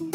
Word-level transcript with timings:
Всем 0.00 0.12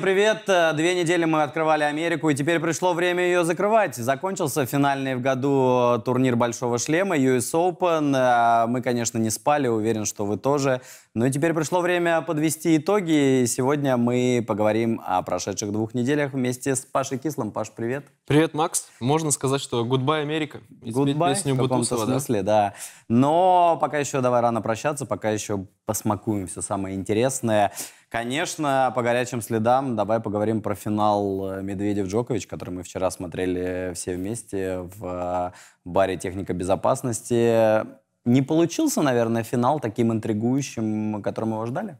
привет! 0.00 0.48
Э, 0.48 0.72
Две 0.72 0.96
недели 0.96 1.26
мы 1.26 1.42
открывали 1.42 1.84
Америку, 1.84 2.30
и 2.30 2.34
теперь 2.34 2.58
пришло 2.58 2.94
время 2.94 3.22
ее 3.22 3.44
закрывать. 3.44 3.94
Закончился 3.94 4.66
финальный 4.66 5.14
в 5.14 5.20
году 5.20 6.02
турнир 6.04 6.34
Большого 6.34 6.78
Шлема, 6.78 7.16
US 7.16 7.52
Open. 7.52 8.16
Э, 8.16 8.66
Мы, 8.66 8.82
конечно, 8.82 9.18
не 9.18 9.30
спали, 9.30 9.68
уверен, 9.68 10.06
что 10.06 10.24
вы 10.24 10.38
тоже. 10.38 10.80
Но 11.16 11.26
и 11.26 11.30
теперь 11.30 11.54
пришло 11.54 11.80
время 11.80 12.22
подвести 12.22 12.76
итоги. 12.76 13.42
И 13.42 13.46
сегодня 13.46 13.96
мы 13.96 14.44
поговорим 14.44 15.00
о 15.06 15.22
прошедших 15.22 15.70
двух 15.70 15.94
неделях 15.94 16.32
вместе 16.32 16.74
с 16.74 16.80
Пашей 16.80 17.18
Кислым. 17.18 17.52
Паш, 17.52 17.70
привет! 17.70 18.04
Привет, 18.26 18.52
Макс. 18.52 18.88
Можно 18.98 19.30
сказать, 19.30 19.60
что 19.60 19.86
goodbye, 19.86 20.22
Америка. 20.22 20.58
Goodbye, 20.82 21.34
песню 21.34 21.54
в 21.54 21.58
каком-то 21.58 21.76
Бутусова, 21.76 22.06
да? 22.06 22.12
смысле, 22.14 22.42
да. 22.42 22.74
Но 23.08 23.78
пока 23.80 23.98
еще 23.98 24.22
давай 24.22 24.40
рано 24.40 24.60
прощаться, 24.60 25.06
пока 25.06 25.30
еще 25.30 25.68
посмакуем 25.86 26.48
все 26.48 26.62
самое 26.62 26.96
интересное. 26.96 27.70
Конечно, 28.08 28.92
по 28.96 29.02
горячим 29.02 29.40
следам 29.40 29.94
давай 29.94 30.18
поговорим 30.18 30.62
про 30.62 30.74
финал 30.74 31.52
э, 31.52 31.62
Медведев-Джокович, 31.62 32.48
который 32.48 32.70
мы 32.70 32.82
вчера 32.82 33.08
смотрели 33.12 33.92
все 33.94 34.16
вместе 34.16 34.78
в 34.78 35.04
э, 35.04 35.52
баре 35.84 36.16
«Техника 36.16 36.54
безопасности». 36.54 38.02
Не 38.24 38.42
получился, 38.42 39.02
наверное, 39.02 39.42
финал 39.42 39.80
таким 39.80 40.12
интригующим, 40.12 41.22
которым 41.22 41.52
его 41.52 41.66
ждали? 41.66 41.98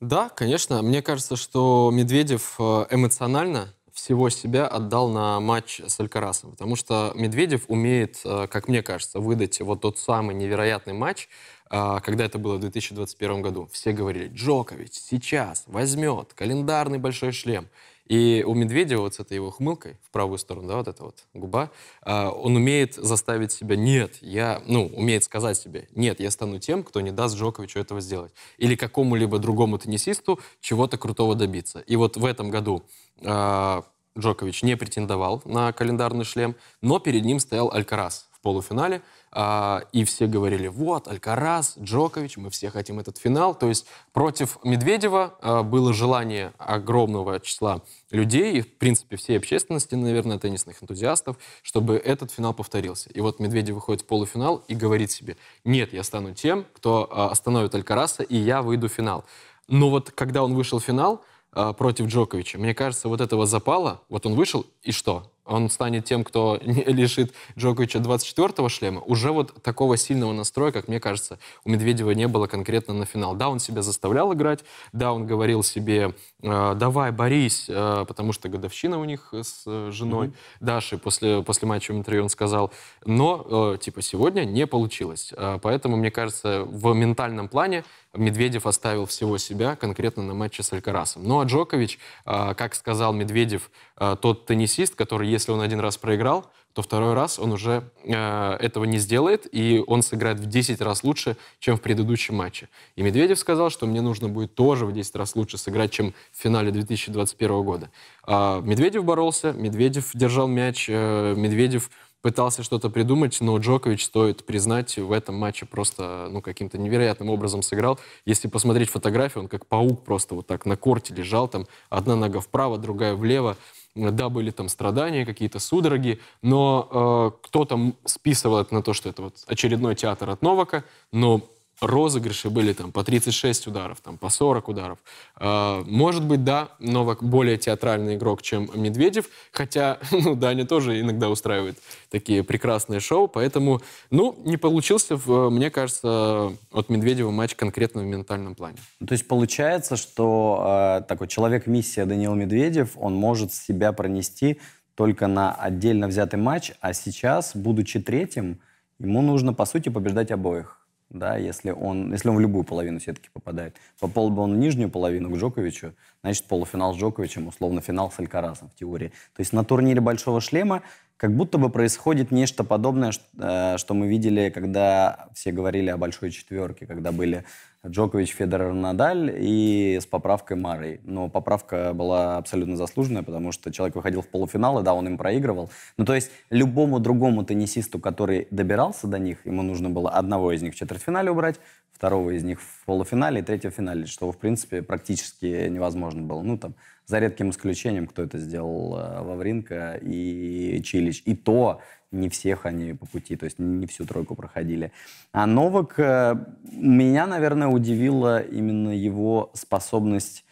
Да, 0.00 0.30
конечно. 0.30 0.82
Мне 0.82 1.02
кажется, 1.02 1.36
что 1.36 1.90
Медведев 1.92 2.56
э, 2.58 2.86
эмоционально 2.90 3.74
всего 3.92 4.30
себя 4.30 4.66
отдал 4.66 5.08
на 5.08 5.38
матч 5.40 5.80
с 5.86 6.00
Алькарасом. 6.00 6.52
Потому 6.52 6.76
что 6.76 7.12
Медведев 7.14 7.66
умеет, 7.68 8.20
э, 8.24 8.46
как 8.50 8.66
мне 8.66 8.82
кажется, 8.82 9.20
выдать 9.20 9.60
вот 9.60 9.82
тот 9.82 9.98
самый 9.98 10.34
невероятный 10.34 10.94
матч, 10.94 11.28
э, 11.70 12.00
когда 12.02 12.24
это 12.24 12.38
было 12.38 12.56
в 12.56 12.60
2021 12.60 13.42
году. 13.42 13.68
Все 13.70 13.92
говорили, 13.92 14.28
Джокович 14.28 14.94
сейчас 14.94 15.64
возьмет 15.66 16.32
календарный 16.34 16.98
большой 16.98 17.32
шлем. 17.32 17.68
И 18.12 18.44
у 18.46 18.52
Медведева 18.52 19.00
вот 19.00 19.14
с 19.14 19.20
этой 19.20 19.36
его 19.36 19.50
хмылкой 19.50 19.96
в 20.06 20.10
правую 20.10 20.36
сторону, 20.36 20.68
да, 20.68 20.76
вот 20.76 20.86
эта 20.86 21.02
вот 21.02 21.24
губа, 21.32 21.70
а, 22.02 22.28
он 22.28 22.56
умеет 22.56 22.92
заставить 22.92 23.52
себя, 23.52 23.74
нет, 23.74 24.18
я, 24.20 24.62
ну, 24.66 24.86
умеет 24.88 25.24
сказать 25.24 25.56
себе, 25.56 25.88
нет, 25.94 26.20
я 26.20 26.30
стану 26.30 26.58
тем, 26.58 26.84
кто 26.84 27.00
не 27.00 27.10
даст 27.10 27.36
Джоковичу 27.36 27.78
этого 27.78 28.02
сделать. 28.02 28.34
Или 28.58 28.76
какому-либо 28.76 29.38
другому 29.38 29.78
теннисисту 29.78 30.38
чего-то 30.60 30.98
крутого 30.98 31.34
добиться. 31.34 31.78
И 31.86 31.96
вот 31.96 32.18
в 32.18 32.26
этом 32.26 32.50
году 32.50 32.82
а, 33.24 33.82
Джокович 34.18 34.62
не 34.62 34.76
претендовал 34.76 35.40
на 35.46 35.72
календарный 35.72 36.26
шлем, 36.26 36.54
но 36.82 36.98
перед 36.98 37.24
ним 37.24 37.38
стоял 37.38 37.72
Алькарас 37.72 38.28
в 38.32 38.42
полуфинале, 38.42 39.00
а, 39.34 39.84
и 39.92 40.04
все 40.04 40.26
говорили, 40.26 40.68
вот, 40.68 41.08
Алькарас, 41.08 41.76
Джокович, 41.78 42.36
мы 42.36 42.50
все 42.50 42.68
хотим 42.68 43.00
этот 43.00 43.16
финал. 43.16 43.54
То 43.54 43.68
есть 43.68 43.86
против 44.12 44.58
Медведева 44.62 45.34
а, 45.40 45.62
было 45.62 45.94
желание 45.94 46.52
огромного 46.58 47.40
числа 47.40 47.80
людей, 48.10 48.58
и, 48.58 48.60
в 48.60 48.76
принципе, 48.76 49.16
всей 49.16 49.38
общественности, 49.38 49.94
наверное, 49.94 50.38
теннисных 50.38 50.82
энтузиастов, 50.82 51.38
чтобы 51.62 51.96
этот 51.96 52.30
финал 52.30 52.52
повторился. 52.52 53.08
И 53.10 53.20
вот 53.20 53.40
Медведев 53.40 53.74
выходит 53.74 54.02
в 54.02 54.06
полуфинал 54.06 54.62
и 54.68 54.74
говорит 54.74 55.10
себе, 55.10 55.38
нет, 55.64 55.94
я 55.94 56.02
стану 56.02 56.34
тем, 56.34 56.66
кто 56.74 57.08
а, 57.10 57.30
остановит 57.30 57.74
Алькараса, 57.74 58.22
и 58.22 58.36
я 58.36 58.60
выйду 58.60 58.88
в 58.88 58.92
финал. 58.92 59.24
Но 59.66 59.88
вот 59.88 60.10
когда 60.10 60.44
он 60.44 60.54
вышел 60.54 60.78
в 60.78 60.84
финал, 60.84 61.22
а, 61.54 61.74
против 61.74 62.06
Джоковича. 62.06 62.58
Мне 62.58 62.74
кажется, 62.74 63.08
вот 63.08 63.20
этого 63.20 63.44
запала, 63.44 64.00
вот 64.08 64.24
он 64.24 64.34
вышел, 64.34 64.64
и 64.82 64.90
что? 64.90 65.30
Он 65.44 65.70
станет 65.70 66.04
тем, 66.04 66.24
кто 66.24 66.58
лишит 66.64 67.32
Джоковича 67.58 67.98
24-го 67.98 68.68
шлема. 68.68 69.00
Уже 69.00 69.32
вот 69.32 69.62
такого 69.62 69.96
сильного 69.96 70.32
настроя, 70.32 70.70
как 70.70 70.88
мне 70.88 71.00
кажется, 71.00 71.38
у 71.64 71.70
Медведева 71.70 72.12
не 72.12 72.28
было 72.28 72.46
конкретно 72.46 72.94
на 72.94 73.06
финал. 73.06 73.34
Да, 73.34 73.48
он 73.48 73.58
себя 73.58 73.82
заставлял 73.82 74.32
играть, 74.32 74.64
да, 74.92 75.12
он 75.12 75.26
говорил 75.26 75.62
себе, 75.62 76.14
э, 76.42 76.74
давай, 76.76 77.10
борись, 77.10 77.66
э, 77.68 78.04
потому 78.06 78.32
что 78.32 78.48
годовщина 78.48 78.98
у 78.98 79.04
них 79.04 79.32
с 79.32 79.64
э, 79.66 79.90
женой 79.92 80.28
Мгм. 80.28 80.36
Дашей 80.60 80.98
после, 80.98 81.42
после 81.42 81.66
матча 81.66 81.92
в 81.92 81.96
интервью 81.96 82.24
он 82.24 82.28
сказал. 82.28 82.72
Но, 83.04 83.76
типа, 83.80 84.02
сегодня 84.02 84.44
не 84.44 84.66
получилось. 84.66 85.32
Поэтому, 85.62 85.96
мне 85.96 86.10
кажется, 86.10 86.64
в 86.64 86.92
ментальном 86.94 87.48
плане 87.48 87.84
Медведев 88.14 88.66
оставил 88.66 89.06
всего 89.06 89.38
себя 89.38 89.74
конкретно 89.74 90.22
на 90.22 90.34
матче 90.34 90.62
с 90.62 90.72
Алькарасом. 90.72 91.24
Ну 91.24 91.40
а 91.40 91.44
Джокович, 91.44 91.98
как 92.24 92.74
сказал 92.74 93.12
Медведев, 93.12 93.70
тот 93.96 94.46
теннисист, 94.46 94.94
который, 94.94 95.28
если 95.32 95.50
он 95.50 95.60
один 95.60 95.80
раз 95.80 95.96
проиграл, 95.96 96.46
то 96.72 96.82
второй 96.82 97.14
раз 97.14 97.38
он 97.38 97.52
уже 97.52 97.90
э, 98.04 98.54
этого 98.60 98.84
не 98.84 98.98
сделает, 98.98 99.46
и 99.52 99.82
он 99.86 100.02
сыграет 100.02 100.38
в 100.38 100.46
10 100.46 100.80
раз 100.80 101.04
лучше, 101.04 101.36
чем 101.58 101.76
в 101.76 101.80
предыдущем 101.80 102.36
матче. 102.36 102.68
И 102.96 103.02
Медведев 103.02 103.38
сказал, 103.38 103.68
что 103.70 103.86
мне 103.86 104.00
нужно 104.00 104.28
будет 104.28 104.54
тоже 104.54 104.86
в 104.86 104.92
10 104.92 105.14
раз 105.16 105.36
лучше 105.36 105.58
сыграть, 105.58 105.90
чем 105.90 106.14
в 106.32 106.42
финале 106.42 106.70
2021 106.70 107.62
года. 107.62 107.90
А 108.24 108.60
Медведев 108.60 109.04
боролся, 109.04 109.52
Медведев 109.52 110.12
держал 110.14 110.48
мяч, 110.48 110.86
э, 110.88 111.34
Медведев 111.36 111.90
пытался 112.22 112.62
что-то 112.62 112.88
придумать, 112.88 113.38
но 113.40 113.58
Джокович, 113.58 114.04
стоит 114.04 114.46
признать, 114.46 114.96
в 114.96 115.12
этом 115.12 115.34
матче 115.34 115.66
просто 115.66 116.28
ну, 116.30 116.40
каким-то 116.40 116.78
невероятным 116.78 117.28
образом 117.28 117.62
сыграл. 117.62 117.98
Если 118.24 118.48
посмотреть 118.48 118.88
фотографию, 118.90 119.42
он 119.42 119.48
как 119.48 119.66
паук 119.66 120.04
просто 120.04 120.36
вот 120.36 120.46
так 120.46 120.64
на 120.64 120.76
корте 120.76 121.12
лежал, 121.14 121.48
там 121.48 121.66
одна 121.90 122.16
нога 122.16 122.40
вправо, 122.40 122.78
другая 122.78 123.14
влево. 123.14 123.56
Да, 123.94 124.30
были 124.30 124.50
там 124.50 124.68
страдания, 124.68 125.26
какие-то 125.26 125.58
судороги, 125.58 126.18
но 126.40 126.88
э, 126.90 127.46
кто-то 127.46 127.92
списывал 128.06 128.58
это 128.58 128.72
на 128.72 128.82
то, 128.82 128.94
что 128.94 129.10
это 129.10 129.22
вот 129.22 129.44
очередной 129.46 129.94
театр 129.94 130.30
от 130.30 130.40
Новака, 130.40 130.84
но 131.12 131.42
розыгрыши 131.82 132.48
были 132.48 132.72
там 132.72 132.92
по 132.92 133.04
36 133.04 133.66
ударов, 133.66 134.00
там 134.00 134.16
по 134.16 134.30
40 134.30 134.68
ударов. 134.68 134.98
Э, 135.38 135.82
может 135.86 136.24
быть, 136.24 136.44
да, 136.44 136.68
Новак 136.78 137.22
более 137.22 137.58
театральный 137.58 138.14
игрок, 138.14 138.42
чем 138.42 138.70
Медведев, 138.74 139.26
хотя, 139.50 139.98
ну, 140.12 140.34
Даня 140.34 140.64
тоже 140.64 141.00
иногда 141.00 141.28
устраивает 141.28 141.78
такие 142.10 142.42
прекрасные 142.44 143.00
шоу, 143.00 143.28
поэтому, 143.28 143.80
ну, 144.10 144.38
не 144.44 144.56
получился, 144.56 145.16
мне 145.26 145.70
кажется, 145.70 146.52
от 146.72 146.88
Медведева 146.88 147.30
матч 147.30 147.54
конкретно 147.54 148.02
в 148.02 148.06
ментальном 148.06 148.54
плане. 148.54 148.78
Ну, 149.00 149.06
То 149.06 149.12
есть 149.12 149.26
получается, 149.26 149.96
что 149.96 151.00
э, 151.00 151.08
такой 151.08 151.28
человек-миссия 151.28 152.04
Даниил 152.06 152.34
Медведев, 152.34 152.90
он 152.96 153.14
может 153.14 153.52
себя 153.52 153.92
пронести 153.92 154.60
только 154.94 155.26
на 155.26 155.52
отдельно 155.52 156.06
взятый 156.06 156.38
матч, 156.38 156.72
а 156.80 156.92
сейчас, 156.92 157.56
будучи 157.56 157.98
третьим, 157.98 158.60
ему 158.98 159.22
нужно, 159.22 159.52
по 159.52 159.64
сути, 159.64 159.88
побеждать 159.88 160.30
обоих. 160.30 160.81
Да, 161.12 161.36
если 161.36 161.70
он, 161.70 162.10
если 162.10 162.30
он 162.30 162.36
в 162.36 162.40
любую 162.40 162.64
половину 162.64 162.98
все-таки 162.98 163.28
попадает. 163.34 163.76
Попал 164.00 164.30
бы 164.30 164.40
он 164.40 164.54
в 164.54 164.56
нижнюю 164.56 164.90
половину 164.90 165.28
к 165.28 165.36
Джоковичу, 165.36 165.92
значит, 166.22 166.44
полуфинал 166.44 166.94
с 166.94 166.96
Джоковичем, 166.96 167.48
условно, 167.48 167.82
финал 167.82 168.10
с 168.10 168.18
Алькарасом 168.18 168.70
в 168.70 168.74
теории. 168.74 169.08
То 169.08 169.40
есть 169.40 169.52
на 169.52 169.62
турнире 169.62 170.00
Большого 170.00 170.40
Шлема 170.40 170.82
как 171.18 171.36
будто 171.36 171.58
бы 171.58 171.68
происходит 171.68 172.30
нечто 172.30 172.64
подобное, 172.64 173.12
э, 173.38 173.76
что 173.76 173.92
мы 173.92 174.08
видели, 174.08 174.48
когда 174.48 175.28
все 175.34 175.52
говорили 175.52 175.90
о 175.90 175.98
большой 175.98 176.30
четверке, 176.30 176.86
когда 176.86 177.12
были 177.12 177.44
Джокович, 177.86 178.34
Федерер, 178.34 178.72
Надаль 178.72 179.34
и 179.36 179.98
с 180.00 180.06
поправкой 180.06 180.56
Марой. 180.56 181.00
Но 181.02 181.28
поправка 181.28 181.92
была 181.92 182.36
абсолютно 182.36 182.76
заслуженная, 182.76 183.24
потому 183.24 183.50
что 183.50 183.72
человек 183.72 183.96
выходил 183.96 184.22
в 184.22 184.28
полуфинал, 184.28 184.80
и 184.80 184.84
да, 184.84 184.94
он 184.94 185.08
им 185.08 185.18
проигрывал. 185.18 185.68
Ну, 185.96 186.04
то 186.04 186.14
есть 186.14 186.30
любому 186.50 187.00
другому 187.00 187.44
теннисисту, 187.44 187.98
который 187.98 188.46
добирался 188.52 189.08
до 189.08 189.18
них, 189.18 189.44
ему 189.44 189.62
нужно 189.62 189.90
было 189.90 190.10
одного 190.10 190.52
из 190.52 190.62
них 190.62 190.74
в 190.74 190.76
четвертьфинале 190.76 191.32
убрать, 191.32 191.58
второго 191.92 192.30
из 192.30 192.44
них 192.44 192.60
в 192.60 192.84
полуфинале 192.84 193.40
и 193.40 193.44
третьего 193.44 193.72
в 193.72 193.74
финале, 193.74 194.06
что, 194.06 194.30
в 194.30 194.38
принципе, 194.38 194.82
практически 194.82 195.68
невозможно 195.68 196.22
было. 196.22 196.42
Ну, 196.42 196.58
там, 196.58 196.76
за 197.06 197.18
редким 197.18 197.50
исключением, 197.50 198.06
кто 198.06 198.22
это 198.22 198.38
сделал, 198.38 198.96
э, 198.96 199.22
Вавринка 199.22 199.98
и 200.00 200.80
Чилич. 200.84 201.22
И 201.26 201.34
то 201.34 201.80
не 202.12 202.28
всех 202.28 202.66
они 202.66 202.92
по 202.92 203.06
пути, 203.06 203.36
то 203.36 203.44
есть 203.44 203.58
не 203.58 203.86
всю 203.86 204.04
тройку 204.04 204.34
проходили. 204.34 204.92
А 205.32 205.46
Новак, 205.46 205.94
э, 205.98 206.36
меня, 206.70 207.26
наверное, 207.26 207.68
удивила 207.68 208.40
именно 208.40 208.90
его 208.90 209.50
способность 209.54 210.44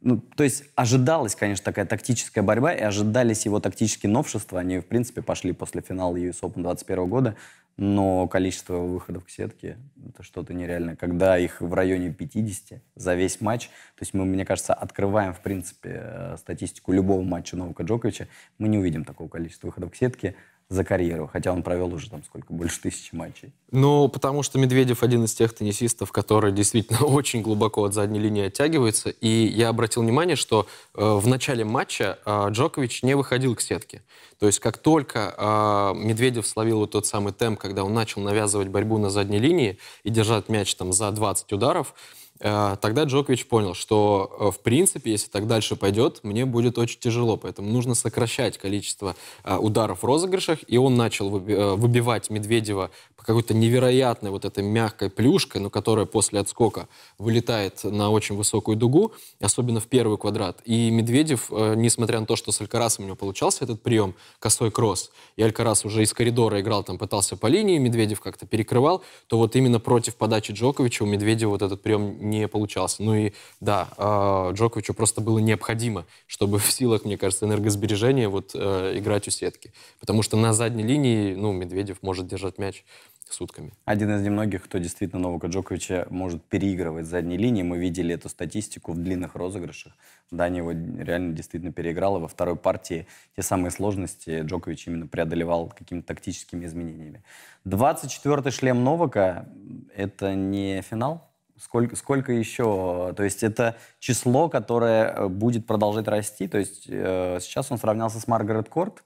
ну, 0.00 0.20
то 0.20 0.44
есть 0.44 0.64
ожидалась, 0.76 1.34
конечно, 1.34 1.64
такая 1.64 1.84
тактическая 1.84 2.44
борьба, 2.44 2.72
и 2.72 2.80
ожидались 2.80 3.46
его 3.46 3.58
тактические 3.58 4.10
новшества. 4.12 4.60
Они, 4.60 4.78
в 4.78 4.86
принципе, 4.86 5.22
пошли 5.22 5.52
после 5.52 5.82
финала 5.82 6.16
US 6.16 6.40
Open 6.42 6.62
21 6.62 7.08
года, 7.08 7.36
но 7.76 8.28
количество 8.28 8.76
выходов 8.76 9.24
к 9.24 9.30
сетке— 9.30 9.76
это 10.08 10.22
что-то 10.22 10.54
нереальное. 10.54 10.94
Когда 10.94 11.36
их 11.36 11.60
в 11.60 11.72
районе 11.74 12.12
50 12.12 12.80
за 12.94 13.14
весь 13.14 13.40
матч, 13.40 13.68
то 13.68 14.02
есть 14.02 14.14
мы, 14.14 14.24
мне 14.24 14.44
кажется, 14.44 14.72
открываем, 14.72 15.34
в 15.34 15.40
принципе, 15.40 16.00
э, 16.02 16.36
статистику 16.38 16.92
любого 16.92 17.22
матча 17.22 17.56
Новака 17.56 17.82
Джоковича, 17.82 18.28
мы 18.58 18.68
не 18.68 18.78
увидим 18.78 19.04
такого 19.04 19.28
количества 19.28 19.68
выходов 19.68 19.92
к 19.92 19.96
сетке. 19.96 20.36
За 20.70 20.84
карьеру, 20.84 21.30
хотя 21.32 21.52
он 21.52 21.62
провел 21.62 21.94
уже 21.94 22.10
там 22.10 22.22
сколько, 22.22 22.52
больше 22.52 22.82
тысячи 22.82 23.14
матчей. 23.14 23.52
Ну, 23.70 24.08
потому 24.08 24.42
что 24.42 24.58
Медведев 24.58 25.02
один 25.02 25.24
из 25.24 25.34
тех 25.34 25.54
теннисистов, 25.54 26.12
который 26.12 26.52
действительно 26.52 26.98
очень 27.06 27.40
глубоко 27.40 27.84
от 27.84 27.94
задней 27.94 28.18
линии 28.18 28.46
оттягивается. 28.46 29.08
И 29.08 29.28
я 29.28 29.70
обратил 29.70 30.02
внимание, 30.02 30.36
что 30.36 30.66
э, 30.94 31.02
в 31.02 31.26
начале 31.26 31.64
матча 31.64 32.18
э, 32.24 32.48
Джокович 32.50 33.02
не 33.02 33.16
выходил 33.16 33.54
к 33.54 33.62
сетке. 33.62 34.02
То 34.38 34.46
есть 34.46 34.60
как 34.60 34.76
только 34.76 35.34
э, 35.36 35.98
Медведев 35.98 36.46
словил 36.46 36.80
вот 36.80 36.90
тот 36.90 37.06
самый 37.06 37.32
темп, 37.32 37.58
когда 37.58 37.82
он 37.82 37.94
начал 37.94 38.20
навязывать 38.20 38.68
борьбу 38.68 38.98
на 38.98 39.08
задней 39.08 39.38
линии 39.38 39.78
и 40.04 40.10
держать 40.10 40.50
мяч 40.50 40.74
там 40.74 40.92
за 40.92 41.10
20 41.10 41.50
ударов, 41.50 41.94
тогда 42.38 43.04
Джокович 43.04 43.46
понял, 43.46 43.74
что, 43.74 44.36
э, 44.38 44.50
в 44.50 44.60
принципе, 44.60 45.10
если 45.10 45.28
так 45.28 45.46
дальше 45.46 45.76
пойдет, 45.76 46.20
мне 46.22 46.44
будет 46.46 46.78
очень 46.78 47.00
тяжело. 47.00 47.36
Поэтому 47.36 47.70
нужно 47.70 47.94
сокращать 47.94 48.58
количество 48.58 49.16
э, 49.44 49.56
ударов 49.56 50.02
в 50.02 50.04
розыгрышах. 50.04 50.60
И 50.66 50.78
он 50.78 50.96
начал 50.96 51.30
выбивать 51.30 52.30
Медведева 52.30 52.90
по 53.16 53.24
какой-то 53.24 53.54
невероятной 53.54 54.30
вот 54.30 54.44
этой 54.44 54.62
мягкой 54.62 55.10
плюшкой, 55.10 55.60
но 55.60 55.70
которая 55.70 56.06
после 56.06 56.40
отскока 56.40 56.88
вылетает 57.18 57.82
на 57.84 58.10
очень 58.10 58.36
высокую 58.36 58.76
дугу, 58.76 59.12
особенно 59.40 59.80
в 59.80 59.86
первый 59.86 60.18
квадрат. 60.18 60.60
И 60.64 60.90
Медведев, 60.90 61.50
несмотря 61.50 62.20
на 62.20 62.26
то, 62.26 62.36
что 62.36 62.52
с 62.52 62.60
Алькарасом 62.60 63.04
у 63.04 63.06
него 63.08 63.16
получался 63.16 63.64
этот 63.64 63.82
прием, 63.82 64.14
косой 64.38 64.70
кросс, 64.70 65.10
и 65.36 65.42
Алькарас 65.42 65.84
уже 65.84 66.02
из 66.02 66.12
коридора 66.12 66.60
играл, 66.60 66.84
там 66.84 66.98
пытался 66.98 67.36
по 67.36 67.48
линии, 67.48 67.78
Медведев 67.78 68.20
как-то 68.20 68.46
перекрывал, 68.46 69.02
то 69.26 69.38
вот 69.38 69.56
именно 69.56 69.80
против 69.80 70.14
подачи 70.16 70.52
Джоковича 70.52 71.02
у 71.02 71.06
Медведева 71.06 71.50
вот 71.50 71.62
этот 71.62 71.82
прием 71.82 72.27
не 72.28 72.48
получался. 72.48 73.02
Ну 73.02 73.14
и 73.14 73.32
да, 73.60 73.88
э, 73.96 74.52
Джоковичу 74.54 74.94
просто 74.94 75.20
было 75.20 75.38
необходимо, 75.38 76.06
чтобы 76.26 76.58
в 76.58 76.70
силах, 76.70 77.04
мне 77.04 77.16
кажется, 77.16 77.46
энергосбережения 77.46 78.28
вот 78.28 78.52
э, 78.54 78.98
играть 78.98 79.28
у 79.28 79.30
сетки. 79.30 79.72
Потому 80.00 80.22
что 80.22 80.36
на 80.36 80.52
задней 80.52 80.84
линии, 80.84 81.34
ну, 81.34 81.52
Медведев 81.52 81.98
может 82.02 82.26
держать 82.26 82.58
мяч 82.58 82.84
сутками. 83.32 83.72
Один 83.84 84.14
из 84.14 84.22
немногих, 84.22 84.64
кто 84.64 84.78
действительно 84.78 85.22
Новака 85.22 85.48
Джоковича 85.48 86.06
может 86.10 86.42
переигрывать 86.44 87.06
с 87.06 87.08
задней 87.08 87.36
линии. 87.36 87.62
Мы 87.62 87.78
видели 87.78 88.14
эту 88.14 88.28
статистику 88.28 88.92
в 88.92 88.98
длинных 88.98 89.34
розыгрышах. 89.34 89.92
Дания 90.30 90.58
его 90.58 90.72
реально 90.72 91.34
действительно 91.34 91.72
переиграла. 91.72 92.18
Во 92.18 92.28
второй 92.28 92.56
партии 92.56 93.06
те 93.36 93.42
самые 93.42 93.70
сложности 93.70 94.42
Джокович 94.42 94.88
именно 94.88 95.06
преодолевал 95.06 95.68
какими-то 95.68 96.08
тактическими 96.08 96.66
изменениями. 96.66 97.22
24-й 97.64 98.50
шлем 98.50 98.84
Новака— 98.84 99.46
это 99.96 100.34
не 100.34 100.82
финал? 100.82 101.27
Сколько, 101.60 101.96
сколько 101.96 102.32
еще? 102.32 103.12
То 103.16 103.24
есть 103.24 103.42
это 103.42 103.76
число, 103.98 104.48
которое 104.48 105.12
э, 105.12 105.28
будет 105.28 105.66
продолжать 105.66 106.08
расти. 106.08 106.46
То 106.48 106.58
есть 106.58 106.84
э, 106.88 107.38
сейчас 107.40 107.70
он 107.70 107.78
сравнялся 107.78 108.20
с 108.20 108.26
Маргарет 108.28 108.68
Корт, 108.68 109.02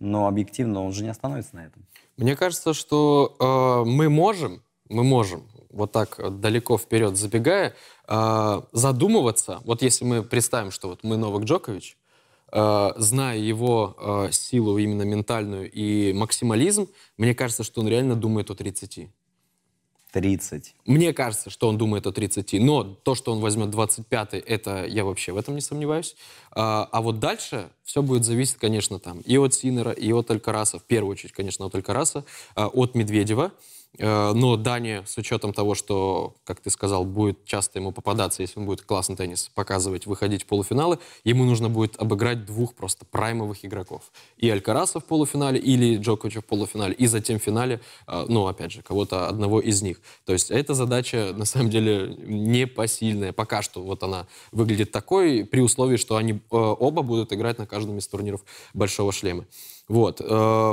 но 0.00 0.26
объективно 0.26 0.82
он 0.82 0.92
же 0.92 1.02
не 1.04 1.10
остановится 1.10 1.56
на 1.56 1.66
этом. 1.66 1.86
Мне 2.16 2.36
кажется, 2.36 2.74
что 2.74 3.36
э, 3.38 3.88
мы 3.88 4.08
можем, 4.08 4.62
мы 4.88 5.04
можем, 5.04 5.44
вот 5.70 5.92
так 5.92 6.20
далеко 6.40 6.78
вперед 6.78 7.16
забегая, 7.16 7.74
э, 8.08 8.60
задумываться, 8.72 9.60
вот 9.64 9.82
если 9.82 10.04
мы 10.04 10.22
представим, 10.22 10.70
что 10.70 10.88
вот 10.88 11.02
мы 11.02 11.16
Новак 11.16 11.44
Джокович, 11.44 11.96
э, 12.52 12.92
зная 12.96 13.38
его 13.38 13.96
э, 13.98 14.32
силу 14.32 14.78
именно 14.78 15.02
ментальную 15.02 15.70
и 15.70 16.12
максимализм, 16.12 16.88
мне 17.18 17.34
кажется, 17.34 17.64
что 17.64 17.80
он 17.80 17.88
реально 17.88 18.14
думает 18.14 18.50
о 18.50 18.54
30. 18.54 19.08
30. 20.14 20.76
Мне 20.86 21.12
кажется, 21.12 21.50
что 21.50 21.68
он 21.68 21.76
думает 21.76 22.06
о 22.06 22.12
30, 22.12 22.52
но 22.60 22.84
то, 22.84 23.16
что 23.16 23.32
он 23.32 23.40
возьмет 23.40 23.70
25 23.70 24.34
это 24.34 24.86
я 24.86 25.04
вообще 25.04 25.32
в 25.32 25.36
этом 25.36 25.56
не 25.56 25.60
сомневаюсь. 25.60 26.14
А, 26.52 26.88
а 26.92 27.02
вот 27.02 27.18
дальше 27.18 27.68
все 27.82 28.00
будет 28.00 28.24
зависеть, 28.24 28.56
конечно, 28.58 29.00
там 29.00 29.22
и 29.22 29.36
от 29.36 29.54
Синера, 29.54 29.90
и 29.90 30.12
от 30.12 30.30
Алькараса, 30.30 30.78
в 30.78 30.84
первую 30.84 31.12
очередь, 31.12 31.32
конечно, 31.32 31.66
от 31.66 31.74
Алькараса, 31.74 32.24
а, 32.54 32.68
от 32.68 32.94
Медведева. 32.94 33.50
Э, 33.98 34.32
но 34.34 34.56
Дания, 34.56 35.04
с 35.06 35.16
учетом 35.16 35.52
того, 35.52 35.74
что, 35.74 36.34
как 36.44 36.60
ты 36.60 36.70
сказал, 36.70 37.04
будет 37.04 37.44
часто 37.44 37.78
ему 37.78 37.92
попадаться, 37.92 38.42
если 38.42 38.58
он 38.58 38.66
будет 38.66 38.82
классный 38.82 39.16
теннис 39.16 39.50
показывать, 39.54 40.06
выходить 40.06 40.42
в 40.42 40.46
полуфиналы, 40.46 40.98
ему 41.22 41.44
нужно 41.44 41.68
будет 41.68 42.00
обыграть 42.00 42.44
двух 42.44 42.74
просто 42.74 43.04
праймовых 43.04 43.64
игроков. 43.64 44.02
И 44.36 44.50
Алькараса 44.50 45.00
в 45.00 45.04
полуфинале, 45.04 45.60
или 45.60 45.96
Джоковича 45.96 46.40
в 46.40 46.44
полуфинале, 46.44 46.94
и 46.94 47.06
затем 47.06 47.38
в 47.38 47.42
финале, 47.42 47.80
э, 48.06 48.24
ну, 48.28 48.46
опять 48.46 48.72
же, 48.72 48.82
кого-то 48.82 49.28
одного 49.28 49.60
из 49.60 49.82
них. 49.82 50.00
То 50.24 50.32
есть 50.32 50.50
эта 50.50 50.74
задача, 50.74 51.32
на 51.36 51.44
самом 51.44 51.70
деле, 51.70 52.16
непосильная. 52.18 53.32
Пока 53.32 53.62
что 53.62 53.82
вот 53.82 54.02
она 54.02 54.26
выглядит 54.52 54.90
такой, 54.90 55.44
при 55.44 55.60
условии, 55.60 55.96
что 55.96 56.16
они 56.16 56.32
э, 56.32 56.36
оба 56.50 57.02
будут 57.02 57.32
играть 57.32 57.58
на 57.58 57.66
каждом 57.66 57.98
из 57.98 58.06
турниров 58.08 58.44
Большого 58.72 59.12
шлема. 59.12 59.44
Вот, 59.86 60.22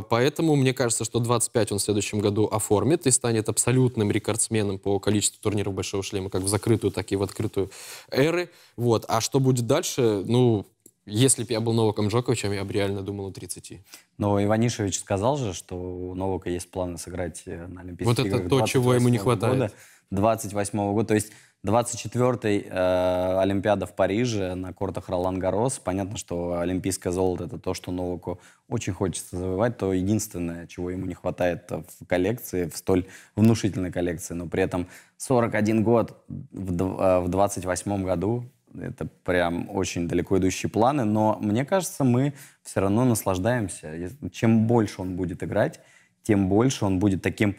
поэтому 0.10 0.56
мне 0.56 0.74
кажется, 0.74 1.04
что 1.04 1.20
25 1.20 1.74
он 1.74 1.80
в 1.80 1.82
следующем 1.82 2.20
году 2.20 2.48
оформит 2.48 3.06
и 3.06 3.11
станет 3.12 3.50
абсолютным 3.50 4.12
рекордсменом 4.12 4.80
по 4.80 5.00
количеству 5.00 5.42
турниров 5.42 5.74
Большого 5.74 6.04
Шлема, 6.04 6.30
как 6.30 6.42
в 6.42 6.48
закрытую, 6.48 6.92
так 6.92 7.12
и 7.12 7.16
в 7.16 7.24
открытую 7.24 7.72
эры. 8.10 8.50
Вот, 8.78 9.06
а 9.08 9.22
что 9.22 9.40
будет 9.40 9.68
дальше, 9.68 10.24
ну, 10.26 10.66
если 11.06 11.44
бы 11.44 11.52
я 11.52 11.60
был 11.60 11.74
Новаком 11.74 12.08
Джоковичем, 12.08 12.52
я 12.52 12.64
бы 12.64 12.74
реально 12.74 13.02
думал 13.02 13.28
о 13.28 13.32
30. 13.32 13.82
Но 14.18 14.42
Иванишевич 14.44 15.00
сказал 15.00 15.38
же, 15.38 15.54
что 15.54 15.76
у 15.76 16.16
Новака 16.16 16.50
есть 16.50 16.70
планы 16.70 16.98
сыграть 16.98 17.44
э, 17.46 17.68
на 17.68 17.82
Олимпийских 17.82 18.18
Вот 18.18 18.26
это 18.26 18.48
то, 18.48 18.66
чего 18.68 18.94
ему 18.94 19.10
не 19.10 19.18
хватает. 19.18 19.58
Года, 19.58 19.74
28 20.12 20.80
-го 20.80 20.94
года. 20.94 21.08
То 21.08 21.16
есть 21.16 21.32
24-й 21.66 22.68
э, 22.68 23.40
Олимпиада 23.40 23.86
в 23.86 23.96
Париже 23.96 24.56
на 24.56 24.74
кортах 24.74 25.10
Ролан 25.10 25.38
Гарос. 25.38 25.78
Понятно, 25.78 26.18
что 26.18 26.60
олимпийское 26.60 27.14
золото— 27.14 27.44
это 27.46 27.60
то, 27.60 27.76
что 27.76 27.92
Новаку 27.92 28.40
очень 28.68 28.94
хочется 28.94 29.38
завоевать, 29.38 29.78
то 29.78 29.94
единственное, 29.94 30.66
чего 30.66 30.90
ему 30.90 31.06
не 31.06 31.14
хватает 31.14 31.70
в 31.70 32.06
коллекции, 32.08 32.68
в 32.68 32.76
столь 32.76 33.06
внушительной 33.36 33.92
коллекции. 33.92 34.34
Но 34.34 34.48
при 34.48 34.64
этом 34.64 34.88
41 35.18 35.84
год 35.84 36.24
в, 36.28 37.00
э, 37.00 37.20
в 37.20 37.30
28 37.30 38.04
году 38.04 38.46
это 38.80 39.06
прям 39.24 39.70
очень 39.70 40.08
далеко 40.08 40.40
идущие 40.40 40.70
планы, 40.70 41.04
но 41.04 41.38
мне 41.42 41.64
кажется, 41.64 42.04
мы 42.04 42.34
все 42.64 42.80
равно 42.80 43.06
наслаждаемся. 43.06 44.10
Чем 44.32 44.66
больше 44.66 45.02
он 45.02 45.16
будет 45.16 45.44
играть, 45.44 45.80
тем 46.24 46.50
больше 46.50 46.86
он 46.86 46.98
будет 46.98 47.22
таким 47.22 47.56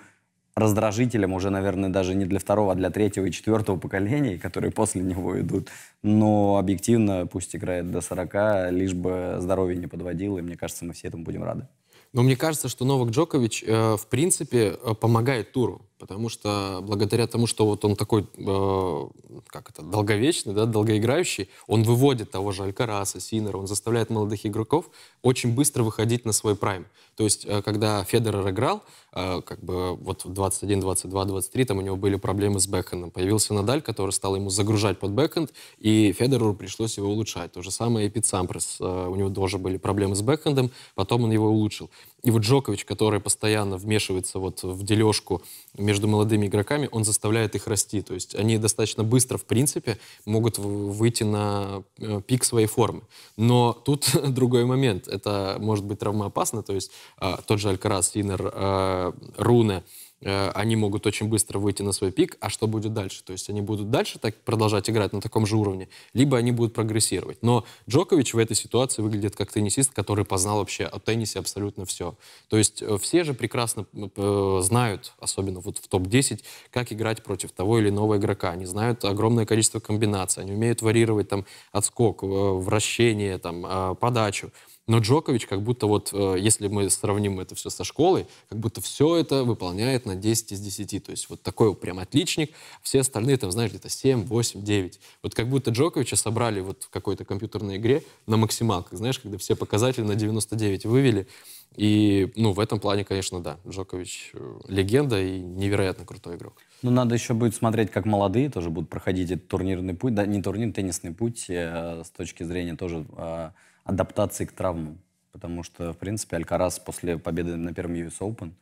раздражителем 0.55 1.33
уже, 1.33 1.51
наверное, 1.51 1.91
даже 1.91 2.15
не 2.15 2.25
для 2.27 2.39
второго, 2.39 2.73
а 2.73 2.75
для 2.75 2.91
третьего 2.91 3.27
и 3.27 3.33
четвертого 3.33 3.79
поколений, 3.79 4.39
которые 4.39 4.71
после 4.71 5.03
него 5.03 5.41
идут. 5.41 5.71
Но 6.03 6.59
объективно 6.59 7.27
пусть 7.27 7.57
играет 7.57 7.91
до 7.91 8.01
40, 8.01 8.71
лишь 8.73 8.95
бы 8.95 9.37
здоровье 9.39 9.79
не 9.79 9.87
подводило, 9.87 10.39
и 10.39 10.43
мне 10.43 10.57
кажется, 10.57 10.85
мы 10.85 10.93
все 10.93 11.09
этому 11.09 11.25
будем 11.25 11.43
рады. 11.43 11.67
Но 12.13 12.23
мне 12.23 12.37
кажется, 12.37 12.69
что 12.69 12.85
Новак 12.85 13.11
Джокович, 13.11 13.65
э, 13.67 13.97
в 13.97 14.07
принципе, 14.09 14.77
э, 14.83 14.95
помогает 14.95 15.53
туру 15.53 15.83
потому 16.03 16.29
что 16.29 16.81
благодаря 16.83 17.29
тому, 17.29 17.47
что 17.47 17.65
вот 17.65 17.85
он 17.85 17.95
такой, 17.95 18.27
э, 18.37 19.09
как 19.47 19.71
это, 19.71 19.83
долговечный, 19.83 20.53
да, 20.53 20.67
долгоиграющий, 20.67 21.49
он 21.69 21.85
выводит 21.85 22.33
того 22.33 22.51
же 22.51 22.65
Алькараса, 22.65 23.21
Синера, 23.21 23.57
он 23.57 23.69
заставляет 23.69 24.11
молодых 24.11 24.45
игроков 24.45 24.91
очень 25.23 25.55
быстро 25.55 25.85
выходить 25.85 26.25
на 26.25 26.33
свой 26.33 26.57
прайм. 26.57 26.87
То 27.17 27.25
есть, 27.25 27.45
э, 27.47 27.63
когда 27.63 28.03
Федерер 28.03 28.49
играл, 28.49 28.83
э, 29.13 29.43
как 29.43 29.63
бы 29.63 29.95
вот 29.95 30.25
в 30.25 30.33
21, 30.33 30.81
22, 30.81 31.25
23, 31.25 31.65
там 31.67 31.79
у 31.79 31.83
него 31.83 31.97
были 31.97 32.17
проблемы 32.17 32.59
с 32.59 32.67
бэкхендом. 32.67 33.13
Появился 33.13 33.55
Надаль, 33.55 33.81
который 33.81 34.11
стал 34.11 34.35
ему 34.35 34.51
загружать 34.51 34.99
под 34.99 35.13
бэкхенд, 35.13 35.53
и 35.79 36.13
Федереру 36.13 36.55
пришлось 36.55 36.97
его 36.97 37.11
улучшать. 37.11 37.53
То 37.53 37.63
же 37.63 37.71
самое 37.71 38.07
и 38.07 38.11
Пит 38.11 38.27
Сампрес. 38.27 38.79
Э, 38.81 39.07
у 39.09 39.15
него 39.15 39.31
тоже 39.31 39.59
были 39.59 39.77
проблемы 39.77 40.17
с 40.17 40.23
бэкхендом, 40.23 40.73
потом 40.97 41.25
он 41.25 41.31
его 41.31 41.49
улучшил. 41.49 41.91
И 42.25 42.31
вот 42.31 42.43
Джокович, 42.43 42.85
который 42.85 43.21
постоянно 43.21 43.77
вмешивается 43.77 44.39
вот 44.39 44.63
в 44.63 44.83
дележку 44.83 45.43
между 45.77 45.92
молодыми 46.01 46.47
игроками, 46.47 46.89
он 46.91 47.05
заставляет 47.05 47.55
их 47.55 47.67
расти. 47.67 48.03
То 48.03 48.15
есть 48.15 48.35
они 48.35 48.59
достаточно 48.59 49.05
быстро, 49.05 49.39
в 49.39 49.45
принципе, 49.45 49.99
могут 50.25 50.59
выйти 50.59 51.25
на 51.25 51.83
э, 51.99 52.21
пик 52.27 52.45
своей 52.45 52.67
формы. 52.67 53.03
Но 53.37 53.73
тут 53.73 54.11
другой 54.35 54.65
момент. 54.65 55.09
Это 55.09 55.57
может 55.59 55.85
быть 55.85 55.99
травмоопасно. 55.99 56.63
То 56.63 56.75
есть 56.75 56.93
а, 57.19 57.41
тот 57.47 57.61
же 57.61 57.69
Алькарас, 57.69 58.11
Синер, 58.11 58.51
а, 58.55 59.15
Руне— 59.37 59.83
Э, 59.93 60.02
они 60.25 60.77
могут 60.77 61.07
очень 61.07 61.29
быстро 61.29 61.59
выйти 61.59 61.83
на 61.83 61.93
свой 61.93 62.13
пик, 62.13 62.37
а 62.41 62.49
что 62.49 62.67
будет 62.67 62.93
дальше? 62.93 63.23
То 63.25 63.33
есть 63.33 63.51
они 63.51 63.61
будут 63.61 63.91
дальше 63.91 64.19
так 64.19 64.35
продолжать 64.37 64.89
играть 64.89 65.13
на 65.13 65.21
таком 65.21 65.47
же 65.47 65.57
уровне, 65.57 65.89
либо 66.15 66.37
они 66.37 66.53
будут 66.53 66.75
прогрессировать. 66.75 67.43
Но 67.43 67.65
Джокович 67.89 68.35
в 68.35 68.39
этой 68.39 68.57
ситуации 68.57 69.03
выглядит 69.03 69.37
как 69.37 69.51
теннисист, 69.53 69.93
который 69.93 70.25
познал 70.25 70.59
вообще 70.59 70.85
о 70.85 70.99
теннисе 70.99 71.39
абсолютно 71.39 71.85
все. 71.85 72.15
То 72.49 72.57
есть 72.57 72.83
э, 72.83 72.99
все 72.99 73.25
же 73.25 73.35
прекрасно 73.35 73.87
э, 73.93 74.61
знают, 74.63 75.13
особенно 75.19 75.61
вот 75.61 75.79
в 75.79 75.89
топ-10, 75.89 76.43
как 76.71 76.93
играть 76.93 77.23
против 77.23 77.53
того 77.53 77.79
или 77.79 77.89
иного 77.89 78.17
игрока. 78.17 78.51
Они 78.51 78.65
знают 78.65 79.05
огромное 79.05 79.47
количество 79.47 79.81
комбинаций, 79.81 80.43
они 80.43 80.53
умеют 80.53 80.83
варьировать 80.83 81.29
там 81.29 81.45
отскок, 81.73 82.23
вращение, 82.23 83.39
там, 83.39 83.97
подачу. 83.97 84.53
Но 84.89 84.99
Джокович 84.99 85.47
как 85.47 85.63
будто 85.63 85.87
вот, 85.87 86.11
э, 86.13 86.37
если 86.39 86.67
мы 86.67 86.91
сравним 86.91 87.39
это 87.39 87.55
все 87.55 87.71
со 87.71 87.85
школой, 87.85 88.27
как 88.49 88.59
будто 88.59 88.81
все 88.81 89.17
это 89.17 89.45
выполняет 89.45 90.07
на 90.07 90.17
10 90.17 90.53
из 90.53 90.61
10. 90.61 91.05
То 91.05 91.11
есть 91.13 91.31
вот 91.31 91.43
такой 91.43 91.75
прям 91.77 92.01
отличник. 92.01 92.53
Все 92.83 93.01
остальные 93.01 93.37
там, 93.37 93.53
знаешь, 93.53 93.71
где-то 93.71 93.89
7, 93.89 94.25
8, 94.25 94.63
9. 94.63 95.01
Вот 95.23 95.35
как 95.35 95.49
будто 95.49 95.71
Джоковича 95.71 96.17
собрали 96.17 96.61
вот 96.61 96.85
в 96.85 96.91
какой-то 96.91 97.25
компьютерной 97.25 97.77
игре 97.77 98.03
на 98.27 98.37
максималках, 98.37 98.99
знаешь, 98.99 99.19
когда 99.19 99.39
все 99.39 99.55
показатели 99.55 100.03
на 100.03 100.17
99 100.17 100.85
вывели. 100.85 101.29
И, 101.77 102.31
ну, 102.37 102.53
в 102.53 102.61
этом 102.61 102.81
плане, 102.81 103.05
конечно, 103.05 103.41
да, 103.41 103.59
Джокович 103.67 104.33
э, 104.35 104.59
легенда 104.69 105.23
и 105.23 105.39
невероятно 105.39 106.05
крутой 106.05 106.37
игрок. 106.37 106.55
Ну, 106.83 106.91
надо 106.91 107.15
еще 107.15 107.33
будет 107.33 107.55
смотреть, 107.55 107.91
как 107.91 108.05
молодые 108.05 108.51
тоже 108.51 108.69
будут 108.69 108.91
проходить 108.91 109.31
этот 109.31 109.49
турнирный 109.49 109.95
путь, 109.95 110.15
да, 110.15 110.27
не 110.27 110.43
турнир, 110.43 110.73
теннисный 110.73 111.15
путь 111.15 111.47
э, 111.49 112.03
с 112.05 112.11
точки 112.11 112.43
зрения 112.43 112.77
тоже 112.77 113.07
э, 113.17 113.51
адаптации 113.85 114.45
к 114.45 114.53
травмам. 114.53 114.99
Потому 115.33 115.63
что, 115.63 115.93
в 115.93 115.97
принципе, 115.97 116.37
Алькарас 116.37 116.79
после 116.79 117.19
победы 117.19 117.57
на 117.57 117.73
первом 117.73 117.95
US 117.95 118.19
Open 118.21 118.53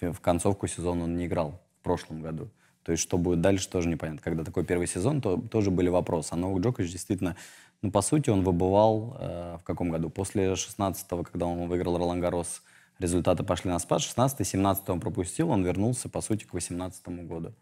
в, 0.00 0.20
концовку 0.20 0.66
сезона 0.66 1.04
он 1.04 1.16
не 1.16 1.26
играл 1.26 1.60
в 1.80 1.84
прошлом 1.84 2.22
году. 2.22 2.48
То 2.82 2.92
есть, 2.92 3.02
что 3.02 3.18
будет 3.18 3.40
дальше, 3.42 3.68
тоже 3.68 3.88
непонятно. 3.88 4.22
Когда 4.22 4.44
такой 4.44 4.64
первый 4.64 4.86
сезон, 4.86 5.20
то 5.20 5.36
тоже 5.36 5.70
были 5.70 5.90
вопросы. 5.90 6.32
А 6.32 6.36
Новак 6.36 6.62
Джокович 6.62 6.90
действительно, 6.90 7.36
ну, 7.82 7.90
по 7.90 8.00
сути, 8.00 8.30
он 8.30 8.42
выбывал 8.42 9.16
э, 9.20 9.58
в 9.60 9.64
каком 9.64 9.90
году? 9.90 10.08
После 10.08 10.52
16-го, 10.52 11.24
когда 11.24 11.46
он 11.46 11.68
выиграл 11.68 11.98
Ролан 11.98 12.20
Гарос, 12.20 12.62
результаты 12.98 13.44
пошли 13.44 13.70
на 13.70 13.78
спад. 13.78 14.00
16-17 14.00 14.84
он 14.88 15.00
пропустил, 15.00 15.50
он 15.50 15.64
вернулся, 15.64 16.08
по 16.08 16.22
сути, 16.22 16.44
к 16.44 16.54
18 16.54 17.08
году. 17.26 17.52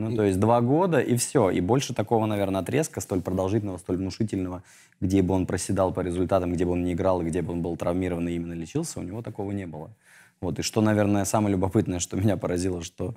Ну, 0.00 0.16
то 0.16 0.24
есть 0.24 0.40
два 0.40 0.60
года, 0.60 1.00
и 1.00 1.16
все. 1.16 1.50
И 1.50 1.60
больше 1.60 1.94
такого, 1.94 2.26
наверное, 2.26 2.60
отрезка, 2.60 3.00
столь 3.00 3.20
продолжительного, 3.20 3.78
столь 3.78 3.96
внушительного, 3.98 4.62
где 5.00 5.22
бы 5.22 5.34
он 5.34 5.46
проседал 5.46 5.92
по 5.92 6.00
результатам, 6.00 6.52
где 6.52 6.64
бы 6.64 6.72
он 6.72 6.84
не 6.84 6.92
играл, 6.92 7.22
и 7.22 7.24
где 7.24 7.42
бы 7.42 7.52
он 7.52 7.62
был 7.62 7.76
травмирован 7.76 8.28
и 8.28 8.32
именно 8.32 8.54
лечился, 8.54 9.00
у 9.00 9.02
него 9.02 9.22
такого 9.22 9.52
не 9.52 9.66
было. 9.66 9.90
Вот. 10.40 10.58
И 10.58 10.62
что, 10.62 10.80
наверное, 10.80 11.24
самое 11.24 11.54
любопытное, 11.54 11.98
что 11.98 12.16
меня 12.20 12.36
поразило, 12.36 12.82
что 12.82 13.14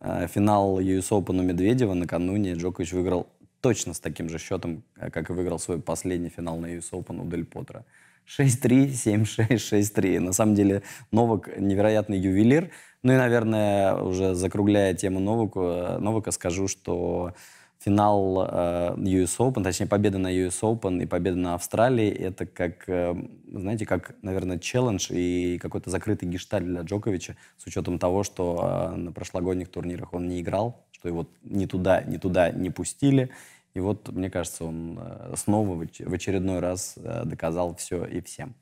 э, 0.00 0.26
финал 0.28 0.80
US 0.80 1.08
Open 1.10 1.40
у 1.40 1.42
Медведева 1.42 1.94
накануне 1.94 2.54
Джокович 2.54 2.92
выиграл 2.92 3.28
точно 3.60 3.94
с 3.94 4.00
таким 4.00 4.28
же 4.28 4.38
счетом, 4.38 4.82
э, 4.96 5.10
как 5.10 5.30
и 5.30 5.32
выиграл 5.32 5.58
свой 5.58 5.80
последний 5.80 6.28
финал 6.28 6.58
на 6.58 6.66
US 6.76 6.90
Open 6.92 7.20
у 7.20 7.28
Дель 7.28 7.44
Потра. 7.44 7.84
6-3, 8.28 8.92
7-6, 8.92 9.48
6-3. 9.56 10.20
На 10.20 10.32
самом 10.32 10.54
деле 10.54 10.82
Новак 11.10 11.48
невероятный 11.58 12.18
ювелир. 12.18 12.70
Ну 13.02 13.12
и, 13.12 13.16
наверное, 13.16 13.94
уже 13.94 14.34
закругляя 14.34 14.94
тему 14.94 15.20
Новаку, 15.20 15.62
э, 15.62 15.98
Новака, 15.98 16.32
скажу, 16.32 16.66
что 16.68 17.32
финал 17.78 18.46
э, 18.50 18.94
US 18.96 19.38
Open, 19.38 19.62
точнее 19.62 19.86
победа 19.86 20.18
на 20.18 20.28
US 20.28 20.60
Open 20.62 21.02
и 21.02 21.06
победа 21.06 21.36
на 21.36 21.54
Австралии, 21.54 22.08
это 22.08 22.44
как, 22.44 22.88
э, 22.88 23.14
знаете, 23.50 23.86
как, 23.86 24.14
наверное, 24.22 24.58
челлендж 24.58 25.08
и 25.10 25.58
какой-то 25.58 25.90
закрытый 25.90 26.28
гешталь 26.28 26.64
для 26.64 26.80
Джоковича, 26.82 27.36
с 27.56 27.66
учетом 27.66 27.98
того, 27.98 28.24
что 28.24 28.90
э, 28.92 28.96
на 28.96 29.12
прошлогодних 29.12 29.68
турнирах 29.68 30.12
он 30.12 30.28
не 30.28 30.40
играл, 30.40 30.84
что 30.90 31.08
его 31.08 31.28
ни 31.44 31.66
туда, 31.66 32.02
ни 32.02 32.16
туда 32.16 32.50
не 32.50 32.70
пустили. 32.70 33.30
И 33.74 33.80
вот, 33.80 34.08
мне 34.08 34.28
кажется, 34.28 34.64
он 34.64 34.98
снова 35.36 35.76
в 35.76 36.12
очередной 36.12 36.58
раз 36.58 36.98
доказал 37.24 37.76
все 37.76 38.04
и 38.06 38.20
всем. 38.20 38.56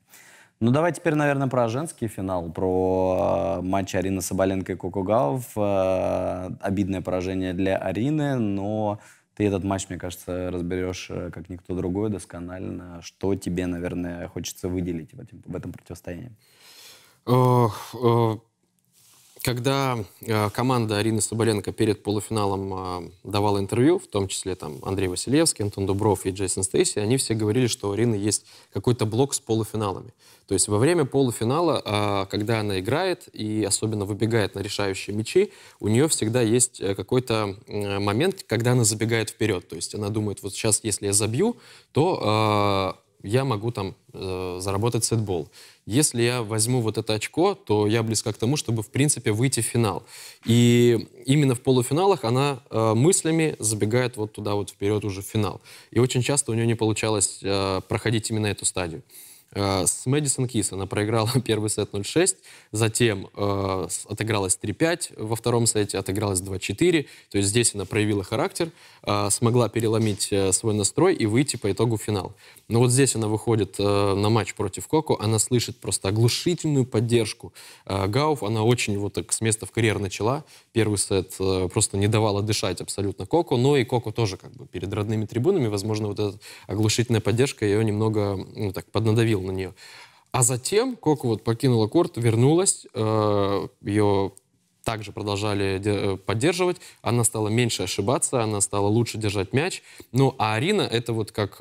Ну, 0.59 0.71
давай 0.71 0.91
теперь, 0.91 1.13
наверное, 1.13 1.47
про 1.47 1.67
женский 1.69 2.07
финал, 2.07 2.51
про 2.51 3.59
э, 3.59 3.61
матч 3.61 3.93
Арины 3.93 4.21
Соболенко 4.21 4.73
и 4.73 4.75
Коко 4.75 5.03
Гауф. 5.03 5.55
Обидное 5.55 7.01
поражение 7.01 7.53
для 7.53 7.77
Арины, 7.77 8.35
но 8.35 8.99
ты 9.35 9.45
этот 9.45 9.63
матч, 9.63 9.87
мне 9.89 9.99
кажется, 9.99 10.49
разберешь 10.51 11.11
как 11.31 11.49
никто 11.49 11.75
другой 11.75 12.09
досконально. 12.09 13.01
Что 13.03 13.35
тебе, 13.35 13.67
наверное, 13.67 14.27
хочется 14.29 14.67
выделить 14.67 15.13
в 15.13 15.19
этом, 15.19 15.43
в 15.45 15.55
этом 15.55 15.71
противостоянии? 15.71 16.35
Когда 19.47 20.03
э, 20.19 20.49
команда 20.49 20.97
Арины 20.97 21.21
Соболенко 21.21 21.71
перед 21.71 22.03
полуфиналом 22.03 22.73
э, 22.73 23.09
давала 23.23 23.59
интервью, 23.59 23.97
в 23.97 24.05
том 24.05 24.27
числе 24.27 24.55
там 24.55 24.79
Андрей 24.83 25.07
Василевский, 25.07 25.63
Антон 25.63 25.85
Дубров 25.85 26.25
и 26.25 26.31
Джейсон 26.31 26.63
Стейси, 26.63 26.99
они 26.99 27.15
все 27.15 27.33
говорили, 27.33 27.67
что 27.67 27.87
у 27.87 27.93
Арины 27.93 28.15
есть 28.15 28.45
какой-то 28.73 29.05
блок 29.05 29.33
с 29.33 29.39
полуфиналами. 29.39 30.11
То 30.49 30.53
есть 30.53 30.67
во 30.67 30.77
время 30.77 31.05
полуфинала, 31.05 31.81
э, 31.81 32.25
когда 32.29 32.59
она 32.59 32.81
играет 32.81 33.29
и 33.31 33.63
особенно 33.63 34.03
выбегает 34.03 34.53
на 34.55 34.59
решающие 34.59 35.15
мячи, 35.15 35.53
у 35.79 35.87
нее 35.87 36.09
всегда 36.09 36.41
есть 36.41 36.81
э, 36.81 36.93
какой-то 36.93 37.55
э, 37.67 37.99
момент, 37.99 38.43
когда 38.45 38.73
она 38.73 38.83
забегает 38.83 39.29
вперед. 39.29 39.65
То 39.69 39.77
есть 39.77 39.95
она 39.95 40.09
думает, 40.09 40.43
вот 40.43 40.55
сейчас, 40.55 40.81
если 40.83 41.05
я 41.05 41.13
забью, 41.13 41.55
то 41.93 42.99
э, 42.99 43.07
я 43.23 43.45
могу 43.45 43.71
там 43.71 43.95
э, 44.13 44.57
заработать 44.59 45.05
сетбол. 45.05 45.47
Если 45.87 46.21
я 46.21 46.43
возьму 46.43 46.81
вот 46.81 46.97
это 46.97 47.13
очко, 47.13 47.55
то 47.55 47.87
я 47.87 48.03
близка 48.03 48.33
к 48.33 48.37
тому, 48.37 48.57
чтобы, 48.57 48.83
в 48.83 48.89
принципе, 48.89 49.31
выйти 49.31 49.61
в 49.61 49.65
финал. 49.65 50.03
И 50.45 51.07
именно 51.25 51.55
в 51.55 51.61
полуфиналах 51.61 52.25
она 52.25 52.59
э, 52.69 52.93
мыслями 52.93 53.55
забегает 53.59 54.17
вот 54.17 54.33
туда 54.33 54.55
вот 54.55 54.69
вперед 54.69 55.05
уже 55.05 55.21
в 55.21 55.25
финал. 55.25 55.61
И 55.91 55.99
очень 55.99 56.21
часто 56.21 56.51
у 56.51 56.55
нее 56.55 56.67
не 56.67 56.75
получалось 56.75 57.39
э, 57.41 57.79
проходить 57.87 58.29
именно 58.29 58.47
эту 58.47 58.65
стадию. 58.65 59.01
Э, 59.53 59.85
с 59.85 60.05
Мэдисон 60.05 60.47
Кис 60.47 60.71
она 60.71 60.85
проиграла 60.85 61.29
первый 61.45 61.69
сет 61.69 61.91
0-6, 61.91 62.35
затем 62.71 63.29
э, 63.35 63.87
отыгралась 64.07 64.57
3-5 64.61 65.23
во 65.23 65.35
втором 65.35 65.65
сете, 65.67 65.97
отыгралась 65.97 66.41
2-4. 66.41 67.05
То 67.31 67.37
есть 67.37 67.49
здесь 67.49 67.73
она 67.75 67.85
проявила 67.85 68.23
характер, 68.23 68.71
э, 69.03 69.29
смогла 69.31 69.69
переломить 69.69 70.29
э, 70.31 70.51
свой 70.51 70.73
настрой 70.73 71.15
и 71.15 71.25
выйти 71.25 71.55
по 71.55 71.71
итогу 71.71 71.97
в 71.97 72.01
финал. 72.01 72.33
Но 72.67 72.79
вот 72.79 72.91
здесь 72.91 73.15
она 73.15 73.27
выходит 73.27 73.75
э, 73.79 74.13
на 74.15 74.29
матч 74.29 74.53
против 74.53 74.87
Коко, 74.87 75.17
она 75.19 75.39
слышит 75.39 75.77
просто 75.77 76.09
оглушительную 76.09 76.85
поддержку. 76.85 77.53
Э, 77.85 78.07
Гауф, 78.07 78.43
она 78.43 78.63
очень 78.63 78.97
вот 78.97 79.13
так 79.13 79.31
с 79.31 79.41
места 79.41 79.65
в 79.65 79.71
карьер 79.71 79.99
начала. 79.99 80.43
Первый 80.73 80.97
сет 80.97 81.33
э, 81.39 81.69
просто 81.71 81.97
не 81.97 82.07
давала 82.07 82.41
дышать 82.41 82.81
абсолютно 82.81 83.25
Коко, 83.25 83.57
но 83.57 83.77
и 83.77 83.85
Коко 83.85 84.11
тоже 84.11 84.37
как 84.37 84.51
бы 84.51 84.65
перед 84.67 84.93
родными 84.93 85.25
трибунами, 85.25 85.67
возможно, 85.67 86.07
вот 86.07 86.19
эта 86.19 86.39
оглушительная 86.67 87.21
поддержка 87.21 87.65
ее 87.65 87.83
немного 87.83 88.45
ну, 88.55 88.73
так 88.73 88.85
поднадавила 88.91 89.36
на 89.41 89.51
нее. 89.51 89.73
А 90.31 90.43
затем 90.43 90.95
Коко 90.95 91.27
вот 91.29 91.43
покинула 91.43 91.87
корт, 91.87 92.17
вернулась, 92.17 92.85
э, 92.93 93.67
ее 93.81 94.33
также 94.83 95.11
продолжали 95.11 95.81
э, 95.83 96.17
поддерживать, 96.17 96.77
она 97.01 97.23
стала 97.23 97.49
меньше 97.49 97.83
ошибаться, 97.83 98.43
она 98.43 98.61
стала 98.61 98.87
лучше 98.87 99.17
держать 99.17 99.51
мяч. 99.51 99.83
Ну, 100.11 100.35
а 100.37 100.55
Арина 100.55 100.83
это 100.83 101.11
вот 101.13 101.31
как 101.31 101.59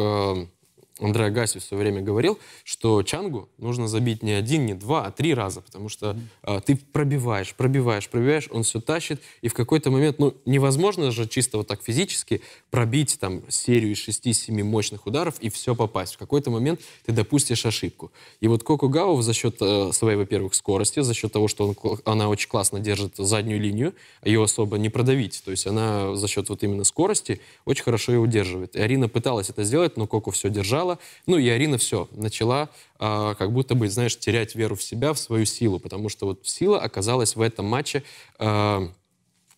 Андрей 0.99 1.27
Агаси 1.27 1.59
все 1.59 1.77
время 1.77 2.01
говорил, 2.01 2.39
что 2.65 3.03
Чангу 3.03 3.49
нужно 3.59 3.87
забить 3.87 4.23
не 4.23 4.33
один, 4.33 4.65
не 4.65 4.75
два, 4.75 5.07
а 5.07 5.11
три 5.11 5.35
раза, 5.35 5.61
потому 5.61 5.91
что 5.91 6.17
э, 6.43 6.61
ты 6.65 6.77
пробиваешь, 6.77 7.55
пробиваешь, 7.55 8.09
пробиваешь, 8.09 8.49
он 8.51 8.63
все 8.63 8.81
тащит, 8.81 9.21
и 9.43 9.49
в 9.49 9.55
какой-то 9.55 9.91
момент, 9.91 10.19
ну, 10.19 10.35
невозможно 10.47 11.11
же 11.11 11.29
чисто 11.29 11.59
вот 11.59 11.67
так 11.67 11.83
физически 11.83 12.41
пробить 12.71 13.19
там 13.21 13.43
серию 13.51 13.93
из 13.93 13.99
шести-семи 13.99 14.63
мощных 14.63 15.07
ударов 15.07 15.35
и 15.41 15.51
все 15.51 15.75
попасть. 15.75 16.15
В 16.15 16.19
какой-то 16.19 16.51
момент 16.51 16.81
ты 17.05 17.13
допустишь 17.13 17.67
ошибку. 17.67 18.11
И 18.41 18.49
вот 18.49 18.63
Коко 18.63 18.89
Гау 18.89 19.21
за 19.21 19.35
счет 19.35 19.57
э, 19.61 19.91
своей, 19.93 20.17
во-первых, 20.17 20.55
скорости, 20.55 21.01
за 21.01 21.13
счет 21.13 21.31
того, 21.31 21.49
что 21.49 21.69
он, 21.69 22.01
она 22.07 22.31
очень 22.31 22.49
классно 22.49 22.81
держит 22.81 23.17
заднюю 23.19 23.61
линию, 23.61 23.95
ее 24.25 24.43
особо 24.43 24.79
не 24.79 24.89
продавить, 24.89 25.43
то 25.45 25.51
есть 25.51 25.67
она 25.67 26.17
за 26.17 26.27
счет 26.27 26.49
вот 26.49 26.63
именно 26.63 26.85
скорости 26.85 27.41
очень 27.67 27.85
хорошо 27.85 28.13
ее 28.13 28.21
удерживает. 28.21 28.77
И 28.77 28.81
Арина 28.81 29.09
пыталась 29.09 29.51
это 29.51 29.63
сделать, 29.65 29.97
но 29.97 30.07
Коко 30.07 30.31
все 30.31 30.49
держала, 30.49 30.86
начала. 30.87 30.99
Ну 31.27 31.39
и 31.39 31.49
Арина 31.49 31.79
все, 31.79 32.09
начала 32.13 32.69
э, 32.99 33.35
как 33.39 33.53
будто 33.53 33.75
бы, 33.75 33.89
знаешь, 33.89 34.19
терять 34.19 34.55
веру 34.55 34.77
в 34.77 34.83
себя, 34.83 35.13
в 35.13 35.19
свою 35.19 35.45
силу, 35.45 35.79
потому 35.79 36.09
что 36.09 36.27
вот 36.27 36.47
сила 36.47 36.81
оказалась 36.81 37.37
в 37.37 37.41
этом 37.41 37.67
матче 37.67 38.03
э, 38.39 38.89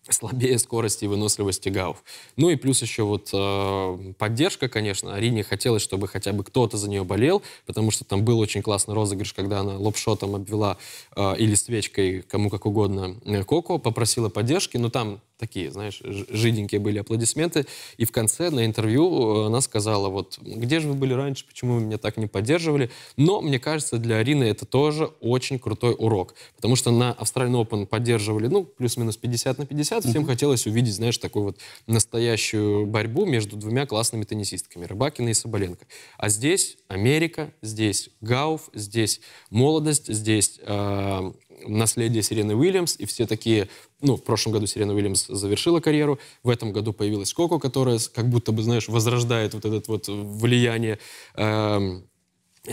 слабее 0.09 0.57
скорости 0.57 1.05
и 1.05 1.07
выносливости 1.07 1.69
гауф. 1.69 2.03
Ну 2.35 2.49
и 2.49 2.55
плюс 2.55 2.81
еще 2.81 3.03
вот 3.03 3.29
э, 3.33 4.13
поддержка, 4.17 4.67
конечно. 4.67 5.13
Арине 5.13 5.43
хотелось, 5.43 5.83
чтобы 5.83 6.07
хотя 6.07 6.33
бы 6.33 6.43
кто-то 6.43 6.77
за 6.77 6.89
нее 6.89 7.03
болел, 7.03 7.43
потому 7.65 7.91
что 7.91 8.03
там 8.05 8.23
был 8.23 8.39
очень 8.39 8.61
классный 8.61 8.95
розыгрыш, 8.95 9.33
когда 9.33 9.59
она 9.59 9.77
лопшотом 9.77 10.35
обвела 10.35 10.77
э, 11.15 11.35
или 11.37 11.55
свечкой, 11.55 12.21
кому 12.21 12.49
как 12.49 12.65
угодно, 12.65 13.17
э, 13.25 13.43
Коко, 13.43 13.77
попросила 13.77 14.29
поддержки, 14.29 14.77
но 14.77 14.89
там 14.89 15.21
такие, 15.39 15.71
знаешь, 15.71 16.01
жиденькие 16.03 16.79
были 16.79 16.99
аплодисменты. 16.99 17.65
И 17.97 18.05
в 18.05 18.11
конце 18.11 18.49
на 18.49 18.65
интервью 18.65 19.43
э, 19.43 19.47
она 19.47 19.61
сказала, 19.61 20.09
вот, 20.09 20.37
где 20.41 20.79
же 20.79 20.89
вы 20.89 20.93
были 20.95 21.13
раньше, 21.13 21.45
почему 21.47 21.75
вы 21.75 21.81
меня 21.81 21.97
так 21.97 22.17
не 22.17 22.27
поддерживали? 22.27 22.91
Но, 23.17 23.41
мне 23.41 23.57
кажется, 23.57 23.97
для 23.97 24.17
Арины 24.17 24.43
это 24.43 24.65
тоже 24.65 25.05
очень 25.21 25.57
крутой 25.57 25.95
урок. 25.97 26.35
Потому 26.57 26.75
что 26.75 26.91
на 26.91 27.15
Australian 27.19 27.65
Open 27.65 27.85
поддерживали, 27.85 28.47
ну, 28.47 28.65
плюс-минус 28.65 29.17
50 29.17 29.57
на 29.57 29.65
50. 29.65 30.03
Всем 30.03 30.23
mm-hmm. 30.23 30.27
хотелось 30.27 30.67
увидеть, 30.67 30.93
знаешь, 30.93 31.17
такую 31.17 31.45
вот 31.45 31.57
настоящую 31.87 32.85
борьбу 32.85 33.25
между 33.25 33.55
двумя 33.55 33.85
классными 33.85 34.25
теннисистками, 34.25 34.85
Рыбакина 34.85 35.29
и 35.29 35.33
Соболенко. 35.33 35.85
А 36.17 36.29
здесь 36.29 36.77
Америка, 36.89 37.53
здесь 37.61 38.09
Гауф, 38.19 38.69
здесь 38.73 39.21
молодость, 39.49 40.13
здесь 40.13 40.59
э, 40.61 41.31
наследие 41.67 42.23
Сирены 42.23 42.55
Уильямс, 42.55 42.95
и 42.97 43.05
все 43.05 43.25
такие, 43.25 43.69
ну, 44.01 44.15
в 44.15 44.23
прошлом 44.23 44.53
году 44.53 44.67
Сирена 44.67 44.93
Уильямс 44.93 45.27
завершила 45.27 45.79
карьеру, 45.79 46.19
в 46.43 46.49
этом 46.49 46.71
году 46.71 46.93
появилась 46.93 47.33
Коко, 47.33 47.59
которая 47.59 47.99
как 48.13 48.29
будто 48.29 48.51
бы, 48.51 48.63
знаешь, 48.63 48.87
возрождает 48.87 49.53
вот 49.53 49.65
это 49.65 49.91
вот 49.91 50.07
влияние. 50.07 50.99
Э, 51.35 52.01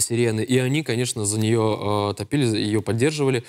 сирены. 0.00 0.42
И 0.42 0.58
они, 0.58 0.82
конечно, 0.82 1.24
за 1.24 1.38
нее 1.38 2.10
э, 2.10 2.14
топили, 2.14 2.56
ее 2.56 2.82
поддерживали. 2.82 3.44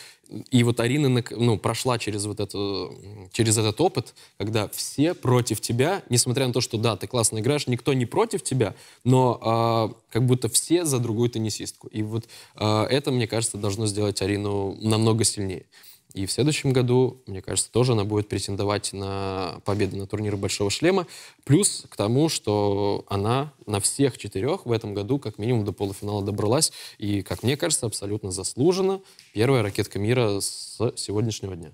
И 0.52 0.64
вот 0.64 0.80
Арина 0.80 1.24
ну, 1.32 1.58
прошла 1.58 1.98
через 1.98 2.26
вот 2.26 2.40
это, 2.40 2.90
через 3.32 3.58
этот 3.58 3.80
опыт, 3.80 4.14
когда 4.38 4.68
все 4.70 5.14
против 5.14 5.62
тебя, 5.62 6.04
несмотря 6.10 6.48
на 6.48 6.54
то, 6.54 6.62
что 6.62 6.78
да, 6.78 6.98
ты 6.98 7.08
классно 7.08 7.40
играешь, 7.40 7.68
никто 7.68 7.94
не 7.94 8.06
против 8.06 8.44
тебя, 8.44 8.76
но 9.04 9.92
э, 9.92 10.12
как 10.12 10.26
будто 10.26 10.50
все 10.50 10.86
за 10.86 11.00
другую 11.00 11.30
теннисистку. 11.30 11.88
И 11.88 12.02
вот 12.04 12.28
э, 12.56 12.84
это, 12.90 13.12
мне 13.12 13.28
кажется, 13.28 13.58
должно 13.58 13.88
сделать 13.88 14.22
Арину 14.22 14.78
намного 14.82 15.24
сильнее. 15.24 15.66
И 16.14 16.26
в 16.26 16.32
следующем 16.32 16.74
году, 16.74 17.22
мне 17.28 17.42
кажется, 17.42 17.72
тоже 17.72 17.92
она 17.92 18.04
будет 18.04 18.28
претендовать 18.28 18.92
на 18.94 19.60
победу 19.66 19.98
на 19.98 20.08
турнире 20.08 20.36
Большого 20.36 20.72
Шлема. 20.72 21.06
Плюс 21.44 21.86
к 21.90 21.96
тому, 21.96 22.30
что 22.30 23.06
она 23.08 23.54
на 23.66 23.80
всех 23.80 24.18
четырех 24.18 24.66
в 24.66 24.72
этом 24.72 24.94
году 24.94 25.20
как 25.20 25.38
минимум 25.38 25.66
до 25.66 25.74
полуфинала 25.74 26.24
добралась. 26.24 26.72
И, 26.98 27.22
как 27.22 27.44
мне 27.44 27.58
кажется, 27.58 27.86
абсолютно 27.86 28.32
заслуженно 28.32 29.02
первая 29.34 29.62
ракетка 29.62 30.00
мира 30.00 30.40
с 30.40 30.80
сегодняшнего 30.96 31.56
дня. 31.56 31.72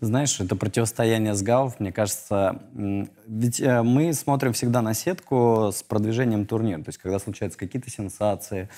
Ты 0.00 0.06
знаешь, 0.06 0.38
это 0.38 0.54
противостояние 0.54 1.34
с 1.34 1.42
ГАУФ, 1.42 1.80
мне 1.80 1.90
кажется, 1.90 2.62
ведь 3.26 3.60
э, 3.60 3.82
мы 3.82 4.12
смотрим 4.12 4.52
всегда 4.52 4.80
на 4.80 4.94
сетку 4.94 5.70
с 5.74 5.82
продвижением 5.82 6.46
турнира, 6.46 6.78
то 6.78 6.90
есть 6.90 6.98
когда 6.98 7.18
случаются 7.18 7.58
какие-то 7.58 7.90
сенсации. 7.90 8.68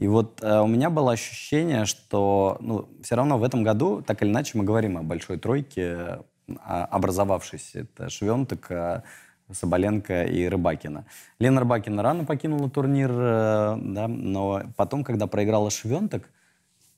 И 0.00 0.08
вот 0.08 0.42
э, 0.42 0.60
у 0.60 0.66
меня 0.66 0.88
было 0.88 1.12
ощущение, 1.12 1.84
что 1.84 2.56
ну, 2.60 2.88
все 3.02 3.16
равно 3.16 3.36
в 3.36 3.44
этом 3.44 3.62
году, 3.62 4.00
так 4.00 4.22
или 4.22 4.30
иначе, 4.30 4.56
мы 4.56 4.64
говорим 4.64 4.96
о 4.96 5.02
большой 5.02 5.36
тройке, 5.36 6.20
о 6.64 6.84
образовавшейся. 6.86 7.80
Это 7.80 8.08
Швентек, 8.08 8.70
э, 8.70 9.02
Соболенко 9.52 10.24
и 10.24 10.46
Рыбакина. 10.48 11.04
Лена 11.38 11.60
Рыбакина 11.60 12.02
рано 12.02 12.24
покинула 12.24 12.70
турнир, 12.70 13.10
э, 13.12 13.78
да, 13.78 14.08
но 14.08 14.62
потом, 14.74 15.04
когда 15.04 15.26
проиграла 15.26 15.70
Швентек, 15.70 16.30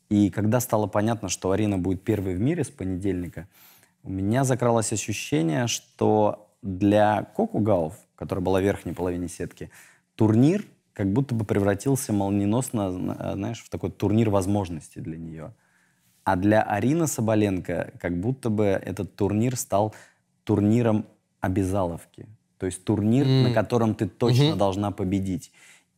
и 0.09 0.30
когда 0.30 0.61
стало 0.61 0.87
понятно, 0.87 1.28
что 1.28 1.50
Арина 1.50 1.78
будет 1.78 2.04
первой 2.04 2.37
в 2.37 2.40
мире 2.40 2.62
с 2.62 2.71
понедельника, 2.71 3.49
у 4.04 4.11
меня 4.11 4.44
закралось 4.44 4.92
ощущение, 4.92 5.66
что 5.66 6.49
для 6.62 7.25
Коку 7.35 7.59
Гауф, 7.59 7.94
которая 8.14 8.44
была 8.44 8.61
в 8.61 8.62
верхней 8.62 8.92
половине 8.92 9.26
сетки, 9.26 9.73
турнир 10.14 10.64
как 10.93 11.13
будто 11.13 11.35
бы 11.35 11.45
превратился 11.45 12.13
молниеносно, 12.13 13.35
знаешь, 13.35 13.63
в 13.63 13.69
такой 13.71 13.91
турнир 13.91 14.31
возможностей 14.31 15.01
для 15.01 15.17
нее. 15.17 15.55
А 16.25 16.37
для 16.37 16.63
Арины 16.63 17.07
Соболенко 17.07 17.93
как 17.99 18.21
будто 18.21 18.51
бы 18.51 18.65
этот 18.65 19.17
турнир 19.17 19.57
стал 19.57 19.95
турниром 20.45 21.07
обязаловки. 21.41 22.27
То 22.59 22.67
есть 22.67 22.85
турнир, 22.85 23.27
mm. 23.27 23.49
на 23.49 23.55
котором 23.55 23.95
ты 23.95 24.07
точно 24.09 24.53
mm-hmm. 24.53 24.57
должна 24.57 24.93
победить. 24.93 25.51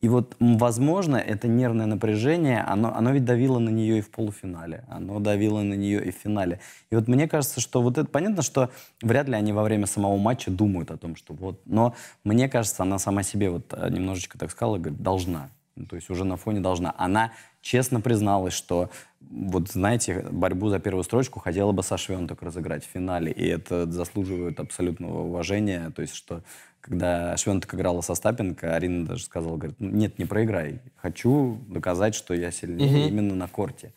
И 0.05 0.07
вот, 0.07 0.35
возможно, 0.39 1.15
это 1.15 1.47
нервное 1.47 1.87
напряжение, 1.87 2.61
оно, 2.61 2.95
оно 2.95 3.09
ведь 3.09 3.25
давило 3.25 3.57
на 3.57 3.69
нее 3.69 3.97
и 3.97 4.01
в 4.01 4.11
полуфинале, 4.11 4.83
оно 4.87 5.19
давило 5.19 5.63
на 5.63 5.73
нее 5.73 6.05
и 6.05 6.11
в 6.11 6.15
финале. 6.15 6.59
И 6.91 6.95
вот 6.95 7.07
мне 7.07 7.27
кажется, 7.27 7.59
что 7.59 7.81
вот 7.81 7.97
это 7.97 8.07
понятно, 8.07 8.43
что 8.43 8.69
вряд 9.01 9.27
ли 9.27 9.33
они 9.33 9.51
во 9.51 9.63
время 9.63 9.87
самого 9.87 10.15
матча 10.17 10.51
думают 10.51 10.91
о 10.91 10.97
том, 10.97 11.15
что 11.15 11.33
вот, 11.33 11.59
но 11.65 11.95
мне 12.23 12.47
кажется, 12.47 12.83
она 12.83 12.99
сама 12.99 13.23
себе 13.23 13.49
вот 13.49 13.73
э, 13.73 13.89
немножечко 13.89 14.37
так 14.37 14.51
сказала, 14.51 14.77
говорит, 14.77 15.01
должна. 15.01 15.49
Ну, 15.75 15.87
то 15.87 15.95
есть 15.95 16.11
уже 16.11 16.23
на 16.23 16.37
фоне 16.37 16.59
должна. 16.59 16.93
Она 16.99 17.31
честно 17.63 17.99
призналась, 17.99 18.53
что 18.53 18.91
вот, 19.19 19.69
знаете, 19.69 20.23
борьбу 20.29 20.69
за 20.69 20.77
первую 20.77 21.03
строчку 21.03 21.39
хотела 21.39 21.71
бы 21.71 21.81
Саша 21.81 22.13
Венток 22.13 22.43
разыграть 22.43 22.85
в 22.85 22.89
финале, 22.89 23.31
и 23.31 23.43
это 23.47 23.91
заслуживает 23.91 24.59
абсолютного 24.59 25.23
уважения, 25.23 25.91
то 25.95 26.03
есть 26.03 26.13
что 26.13 26.43
когда 26.85 27.35
Швентек 27.35 27.73
играла 27.73 28.01
со 28.01 28.13
Стапенко, 28.13 28.75
Арина 28.75 29.07
даже 29.07 29.23
сказала, 29.23 29.57
говорит, 29.57 29.77
«Ну, 29.79 29.89
нет, 29.89 30.19
не 30.19 30.25
проиграй. 30.25 30.81
Хочу 30.97 31.57
доказать, 31.67 32.13
что 32.13 32.35
я 32.35 32.51
сильнее 32.51 33.05
угу. 33.05 33.07
именно 33.07 33.33
на 33.33 33.47
корте. 33.47 33.91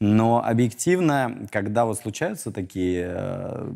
Но 0.00 0.44
объективно, 0.44 1.46
когда 1.52 1.84
вот 1.84 1.98
случаются 1.98 2.50
такие 2.50 3.12
э, 3.14 3.72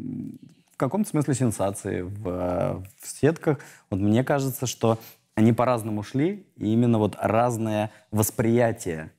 в 0.73 0.77
каком-то 0.77 1.09
смысле 1.09 1.35
сенсации 1.35 2.01
в, 2.01 2.83
в 3.01 3.07
сетках, 3.07 3.61
вот 3.89 4.01
мне 4.01 4.25
кажется, 4.25 4.67
что 4.67 4.99
они 5.37 5.53
по-разному 5.53 6.03
шли, 6.03 6.45
и 6.57 6.73
именно 6.73 6.99
вот 6.99 7.17
разное 7.21 7.93
восприятие 8.11 9.13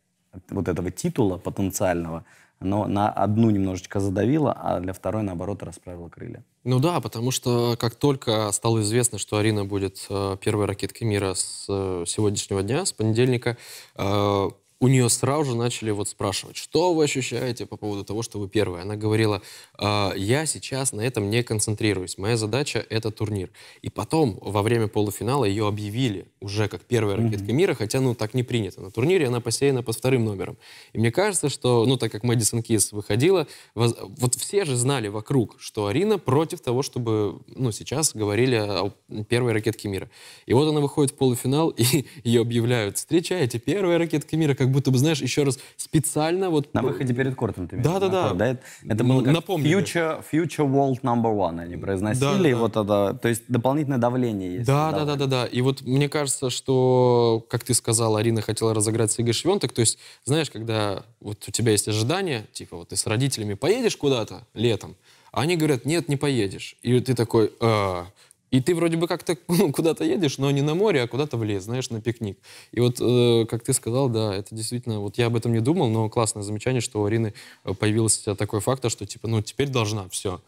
вот 0.49 0.67
этого 0.67 0.91
титула 0.91 1.37
потенциального– 1.37 2.25
но 2.59 2.87
на 2.87 3.09
одну 3.09 3.49
немножечко 3.49 3.99
задавило, 3.99 4.51
а 4.53 4.79
для 4.79 4.93
второй, 4.93 5.23
наоборот, 5.23 5.63
расправило 5.63 6.09
крылья. 6.09 6.43
Ну 6.63 6.79
да, 6.79 6.99
потому 6.99 7.31
что 7.31 7.75
как 7.79 7.95
только 7.95 8.51
стало 8.51 8.81
известно, 8.81 9.17
что 9.17 9.37
Арина 9.37 9.65
будет 9.65 10.05
э, 10.09 10.37
первой 10.41 10.65
ракеткой 10.65 11.07
мира 11.07 11.33
с 11.33 11.65
э, 11.69 12.03
сегодняшнего 12.07 12.63
дня, 12.63 12.85
с 12.85 12.91
понедельника, 12.91 13.57
э, 13.95 14.49
у 14.79 14.87
нее 14.87 15.09
сразу 15.09 15.51
же 15.51 15.55
начали 15.55 15.91
вот 15.91 16.07
спрашивать, 16.07 16.55
что 16.55 16.93
вы 16.93 17.05
ощущаете 17.05 17.65
по 17.65 17.77
поводу 17.77 18.03
того, 18.03 18.21
что 18.21 18.39
вы 18.39 18.47
первая. 18.47 18.83
Она 18.83 18.95
говорила, 18.95 19.41
э, 19.79 20.11
я 20.15 20.45
сейчас 20.45 20.91
на 20.91 21.01
этом 21.01 21.29
не 21.29 21.41
концентрируюсь, 21.43 22.17
моя 22.17 22.37
задача— 22.37 22.85
это 22.89 23.09
турнир. 23.11 23.49
И 23.81 23.89
потом, 23.89 24.37
во 24.41 24.61
время 24.61 24.87
полуфинала, 24.87 25.45
ее 25.45 25.67
объявили 25.67 26.27
уже 26.39 26.67
как 26.67 26.83
первая 26.83 27.17
ракетка 27.17 27.45
mm-hmm. 27.45 27.53
мира, 27.53 27.73
хотя, 27.73 27.99
ну, 28.01 28.13
так 28.13 28.33
не 28.33 28.43
принято. 28.43 28.81
На 28.81 28.91
турнире 28.91 29.27
она 29.27 29.41
посеяна 29.41 29.81
под 29.81 29.95
вторым 29.95 30.25
номером. 30.25 30.57
И 30.93 30.99
мне 30.99 31.11
кажется, 31.11 31.49
что, 31.49 31.85
ну, 31.85 31.97
так 31.97 32.11
как 32.11 32.23
Мэдисон 32.23 32.61
Кис 32.61 32.91
выходила, 32.91 33.47
воз... 33.73 33.95
вот 33.99 34.35
все 34.35 34.65
же 34.65 34.75
знали 34.75 35.07
вокруг, 35.07 35.55
что 35.59 35.87
Арина 35.87 36.19
против 36.19 36.61
того, 36.61 36.83
чтобы, 36.83 37.39
ну, 37.47 37.71
сейчас 37.71 38.13
говорили 38.13 38.55
о 38.55 38.91
первой 39.27 39.53
ракетке 39.53 39.89
мира. 39.89 40.09
И 40.45 40.53
вот 40.53 40.67
она 40.69 40.79
выходит 40.81 41.13
в 41.13 41.15
полуфинал, 41.15 41.69
и 41.77 42.05
ее 42.23 42.41
объявляют, 42.41 42.97
встречайте, 42.97 43.57
первая 43.57 43.97
ракетка 43.97 44.37
мира, 44.37 44.53
как 44.53 44.66
будто 44.67 44.91
бы, 44.91 44.97
знаешь, 44.97 45.21
еще 45.21 45.43
раз 45.43 45.59
специально 45.75 46.49
вот... 46.49 46.73
На 46.73 46.81
выходе 46.81 47.13
перед 47.13 47.35
кортом 47.35 47.67
ты 47.67 47.77
Да, 47.77 47.99
да, 47.99 48.09
да. 48.09 48.33
да. 48.33 48.47
Это, 48.47 48.61
это 48.87 49.03
было 49.03 49.21
как 49.21 49.35
future, 49.45 50.23
future 50.31 50.69
World 50.69 51.01
Number 51.01 51.33
One 51.35 51.61
они 51.61 51.77
произносили, 51.77 52.43
да, 52.43 52.49
и 52.49 52.53
да. 52.53 52.57
вот 52.57 52.71
это, 52.71 53.19
то 53.21 53.27
есть 53.27 53.43
дополнительное 53.47 53.97
давление 53.97 54.55
есть. 54.55 54.67
Да, 54.67 54.91
да, 54.91 55.05
да, 55.05 55.15
да, 55.15 55.25
да. 55.25 55.45
И 55.45 55.61
вот 55.61 55.81
мне 55.81 56.09
кажется, 56.09 56.49
что, 56.49 57.45
как 57.49 57.63
ты 57.63 57.73
сказал, 57.73 58.15
Арина 58.15 58.41
хотела 58.41 58.73
разыграть 58.73 59.11
с 59.11 59.19
Игорь 59.19 59.33
Швенток, 59.33 59.73
то 59.73 59.81
есть, 59.81 59.97
знаешь, 60.23 60.49
когда 60.49 61.03
вот 61.19 61.43
у 61.47 61.51
тебя 61.51 61.71
есть 61.71 61.87
ожидание, 61.87 62.45
типа 62.53 62.77
вот 62.77 62.89
ты 62.89 62.95
с 62.95 63.05
родителями 63.07 63.53
поедешь 63.53 63.97
куда-то 63.97 64.45
летом, 64.53 64.95
а 65.31 65.41
они 65.41 65.55
говорят, 65.55 65.85
нет, 65.85 66.09
не 66.09 66.15
поедешь. 66.15 66.77
И 66.81 66.99
ты 66.99 67.13
такой, 67.13 67.51
а, 67.59 68.07
и 68.51 68.61
ты 68.61 68.75
вроде 68.75 68.97
бы 68.97 69.07
как-то 69.07 69.37
ну, 69.47 69.71
куда-то 69.73 70.03
едешь, 70.03 70.37
но 70.37 70.49
не 70.51 70.61
на 70.61 70.75
море, 70.75 71.01
а 71.01 71.07
куда-то 71.07 71.37
в 71.37 71.43
лес, 71.43 71.63
знаешь, 71.63 71.89
на 71.89 72.01
пикник. 72.01 72.39
И 72.71 72.79
вот, 72.79 72.99
э, 72.99 73.45
как 73.45 73.63
ты 73.63 73.73
сказал, 73.73 74.09
да, 74.09 74.35
это 74.35 74.55
действительно, 74.55 74.99
вот 74.99 75.17
я 75.17 75.27
об 75.27 75.35
этом 75.35 75.53
не 75.53 75.59
думал, 75.59 75.89
но 75.89 76.09
классное 76.09 76.43
замечание, 76.43 76.81
что 76.81 77.01
у 77.01 77.05
Арины 77.05 77.33
э, 77.63 77.73
появился 77.73 78.35
такой 78.35 78.61
фактор, 78.61 78.89
что 78.89 79.05
типа, 79.05 79.27
ну, 79.27 79.41
теперь 79.41 79.69
должна, 79.69 80.07
все. 80.09 80.41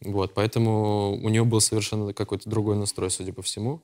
Вот, 0.00 0.32
поэтому 0.32 1.18
у 1.22 1.28
нее 1.28 1.44
был 1.44 1.60
совершенно 1.60 2.12
какой-то 2.14 2.48
другой 2.48 2.76
настрой, 2.76 3.10
судя 3.10 3.32
по 3.32 3.42
всему. 3.42 3.82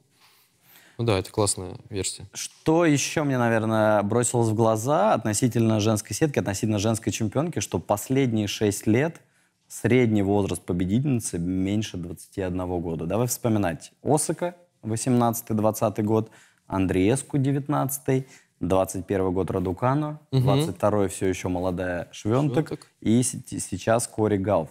Ну 0.99 1.05
да, 1.05 1.19
это 1.19 1.31
классная 1.31 1.77
версия. 1.91 2.27
Что 2.33 2.87
еще 2.87 3.23
мне, 3.23 3.37
наверное, 3.37 4.03
бросилось 4.03 4.49
в 4.49 4.55
глаза 4.55 5.13
относительно 5.13 5.79
женской 5.79 6.17
сетки, 6.17 6.39
относительно 6.39 6.79
женской 6.79 7.13
чемпионки, 7.13 7.61
что 7.61 7.79
последние 7.79 8.47
шесть 8.47 8.87
лет 8.87 9.21
средний 9.83 10.23
возраст 10.23 10.63
победительницы 10.63 11.39
меньше 11.39 11.97
21 11.97 12.81
года. 12.81 13.07
Давай 13.07 13.27
вспоминать. 13.27 13.93
Осака, 14.03 14.55
18-20 14.83 16.03
год, 16.03 16.31
Андрееску, 16.67 17.39
19 17.39 18.27
21 18.61 19.33
год 19.33 19.51
Радукану, 19.51 20.19
угу. 20.31 20.41
22 20.41 21.09
все 21.09 21.27
еще 21.27 21.49
молодая 21.49 22.09
Швентек, 22.11 22.69
Швентек. 22.69 22.91
и 23.01 23.23
сейчас 23.23 24.09
Кори 24.09 24.39
Галф. 24.39 24.71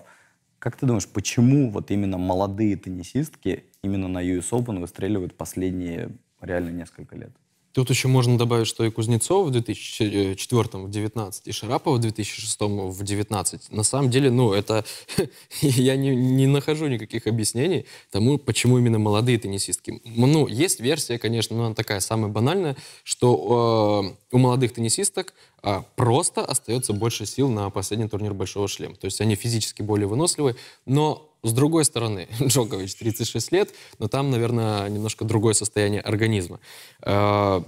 Как 0.58 0.76
ты 0.76 0.88
думаешь, 0.88 1.08
почему 1.08 1.70
вот 1.70 1.92
именно 1.92 2.18
молодые 2.18 2.76
теннисистки 2.76 3.66
именно 3.84 4.08
на 4.08 4.24
US 4.24 4.50
Open 4.50 4.80
выстреливают 4.80 5.38
последние 5.38 6.10
реально 6.42 6.72
несколько 6.72 7.16
лет? 7.16 7.32
Тут 7.76 7.90
еще 7.90 8.08
можно 8.08 8.38
добавить, 8.38 8.68
что 8.68 8.86
и 8.86 8.90
Кузнецов 8.90 9.48
в 9.48 9.52
2004 9.52 10.64
в 10.86 10.90
19, 10.90 11.48
и 11.48 11.52
Шарапова 11.52 11.98
в 11.98 12.00
2006 12.00 12.62
в 12.62 13.04
19. 13.04 13.72
На 13.72 13.84
самом 13.84 14.10
деле, 14.10 14.32
ну, 14.32 14.54
это... 14.54 14.86
я 15.62 15.98
не, 15.98 16.16
не 16.16 16.48
нахожу 16.48 16.88
никаких 16.88 17.28
объяснений 17.28 17.86
тому, 18.12 18.38
почему 18.38 18.78
именно 18.78 18.98
молодые 18.98 19.38
теннисистки. 19.40 20.02
Ну, 20.06 20.48
есть 20.48 20.80
версия, 20.80 21.20
конечно, 21.20 21.58
но 21.58 21.66
она 21.66 21.76
такая 21.76 22.00
самая 22.00 22.32
банальная, 22.32 22.78
что 23.04 24.16
э, 24.32 24.36
у 24.36 24.38
молодых 24.38 24.74
теннисисток 24.74 25.34
э, 25.62 25.82
просто 25.98 26.46
остается 26.46 26.94
больше 26.94 27.26
сил 27.26 27.50
на 27.50 27.70
последний 27.72 28.08
турнир 28.08 28.34
Большого 28.34 28.70
шлема. 28.70 28.96
То 28.96 29.04
есть 29.04 29.20
они 29.20 29.36
физически 29.36 29.82
более 29.82 30.08
выносливые, 30.08 30.56
но 30.86 31.35
с 31.48 31.54
другой 31.54 31.86
стороны, 31.86 32.28
Джокович 32.42 32.96
36 32.96 33.52
лет, 33.52 33.74
но 34.00 34.08
там, 34.08 34.32
наверное, 34.32 34.90
немножко 34.90 35.26
другое 35.26 35.54
состояние 35.54 36.02
организма. 36.02 36.60
Э, 37.02 37.62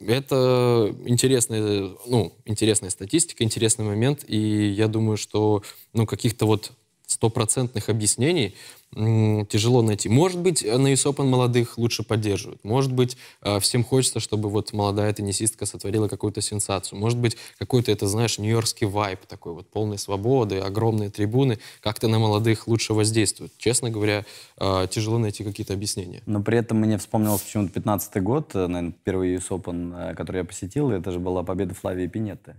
это 0.00 0.94
интересная, 1.06 1.90
ну, 2.06 2.32
интересная 2.44 2.90
статистика, 2.90 3.42
интересный 3.42 3.84
момент, 3.84 4.24
и 4.26 4.68
я 4.68 4.88
думаю, 4.88 5.16
что 5.16 5.62
ну, 5.92 6.06
каких-то 6.06 6.46
вот 6.46 6.72
стопроцентных 7.06 7.88
объяснений 7.88 8.54
тяжело 8.94 9.82
найти. 9.82 10.08
Может 10.08 10.40
быть, 10.40 10.64
на 10.64 10.92
US 10.92 11.04
Open 11.06 11.24
молодых 11.24 11.78
лучше 11.78 12.02
поддерживают. 12.02 12.64
Может 12.64 12.92
быть, 12.92 13.16
э, 13.42 13.60
всем 13.60 13.84
хочется, 13.84 14.18
чтобы 14.18 14.48
вот 14.48 14.72
молодая 14.72 15.12
теннисистка 15.12 15.66
сотворила 15.66 16.08
какую-то 16.08 16.40
сенсацию. 16.40 16.98
Может 16.98 17.18
быть, 17.18 17.36
какой-то, 17.58 17.92
это, 17.92 18.06
знаешь, 18.06 18.38
нью-йоркский 18.38 18.86
вайб 18.86 19.20
такой 19.26 19.52
вот, 19.52 19.68
полной 19.68 19.98
свободы, 19.98 20.58
огромные 20.58 21.10
трибуны, 21.10 21.58
как-то 21.80 22.08
на 22.08 22.18
молодых 22.18 22.66
лучше 22.66 22.94
воздействует. 22.94 23.52
Честно 23.58 23.90
говоря, 23.90 24.24
э, 24.58 24.86
тяжело 24.90 25.18
найти 25.18 25.44
какие-то 25.44 25.74
объяснения. 25.74 26.22
Но 26.26 26.42
при 26.42 26.58
этом 26.58 26.78
мне 26.78 26.98
вспомнилось 26.98 27.42
почему-то 27.42 27.72
15 27.72 28.22
год, 28.22 28.54
э, 28.54 28.66
наверное, 28.66 28.94
первый 29.04 29.34
US 29.36 29.48
Open, 29.50 30.14
который 30.14 30.38
я 30.38 30.44
посетил, 30.44 30.90
это 30.90 31.10
же 31.12 31.18
была 31.18 31.42
победа 31.42 31.74
Флавии 31.74 32.06
Пинетты. 32.06 32.56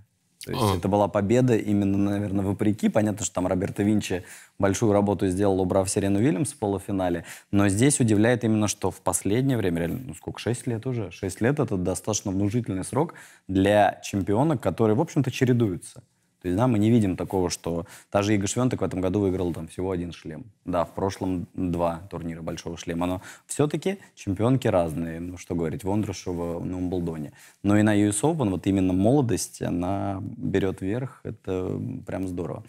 То 0.49 0.55
есть 0.55 0.73
а. 0.73 0.77
это 0.77 0.87
была 0.87 1.07
победа 1.07 1.55
именно, 1.55 1.97
наверное, 1.97 2.43
вопреки. 2.43 2.89
Понятно, 2.89 3.23
что 3.23 3.35
там 3.35 3.45
Роберто 3.45 3.83
Винчи 3.83 4.23
большую 4.57 4.93
работу 4.93 5.27
сделал, 5.27 5.61
убрав 5.61 5.87
Сирену 5.87 6.19
Вильямс 6.19 6.53
в 6.53 6.57
полуфинале. 6.57 7.23
Но 7.51 7.69
здесь 7.69 7.99
удивляет 7.99 8.43
именно, 8.43 8.67
что 8.67 8.89
в 8.89 8.99
последнее 9.01 9.57
время, 9.57 9.81
реально, 9.81 9.99
ну 10.07 10.15
сколько, 10.15 10.39
6 10.39 10.65
лет 10.65 10.87
уже? 10.87 11.11
6 11.11 11.41
лет— 11.41 11.59
это 11.59 11.77
достаточно 11.77 12.31
внушительный 12.31 12.83
срок 12.83 13.13
для 13.47 14.01
чемпиона, 14.03 14.57
которые, 14.57 14.95
в 14.95 15.01
общем-то, 15.01 15.29
чередуются. 15.29 16.01
То 16.41 16.47
есть, 16.47 16.57
да, 16.57 16.67
мы 16.67 16.79
не 16.79 16.89
видим 16.89 17.17
такого, 17.17 17.49
что 17.49 17.85
та 18.09 18.21
же 18.21 18.33
Ига 18.33 18.47
Швентек 18.47 18.81
в 18.81 18.83
этом 18.83 19.01
году 19.01 19.19
выиграла 19.19 19.53
там 19.53 19.67
всего 19.67 19.91
один 19.91 20.13
шлем. 20.13 20.45
Да, 20.65 20.85
в 20.85 20.93
прошлом 20.93 21.47
два 21.53 22.01
турнира 22.09 22.41
большого 22.41 22.77
шлема, 22.77 23.07
но 23.07 23.21
все-таки 23.45 23.97
чемпионки 24.15 24.67
разные. 24.67 25.19
Ну, 25.19 25.37
что 25.37 25.55
говорить, 25.55 25.83
Вондрушева 25.83 26.63
на 26.63 26.77
Умблдоне. 26.77 27.33
Но 27.63 27.77
и 27.77 27.81
на 27.81 27.95
US 27.95 28.21
Open 28.21 28.49
вот 28.51 28.67
именно 28.67 28.93
молодость, 28.93 29.61
она 29.61 30.21
берет 30.21 30.81
верх. 30.81 31.21
Это 31.23 31.79
прям 32.05 32.27
здорово. 32.27 32.63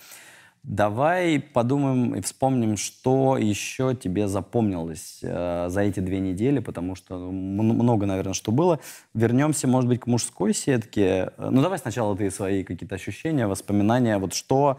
Давай 0.62 1.40
подумаем 1.40 2.14
и 2.14 2.20
вспомним, 2.20 2.77
что 2.77 3.38
еще 3.38 3.94
тебе 3.94 4.29
запомнилось 4.29 5.20
э, 5.23 5.68
за 5.70 5.81
эти 5.81 6.01
две 6.01 6.20
недели, 6.20 6.59
потому 6.59 6.94
что 6.94 7.16
много, 7.16 8.05
наверное, 8.05 8.35
что 8.35 8.53
было. 8.53 8.79
Вернемся, 9.14 9.66
может 9.66 9.88
быть, 9.88 10.01
к 10.01 10.07
мужской 10.07 10.53
сетке. 10.53 11.33
Ну, 11.38 11.62
давай 11.62 11.79
сначала 11.79 12.14
ты 12.14 12.31
свои 12.31 12.62
какие-то 12.62 12.94
ощущения, 12.94 13.46
воспоминания. 13.46 14.18
Вот 14.18 14.35
что, 14.35 14.79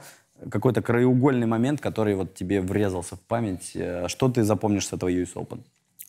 какой-то 0.49 0.83
краеугольный 0.83 1.47
момент, 1.47 1.81
который 1.81 2.13
вот 2.15 2.35
тебе 2.35 2.61
врезался 2.61 3.15
в 3.15 3.21
память. 3.21 3.71
Э, 3.73 4.07
что 4.07 4.29
ты 4.29 4.43
запомнишь 4.43 4.87
с 4.87 4.93
этого 4.93 5.09
US 5.09 5.33
Open? 5.33 5.61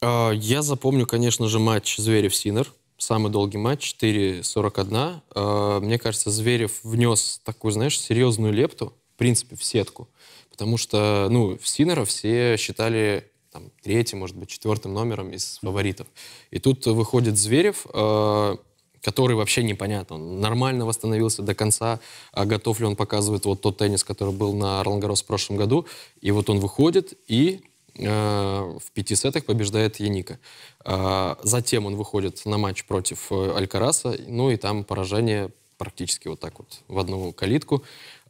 А, 0.02 0.32
я 0.32 0.60
запомню, 0.60 1.06
конечно 1.06 1.48
же, 1.48 1.58
матч 1.58 1.96
Зверев-Синер. 1.96 2.66
Самый 2.98 3.32
долгий 3.32 3.58
матч, 3.58 3.96
4.41. 4.00 5.20
А, 5.34 5.80
мне 5.80 5.98
кажется, 5.98 6.30
Зверев 6.30 6.80
внес 6.82 7.40
такую, 7.42 7.72
знаешь, 7.72 7.98
серьезную 7.98 8.52
лепту 8.52 8.92
принципе, 9.22 9.54
в 9.54 9.62
сетку. 9.62 10.08
Потому 10.50 10.76
что, 10.76 11.28
ну, 11.30 11.56
Синера 11.62 12.04
все 12.04 12.56
считали 12.56 13.30
там, 13.52 13.70
третьим, 13.82 14.18
может 14.18 14.36
быть, 14.36 14.48
четвертым 14.48 14.94
номером 14.94 15.30
из 15.30 15.58
фаворитов. 15.62 16.08
И 16.50 16.58
тут 16.58 16.86
выходит 16.86 17.38
Зверев, 17.38 17.86
э, 17.94 18.56
который 19.00 19.36
вообще 19.36 19.62
непонятно. 19.62 20.16
Он 20.16 20.40
нормально 20.40 20.86
восстановился 20.86 21.42
до 21.42 21.54
конца, 21.54 22.00
а 22.32 22.44
готов 22.46 22.80
ли 22.80 22.86
он 22.86 22.96
показывает 22.96 23.44
вот 23.44 23.60
тот 23.60 23.78
теннис, 23.78 24.02
который 24.02 24.34
был 24.34 24.54
на 24.54 24.82
Ролангарос 24.82 25.22
в 25.22 25.26
прошлом 25.26 25.56
году. 25.56 25.86
И 26.20 26.32
вот 26.32 26.50
он 26.50 26.58
выходит 26.58 27.16
и 27.28 27.60
э, 27.94 28.04
в 28.04 28.92
пяти 28.92 29.14
сетах 29.14 29.44
побеждает 29.44 30.00
Яника. 30.00 30.40
Э, 30.84 31.36
затем 31.42 31.86
он 31.86 31.94
выходит 31.94 32.44
на 32.46 32.58
матч 32.58 32.84
против 32.86 33.30
э, 33.30 33.52
Алькараса, 33.56 34.16
ну 34.26 34.50
и 34.50 34.56
там 34.56 34.82
поражение 34.82 35.50
практически 35.82 36.28
вот 36.28 36.38
так 36.38 36.58
вот 36.58 36.80
в 36.88 36.98
одну 36.98 37.32
калитку. 37.32 37.82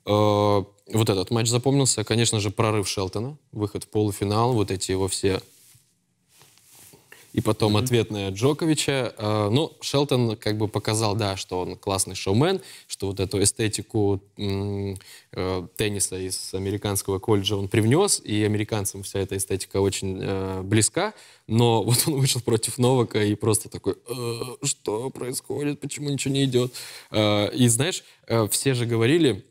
Э, 0.07 0.65
вот 0.93 1.11
этот 1.11 1.31
матч 1.31 1.49
запомнился. 1.49 2.05
Конечно 2.05 2.41
же, 2.41 2.51
прорыв 2.51 2.89
Шелтона, 2.89 3.37
выход 3.53 3.85
в 3.85 3.89
полуфинал, 3.89 4.53
вот 4.53 4.71
эти 4.71 4.91
его 4.91 5.09
все 5.09 5.41
и 7.33 7.41
потом 7.41 7.77
mm-hmm. 7.77 7.85
ответная 7.85 8.31
Джоковича. 8.31 9.15
Э, 9.17 9.49
ну, 9.51 9.73
Шелтон 9.81 10.37
как 10.37 10.59
бы 10.59 10.69
показал, 10.69 11.17
да, 11.17 11.37
что 11.37 11.61
он 11.61 11.77
классный 11.77 12.15
шоумен, 12.15 12.61
что 12.87 13.09
вот 13.09 13.21
эту 13.21 13.43
эстетику 13.43 14.21
э, 14.37 15.67
тенниса 15.77 16.17
из 16.17 16.53
американского 16.53 17.19
колледжа 17.19 17.57
он 17.57 17.69
привнес, 17.69 18.21
и 18.23 18.45
американцам 18.45 19.03
вся 19.03 19.21
эта 19.21 19.37
эстетика 19.37 19.81
очень 19.81 20.19
э, 20.21 20.63
близка, 20.63 21.15
но 21.47 21.83
вот 21.85 22.05
он 22.07 22.15
вышел 22.15 22.41
против 22.41 22.79
Новака 22.79 23.23
и 23.23 23.35
просто 23.35 23.69
такой, 23.69 23.97
э, 24.09 24.41
что 24.63 25.11
происходит, 25.11 25.81
почему 25.81 26.11
ничего 26.11 26.35
не 26.35 26.45
идет. 26.45 26.73
Э, 27.11 27.51
и 27.55 27.69
знаешь, 27.69 28.05
все 28.51 28.75
же 28.75 28.87
говорили, 28.87 29.45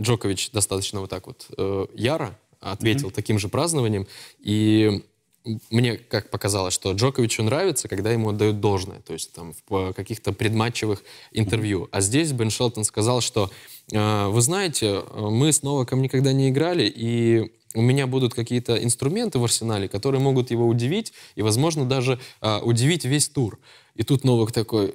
Джокович 0.00 0.50
достаточно 0.50 1.00
вот 1.00 1.10
так 1.10 1.26
вот 1.26 1.48
яро 1.94 2.38
ответил 2.60 3.08
mm-hmm. 3.08 3.14
таким 3.14 3.38
же 3.38 3.48
празднованием, 3.48 4.06
и 4.40 5.02
мне 5.70 5.96
как 5.96 6.30
показалось, 6.30 6.74
что 6.74 6.92
Джоковичу 6.92 7.42
нравится, 7.42 7.88
когда 7.88 8.10
ему 8.10 8.30
отдают 8.30 8.60
должное, 8.60 9.00
то 9.00 9.12
есть 9.12 9.32
там 9.32 9.54
в 9.68 9.92
каких-то 9.92 10.32
предматчевых 10.32 11.02
интервью. 11.32 11.88
А 11.92 12.00
здесь 12.00 12.32
Бен 12.32 12.50
Шелтон 12.50 12.84
сказал, 12.84 13.20
что 13.20 13.50
э, 13.92 14.26
вы 14.28 14.40
знаете, 14.40 15.02
мы 15.14 15.52
с 15.52 15.62
Новаком 15.62 16.00
никогда 16.02 16.32
не 16.32 16.48
играли, 16.48 16.84
и 16.94 17.52
у 17.74 17.82
меня 17.82 18.06
будут 18.06 18.34
какие-то 18.34 18.82
инструменты 18.82 19.38
в 19.38 19.44
арсенале, 19.44 19.88
которые 19.88 20.20
могут 20.20 20.50
его 20.50 20.66
удивить 20.66 21.12
и, 21.34 21.42
возможно, 21.42 21.84
даже 21.84 22.18
э, 22.40 22.60
удивить 22.60 23.04
весь 23.04 23.28
тур. 23.28 23.58
И 23.96 24.02
тут 24.02 24.24
Новак 24.24 24.52
такой, 24.52 24.94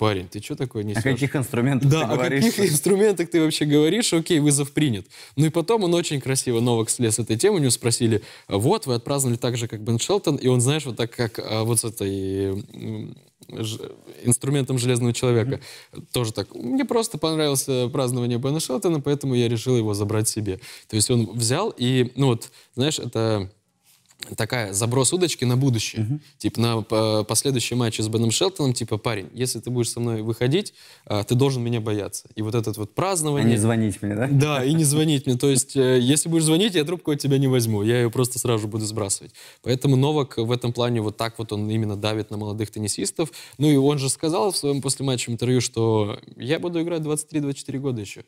парень, 0.00 0.28
ты 0.28 0.40
что 0.40 0.56
такое 0.56 0.82
несешь? 0.82 1.04
О 1.04 1.12
каких 1.12 1.36
инструментах 1.36 1.90
да, 1.90 2.08
ты 2.08 2.16
говоришь? 2.16 2.44
о 2.44 2.50
каких 2.50 2.72
инструментах 2.72 3.30
ты 3.30 3.42
вообще 3.42 3.66
говоришь? 3.66 4.10
Окей, 4.14 4.40
вызов 4.40 4.72
принят. 4.72 5.06
Ну 5.36 5.44
и 5.44 5.50
потом 5.50 5.84
он 5.84 5.92
очень 5.92 6.22
красиво, 6.22 6.60
Новак 6.60 6.88
слез 6.88 7.16
с 7.16 7.18
этой 7.18 7.36
темы, 7.36 7.56
у 7.56 7.58
него 7.58 7.70
спросили, 7.70 8.22
вот, 8.48 8.86
вы 8.86 8.94
отпраздновали 8.94 9.36
так 9.36 9.58
же, 9.58 9.68
как 9.68 9.82
Бен 9.82 9.98
Шелтон, 9.98 10.36
и 10.36 10.48
он, 10.48 10.62
знаешь, 10.62 10.86
вот 10.86 10.96
так, 10.96 11.10
как 11.14 11.38
а, 11.38 11.64
вот 11.64 11.80
с 11.80 11.84
этой 11.84 12.64
инструментом 14.22 14.78
Железного 14.78 15.12
Человека. 15.12 15.60
Mm-hmm. 15.92 16.06
Тоже 16.12 16.32
так. 16.32 16.54
Мне 16.54 16.86
просто 16.86 17.18
понравился 17.18 17.88
празднование 17.88 18.38
Бена 18.38 18.60
Шелтона, 18.60 19.00
поэтому 19.00 19.34
я 19.34 19.48
решил 19.48 19.76
его 19.76 19.92
забрать 19.92 20.28
себе. 20.28 20.60
То 20.88 20.96
есть 20.96 21.10
он 21.10 21.26
взял 21.26 21.74
и, 21.76 22.10
ну 22.16 22.28
вот, 22.28 22.50
знаешь, 22.74 22.98
это 22.98 23.50
такая 24.36 24.72
заброс 24.72 25.12
удочки 25.12 25.44
на 25.44 25.56
будущее. 25.56 26.02
Uh-huh. 26.02 26.20
Типа 26.38 26.60
на 26.60 26.82
по, 26.82 27.24
последующий 27.24 27.76
матч 27.76 27.98
с 27.98 28.08
Беном 28.08 28.30
Шелтоном, 28.30 28.72
типа, 28.72 28.98
парень, 28.98 29.28
если 29.32 29.60
ты 29.60 29.70
будешь 29.70 29.90
со 29.90 30.00
мной 30.00 30.22
выходить, 30.22 30.74
а, 31.06 31.24
ты 31.24 31.34
должен 31.34 31.62
меня 31.62 31.80
бояться. 31.80 32.28
И 32.34 32.42
вот 32.42 32.54
этот 32.54 32.76
вот 32.76 32.94
празднование... 32.94 33.48
А 33.48 33.50
не 33.50 33.56
звонить 33.56 34.02
мне, 34.02 34.14
да? 34.14 34.28
Да, 34.30 34.64
и 34.64 34.72
не 34.72 34.84
звонить 34.84 35.26
мне. 35.26 35.36
То 35.36 35.48
есть, 35.48 35.76
э, 35.76 35.98
если 36.00 36.28
будешь 36.28 36.44
звонить, 36.44 36.74
я 36.74 36.84
трубку 36.84 37.10
от 37.10 37.18
тебя 37.18 37.38
не 37.38 37.48
возьму. 37.48 37.82
Я 37.82 38.02
ее 38.02 38.10
просто 38.10 38.38
сразу 38.38 38.68
буду 38.68 38.84
сбрасывать. 38.84 39.32
Поэтому 39.62 39.96
Новак 39.96 40.36
в 40.38 40.52
этом 40.52 40.72
плане 40.72 41.00
вот 41.00 41.16
так 41.16 41.38
вот 41.38 41.52
он 41.52 41.70
именно 41.70 41.96
давит 41.96 42.30
на 42.30 42.36
молодых 42.36 42.70
теннисистов. 42.70 43.30
Ну 43.58 43.70
и 43.70 43.76
он 43.76 43.98
же 43.98 44.08
сказал 44.08 44.52
в 44.52 44.56
своем 44.56 44.82
послематчевом 44.82 45.34
интервью, 45.34 45.60
что 45.60 46.18
я 46.36 46.58
буду 46.58 46.80
играть 46.82 47.02
23-24 47.02 47.78
года 47.78 48.00
еще. 48.00 48.24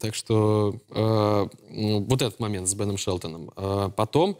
Так 0.00 0.14
что 0.14 0.74
э, 0.90 1.48
вот 1.70 2.22
этот 2.22 2.40
момент 2.40 2.68
с 2.68 2.74
Беном 2.74 2.96
Шелтоном. 2.96 3.50
Э, 3.56 3.90
потом... 3.94 4.38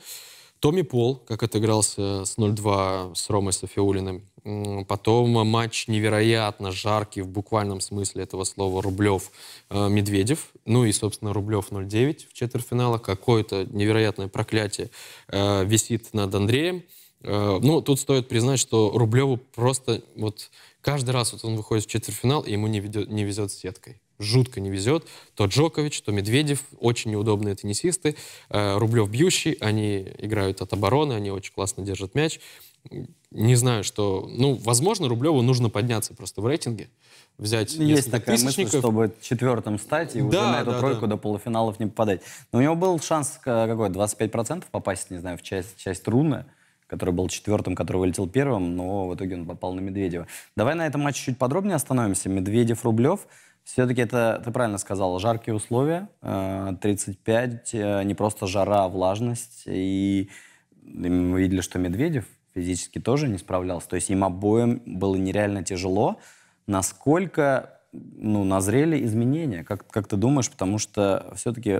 Томми 0.62 0.82
Пол, 0.82 1.16
как 1.16 1.42
отыгрался 1.42 2.24
с 2.24 2.38
0-2 2.38 3.16
с 3.16 3.28
Ромой 3.30 3.52
Софиулиным. 3.52 4.22
Потом 4.86 5.30
матч 5.44 5.88
невероятно 5.88 6.70
жаркий 6.70 7.20
в 7.20 7.26
буквальном 7.26 7.80
смысле 7.80 8.22
этого 8.22 8.44
слова 8.44 8.80
Рублев-Медведев. 8.80 10.38
Э, 10.54 10.58
ну 10.64 10.84
и, 10.84 10.92
собственно, 10.92 11.32
Рублев 11.32 11.72
0-9 11.72 12.28
в 12.28 12.32
четвертьфиналах. 12.32 13.02
Какое-то 13.02 13.66
невероятное 13.72 14.28
проклятие 14.28 14.90
э, 15.26 15.64
висит 15.64 16.14
над 16.14 16.32
Андреем. 16.32 16.84
Э, 17.22 17.58
ну, 17.60 17.82
тут 17.82 17.98
стоит 17.98 18.28
признать, 18.28 18.60
что 18.60 18.92
Рублеву 18.94 19.38
просто 19.38 20.04
вот 20.14 20.48
каждый 20.80 21.10
раз 21.10 21.32
вот 21.32 21.44
он 21.44 21.56
выходит 21.56 21.86
в 21.86 21.88
четвертьфинал, 21.88 22.42
и 22.42 22.52
ему 22.52 22.68
не, 22.68 22.78
ведет, 22.78 23.08
не 23.08 23.24
везет 23.24 23.50
с 23.50 23.56
сеткой 23.56 24.00
жутко 24.18 24.60
не 24.60 24.70
везет. 24.70 25.06
То 25.34 25.46
Джокович, 25.46 26.02
то 26.02 26.12
Медведев, 26.12 26.62
очень 26.78 27.10
неудобные 27.10 27.54
теннисисты. 27.54 28.16
Э, 28.50 28.78
Рублев 28.78 29.10
бьющий, 29.10 29.52
они 29.60 30.08
играют 30.18 30.62
от 30.62 30.72
обороны, 30.72 31.14
они 31.14 31.30
очень 31.30 31.52
классно 31.52 31.84
держат 31.84 32.14
мяч. 32.14 32.40
Не 33.30 33.54
знаю, 33.54 33.84
что... 33.84 34.28
Ну, 34.30 34.54
возможно, 34.54 35.08
Рублеву 35.08 35.40
нужно 35.42 35.70
подняться 35.70 36.14
просто 36.14 36.40
в 36.40 36.46
рейтинге, 36.46 36.90
взять 37.38 37.74
Есть 37.74 38.10
такая 38.10 38.38
мысль, 38.38 38.66
чтобы 38.66 39.14
четвертым 39.20 39.78
стать 39.78 40.16
и 40.16 40.20
да, 40.20 40.26
уже 40.26 40.40
на 40.40 40.60
эту 40.60 40.70
да, 40.72 40.78
тройку 40.80 41.00
да. 41.02 41.06
до 41.08 41.16
полуфиналов 41.16 41.78
не 41.78 41.86
попадать. 41.86 42.22
Но 42.52 42.58
у 42.58 42.62
него 42.62 42.74
был 42.74 42.98
шанс 43.00 43.38
какой, 43.42 43.88
25% 43.88 44.64
попасть, 44.70 45.10
не 45.10 45.18
знаю, 45.18 45.38
в 45.38 45.42
часть, 45.42 45.76
часть 45.76 46.06
руны 46.08 46.44
который 46.92 47.14
был 47.14 47.26
четвертым, 47.28 47.74
который 47.74 47.96
вылетел 47.96 48.28
первым, 48.28 48.76
но 48.76 49.08
в 49.08 49.14
итоге 49.14 49.36
он 49.36 49.46
попал 49.46 49.72
на 49.72 49.80
Медведева. 49.80 50.26
Давай 50.56 50.74
на 50.74 50.86
этом 50.86 51.00
матче 51.00 51.24
чуть 51.24 51.38
подробнее 51.38 51.74
остановимся. 51.74 52.28
Медведев-Рублев. 52.28 53.20
Все-таки 53.64 54.00
это, 54.00 54.42
ты 54.44 54.50
правильно 54.50 54.78
сказал, 54.78 55.18
жаркие 55.18 55.54
условия, 55.54 56.08
35, 56.20 57.74
э, 57.74 57.78
э, 57.78 58.02
не 58.04 58.14
просто 58.14 58.46
жара, 58.46 58.84
а 58.84 58.88
влажность. 58.88 59.62
И 59.66 60.30
мы 60.82 61.40
видели, 61.40 61.60
что 61.60 61.78
Медведев 61.78 62.26
физически 62.54 62.98
тоже 62.98 63.28
не 63.28 63.38
справлялся. 63.38 63.88
То 63.88 63.96
есть 63.96 64.10
им 64.10 64.24
обоим 64.24 64.82
было 64.84 65.14
нереально 65.16 65.62
тяжело. 65.62 66.18
Насколько 66.66 67.78
ну, 67.92 68.44
назрели 68.44 69.04
изменения. 69.04 69.64
Как, 69.64 69.86
как 69.86 70.08
ты 70.08 70.16
думаешь? 70.16 70.50
Потому 70.50 70.78
что 70.78 71.32
все-таки 71.36 71.78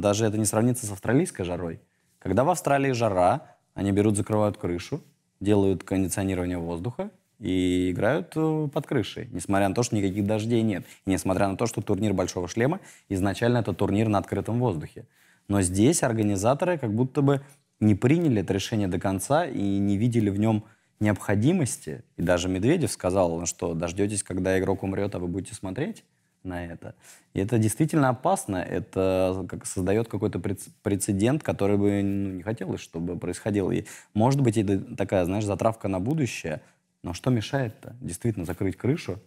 даже 0.00 0.26
это 0.26 0.38
не 0.38 0.44
сравнится 0.44 0.86
с 0.86 0.92
австралийской 0.92 1.44
жарой. 1.44 1.80
Когда 2.18 2.44
в 2.44 2.50
Австралии 2.50 2.92
жара, 2.92 3.56
они 3.74 3.92
берут, 3.92 4.16
закрывают 4.16 4.58
крышу, 4.58 5.02
делают 5.40 5.84
кондиционирование 5.84 6.58
воздуха 6.58 7.10
и 7.38 7.90
играют 7.90 8.32
э, 8.36 8.68
под 8.72 8.86
крышей, 8.86 9.28
несмотря 9.32 9.68
на 9.68 9.74
то, 9.74 9.82
что 9.82 9.96
никаких 9.96 10.26
дождей 10.26 10.62
нет. 10.62 10.84
И 11.04 11.10
несмотря 11.10 11.48
на 11.48 11.56
то, 11.56 11.66
что 11.66 11.82
турнир 11.82 12.12
Большого 12.14 12.48
Шлема 12.48 12.80
изначально 13.08 13.58
это 13.58 13.72
турнир 13.74 14.08
на 14.08 14.18
открытом 14.18 14.58
воздухе. 14.58 15.06
Но 15.48 15.62
здесь 15.62 16.02
организаторы 16.02 16.78
как 16.78 16.92
будто 16.92 17.22
бы 17.22 17.42
не 17.80 17.94
приняли 17.94 18.40
это 18.40 18.52
решение 18.54 18.88
до 18.88 18.98
конца 18.98 19.44
и 19.44 19.60
не 19.60 19.96
видели 19.96 20.30
в 20.30 20.38
нем 20.38 20.64
необходимости. 20.98 22.02
И 22.16 22.22
даже 22.22 22.48
Медведев 22.48 22.90
сказал, 22.90 23.44
что 23.46 23.74
дождетесь, 23.74 24.22
когда 24.22 24.58
игрок 24.58 24.82
умрет, 24.82 25.14
а 25.14 25.18
вы 25.18 25.28
будете 25.28 25.54
смотреть 25.54 26.04
на 26.42 26.64
это. 26.64 26.94
И 27.34 27.40
это 27.40 27.58
действительно 27.58 28.08
опасно. 28.08 28.56
Это 28.56 29.44
как 29.48 29.66
создает 29.66 30.08
какой-то 30.08 30.38
прецедент, 30.38 31.42
который 31.42 31.76
бы 31.76 32.02
ну, 32.02 32.30
не 32.32 32.42
хотелось, 32.42 32.80
чтобы 32.80 33.18
происходил. 33.18 33.70
И 33.70 33.84
может 34.14 34.40
быть, 34.40 34.56
это 34.56 34.78
такая, 34.96 35.24
знаешь, 35.24 35.44
затравка 35.44 35.88
на 35.88 36.00
будущее. 36.00 36.62
Но 37.06 37.14
что 37.14 37.30
мешает-то? 37.30 37.96
Действительно 38.00 38.44
закрыть 38.44 38.76
крышу 38.76 39.20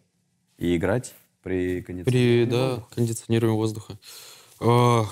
и 0.57 0.75
играть 0.75 1.13
при 1.41 1.81
кондиционировании 1.81 2.43
При, 2.43 2.51
да, 2.51 2.67
воздуха. 2.71 2.95
кондиционировании 2.95 3.55
воздуха. 3.55 3.99
Э, 4.59 5.03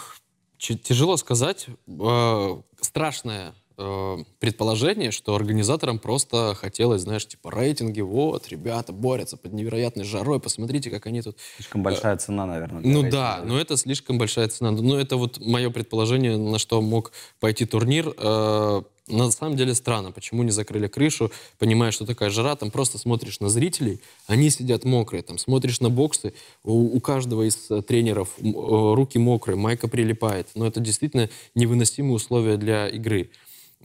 тяжело 0.57 1.15
сказать. 1.15 1.67
Э, 1.87 2.61
страшная 2.81 3.55
э, 3.77 4.17
предположение, 4.39 5.11
что 5.11 5.33
организаторам 5.33 5.97
просто 5.97 6.55
хотелось, 6.55 7.03
знаешь, 7.03 7.25
типа 7.25 7.51
рейтинги, 7.51 8.01
вот, 8.01 8.49
ребята 8.49 8.91
борются 8.91 9.37
под 9.37 9.53
невероятной 9.53 10.03
жарой, 10.03 10.41
посмотрите, 10.41 10.89
как 10.89 11.05
они 11.05 11.21
тут... 11.21 11.37
Слишком 11.55 11.83
большая 11.83 12.15
э, 12.15 12.17
цена, 12.17 12.45
наверное. 12.45 12.81
Ну 12.81 13.01
рейтинга. 13.03 13.11
да, 13.11 13.41
но 13.45 13.57
это 13.57 13.77
слишком 13.77 14.17
большая 14.17 14.49
цена. 14.49 14.71
Но 14.71 14.99
это 14.99 15.15
вот 15.15 15.39
мое 15.39 15.69
предположение, 15.69 16.35
на 16.35 16.59
что 16.59 16.81
мог 16.81 17.13
пойти 17.39 17.65
турнир. 17.65 18.13
Э, 18.17 18.81
на 19.07 19.31
самом 19.31 19.55
деле 19.55 19.73
странно, 19.73 20.11
почему 20.11 20.43
не 20.43 20.51
закрыли 20.51 20.87
крышу, 20.87 21.31
понимая, 21.59 21.91
что 21.91 22.05
такая 22.05 22.29
жара, 22.29 22.55
там 22.55 22.71
просто 22.71 22.97
смотришь 22.97 23.39
на 23.39 23.49
зрителей, 23.49 24.01
они 24.27 24.49
сидят 24.49 24.83
мокрые, 24.83 25.23
там 25.23 25.37
смотришь 25.37 25.79
на 25.79 25.89
боксы, 25.89 26.33
у, 26.63 26.95
у 26.95 26.99
каждого 26.99 27.47
из 27.47 27.69
э, 27.69 27.81
тренеров 27.81 28.29
э, 28.39 28.43
руки 28.43 29.17
мокрые, 29.17 29.55
майка 29.55 29.87
прилипает, 29.87 30.49
но 30.55 30.67
это 30.67 30.79
действительно 30.79 31.29
невыносимые 31.55 32.15
условия 32.15 32.57
для 32.57 32.87
игры. 32.87 33.29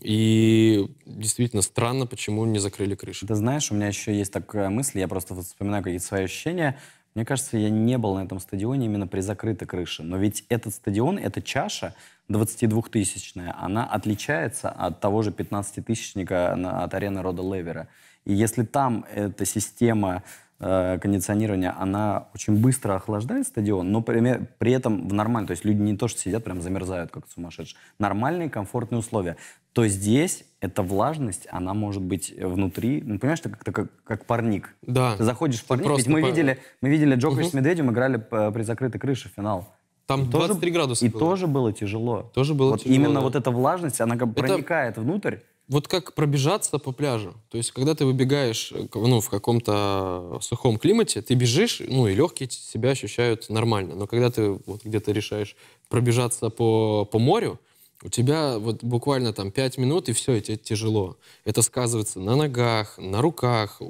И 0.01 0.89
действительно 1.07 1.63
странно, 1.63 2.07
почему 2.07 2.45
не 2.45 2.59
закрыли 2.59 2.95
крышу. 2.95 3.27
Ты 3.27 3.35
знаешь, 3.37 3.71
у 3.71 3.75
меня 3.75 3.87
еще 3.87 4.17
есть 4.17 4.33
такая 4.33 4.69
мысль, 4.69 4.99
я 4.99 5.07
просто 5.07 5.41
вспоминаю 5.41 5.85
какие-то 5.85 6.05
свои 6.05 6.25
ощущения. 6.25 6.81
Мне 7.15 7.25
кажется, 7.25 7.59
я 7.59 7.69
не 7.69 7.99
был 7.99 8.15
на 8.15 8.25
этом 8.25 8.41
стадионе 8.41 8.87
именно 8.87 9.07
при 9.07 9.21
закрытой 9.21 9.67
крыше. 9.67 10.03
Но 10.03 10.17
ведь 10.17 10.45
этот 10.49 10.75
стадион, 10.75 11.19
эта 11.19 11.43
чаша 11.43 11.95
22-тысячная, 12.31 13.55
она 13.59 13.85
отличается 13.85 14.71
от 14.71 15.01
того 15.01 15.23
же 15.23 15.31
15-тысячника 15.31 16.53
от 16.85 16.95
арены 16.95 17.23
Рода 17.23 17.43
Левера. 17.43 17.89
И 18.25 18.33
если 18.33 18.63
там 18.63 19.05
эта 19.15 19.45
система 19.45 20.23
кондиционирования, 20.63 21.75
она 21.77 22.29
очень 22.35 22.55
быстро 22.55 22.95
охлаждает 22.95 23.49
стадион, 23.49 23.91
но 23.91 24.01
при, 24.01 24.47
при 24.59 24.73
этом 24.73 25.09
в 25.09 25.13
нормальном, 25.13 25.49
то 25.49 25.53
есть 25.53 25.65
люди 25.65 25.81
не 25.81 25.97
то, 25.97 26.07
что 26.07 26.21
сидят, 26.21 26.45
прям 26.45 26.63
замерзают, 26.63 27.11
как 27.11 27.25
сумасшедшие. 27.35 27.77
Нормальные, 27.99 28.49
комфортные 28.49 29.01
условия. 29.01 29.37
То 29.73 29.89
здесь 29.89 30.45
эта 30.61 30.83
влажность, 30.83 31.49
она 31.51 31.75
может 31.75 32.03
быть 32.03 32.33
внутри, 32.39 33.03
ну, 33.05 33.19
понимаешь, 33.19 33.41
это 33.41 33.51
как, 33.51 33.75
как, 33.75 33.91
как 34.05 34.25
парник. 34.27 34.75
Да. 34.83 35.17
Ты 35.17 35.25
заходишь 35.25 35.61
в 35.61 35.65
парник, 35.65 35.97
ведь 35.97 36.07
мы 36.07 36.21
по... 36.21 36.27
видели, 36.27 36.59
мы 36.81 36.91
видели 36.91 37.17
Джокович 37.17 37.47
угу. 37.47 37.51
с 37.51 37.55
Медведем, 37.55 37.91
играли 37.91 38.19
при 38.19 38.63
закрытой 38.63 39.01
крыше 39.01 39.31
финал. 39.35 39.69
Там 40.07 40.23
и 40.23 40.27
23 40.27 40.61
тоже, 40.61 40.73
градуса 40.73 41.07
И 41.07 41.09
было. 41.09 41.21
тоже 41.21 41.47
было 41.47 41.73
тяжело. 41.73 42.31
Тоже 42.35 42.55
было 42.55 42.73
вот 42.73 42.83
тяжело, 42.83 42.95
Именно 42.95 43.15
да. 43.15 43.21
вот 43.21 43.35
эта 43.35 43.51
влажность, 43.51 44.01
она 44.01 44.17
как 44.17 44.31
это... 44.31 44.43
проникает 44.43 44.99
внутрь 44.99 45.37
вот 45.69 45.89
как 45.89 46.15
пробежаться 46.15 46.79
по 46.79 46.93
пляжу. 46.93 47.35
То 47.51 47.57
есть, 47.57 47.73
когда 47.73 47.95
ты 47.95 48.05
выбегаешь 48.05 48.73
ну, 48.95 49.21
в 49.21 49.31
каком-то 49.31 50.39
сухом 50.41 50.79
климате, 50.79 51.23
ты 51.23 51.35
бежишь, 51.35 51.81
ну, 51.87 52.09
и 52.09 52.15
легкие 52.15 52.51
себя 52.51 52.91
ощущают 52.91 53.49
нормально. 53.49 53.95
Но 53.95 54.07
когда 54.07 54.31
ты 54.31 54.51
вот 54.67 54.85
где-то 54.85 55.13
решаешь 55.13 55.57
пробежаться 55.89 56.51
по, 56.51 57.05
по 57.05 57.19
морю, 57.19 57.59
у 58.03 58.09
тебя 58.09 58.59
вот 58.59 58.83
буквально 58.83 59.33
там 59.33 59.51
5 59.53 59.79
минут, 59.79 60.09
и 60.09 60.13
все, 60.13 60.35
и 60.35 60.41
тебе 60.41 60.57
тяжело. 60.57 61.17
Это 61.45 61.63
сказывается 61.63 62.21
на 62.21 62.35
ногах, 62.37 62.99
на 62.99 63.23
руках. 63.23 63.81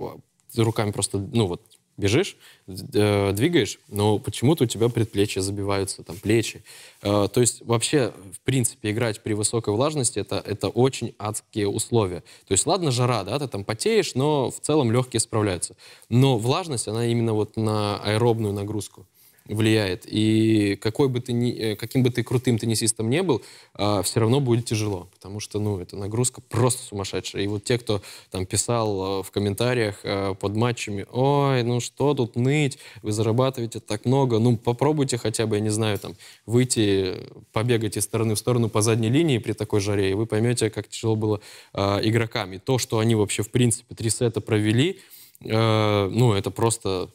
Руками 0.55 0.91
просто, 0.91 1.19
ну 1.19 1.47
вот, 1.47 1.63
бежишь, 1.97 2.37
э, 2.67 3.33
двигаешь, 3.33 3.79
но 3.89 4.19
почему-то 4.19 4.65
у 4.65 4.67
тебя 4.67 4.89
предплечья 4.89 5.41
забиваются, 5.41 6.03
там, 6.03 6.17
плечи. 6.17 6.65
Э, 7.03 7.29
то 7.33 7.41
есть 7.41 7.63
вообще, 7.65 8.13
в 8.33 8.41
принципе, 8.41 8.91
играть 8.91 9.23
при 9.23 9.35
высокой 9.35 9.75
влажности 9.75 10.19
это, 10.19 10.43
это 10.45 10.69
очень 10.69 11.15
адские 11.19 11.69
условия. 11.69 12.21
То 12.47 12.53
есть, 12.53 12.67
ладно, 12.67 12.91
жара, 12.91 13.25
да, 13.25 13.39
ты 13.39 13.49
там 13.49 13.65
потеешь, 13.65 14.15
но 14.15 14.51
в 14.51 14.61
целом 14.61 14.91
легкие 14.91 15.21
справляются. 15.21 15.77
Но 16.09 16.39
влажность, 16.39 16.89
она 16.89 17.07
именно 17.07 17.35
вот 17.35 17.57
на 17.57 18.01
аэробную 18.03 18.53
нагрузку 18.53 19.07
влияет. 19.47 20.05
И 20.07 20.77
какой 20.77 21.09
бы 21.09 21.21
ты 21.21 21.33
ни, 21.33 21.53
э, 21.53 21.77
каким 21.77 22.03
бы 22.03 22.11
ты 22.11 22.23
крутым 22.23 22.59
теннисистом 22.59 23.11
не 23.11 23.23
был, 23.23 23.43
э, 23.77 24.03
все 24.05 24.21
равно 24.21 24.41
будет 24.41 24.67
тяжело, 24.67 25.09
потому 25.15 25.41
что, 25.41 25.59
ну, 25.59 25.79
это 25.79 25.97
нагрузка 25.97 26.41
просто 26.41 26.83
сумасшедшая. 26.83 27.43
И 27.43 27.47
вот 27.47 27.65
те, 27.65 27.79
кто 27.79 28.03
там 28.31 28.47
писал 28.47 29.21
э, 29.21 29.23
в 29.23 29.31
комментариях 29.31 30.01
э, 30.05 30.35
под 30.39 30.57
матчами, 30.57 31.07
ой, 31.11 31.63
ну 31.65 31.81
что 31.81 32.15
тут 32.15 32.37
ныть, 32.37 32.79
вы 33.03 33.13
зарабатываете 33.13 33.81
так 33.81 34.05
много, 34.05 34.39
ну, 34.39 34.57
попробуйте 34.57 35.19
хотя 35.19 35.47
бы, 35.47 35.57
я 35.57 35.61
не 35.61 35.71
знаю, 35.71 35.99
там, 35.99 36.15
выйти, 36.47 37.17
побегать 37.53 37.97
из 37.97 38.05
стороны 38.05 38.35
в 38.35 38.39
сторону 38.39 38.69
по 38.69 38.81
задней 38.83 39.11
линии 39.11 39.39
при 39.39 39.53
такой 39.53 39.81
жаре, 39.81 40.11
и 40.11 40.15
вы 40.15 40.27
поймете, 40.27 40.71
как 40.71 40.89
тяжело 40.89 41.17
было 41.17 41.41
э, 41.75 42.01
игрокам. 42.05 42.53
И 42.53 42.59
то, 42.59 42.79
что 42.79 42.99
они 42.99 43.15
вообще, 43.15 43.43
в 43.43 43.51
принципе, 43.51 43.95
три 43.95 44.11
сета 44.11 44.41
провели, 44.41 45.01
ну, 45.45 46.35
это 46.35 46.53
просто 46.53 47.11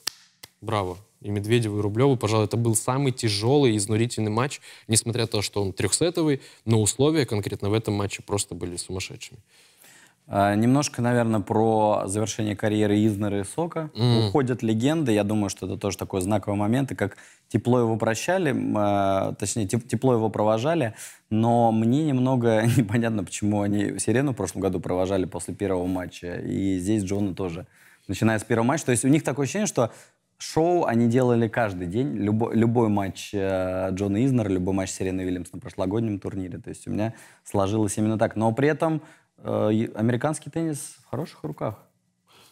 браво 0.59 0.97
и 1.21 1.29
Медведеву, 1.29 1.79
и 1.79 1.81
Рублеву. 1.81 2.17
Пожалуй, 2.17 2.45
это 2.45 2.57
был 2.57 2.75
самый 2.75 3.11
тяжелый 3.11 3.73
и 3.73 3.77
изнурительный 3.77 4.31
матч, 4.31 4.61
несмотря 4.87 5.21
на 5.23 5.27
то, 5.27 5.41
что 5.41 5.61
он 5.61 5.73
трехсетовый, 5.73 6.41
но 6.65 6.81
условия 6.81 7.25
конкретно 7.25 7.69
в 7.69 7.73
этом 7.73 7.93
матче 7.95 8.21
просто 8.23 8.55
были 8.55 8.77
сумасшедшими. 8.77 9.39
А, 10.29 10.55
немножко, 10.55 11.01
наверное, 11.01 11.39
про 11.39 12.03
завершение 12.05 12.55
карьеры 12.55 12.97
Изнера 13.05 13.39
и 13.39 13.43
Сока. 13.45 13.89
Mm. 13.95 14.27
Уходят 14.27 14.61
легенды. 14.61 15.13
Я 15.13 15.23
думаю, 15.23 15.49
что 15.49 15.65
это 15.65 15.77
тоже 15.77 15.97
такой 15.97 16.19
знаковый 16.19 16.59
момент. 16.59 16.91
И 16.91 16.95
как 16.95 17.17
тепло 17.47 17.79
его 17.79 17.95
прощали, 17.95 18.53
э, 18.53 19.35
точнее, 19.35 19.67
тепло 19.67 20.13
его 20.13 20.29
провожали. 20.29 20.95
Но 21.29 21.71
мне 21.71 22.03
немного 22.03 22.63
непонятно, 22.77 23.23
почему 23.23 23.61
они 23.61 23.99
Сирену 23.99 24.33
в 24.33 24.35
прошлом 24.35 24.61
году 24.61 24.81
провожали 24.81 25.23
после 25.23 25.53
первого 25.53 25.87
матча. 25.87 26.35
И 26.35 26.77
здесь 26.77 27.03
Джона 27.03 27.33
тоже. 27.33 27.65
Начиная 28.09 28.37
с 28.37 28.43
первого 28.43 28.67
матча. 28.67 28.85
То 28.85 28.91
есть 28.91 29.05
у 29.05 29.09
них 29.09 29.23
такое 29.23 29.45
ощущение, 29.45 29.67
что 29.67 29.91
Шоу 30.37 30.85
они 30.85 31.07
делали 31.07 31.47
каждый 31.47 31.87
день. 31.87 32.13
Любой, 32.15 32.55
любой 32.55 32.89
матч 32.89 33.31
э, 33.33 33.89
Джона 33.91 34.23
Изнера, 34.23 34.49
любой 34.49 34.73
матч 34.75 34.91
Сирены 34.91 35.21
Вильямс 35.21 35.51
на 35.51 35.59
прошлогоднем 35.59 36.19
турнире. 36.19 36.59
То 36.59 36.69
есть 36.69 36.87
у 36.87 36.91
меня 36.91 37.15
сложилось 37.43 37.97
именно 37.97 38.19
так. 38.19 38.35
Но 38.35 38.51
при 38.53 38.67
этом 38.67 39.01
э, 39.37 39.87
американский 39.95 40.51
теннис 40.51 40.97
в 41.03 41.09
хороших 41.09 41.43
руках. 41.43 41.79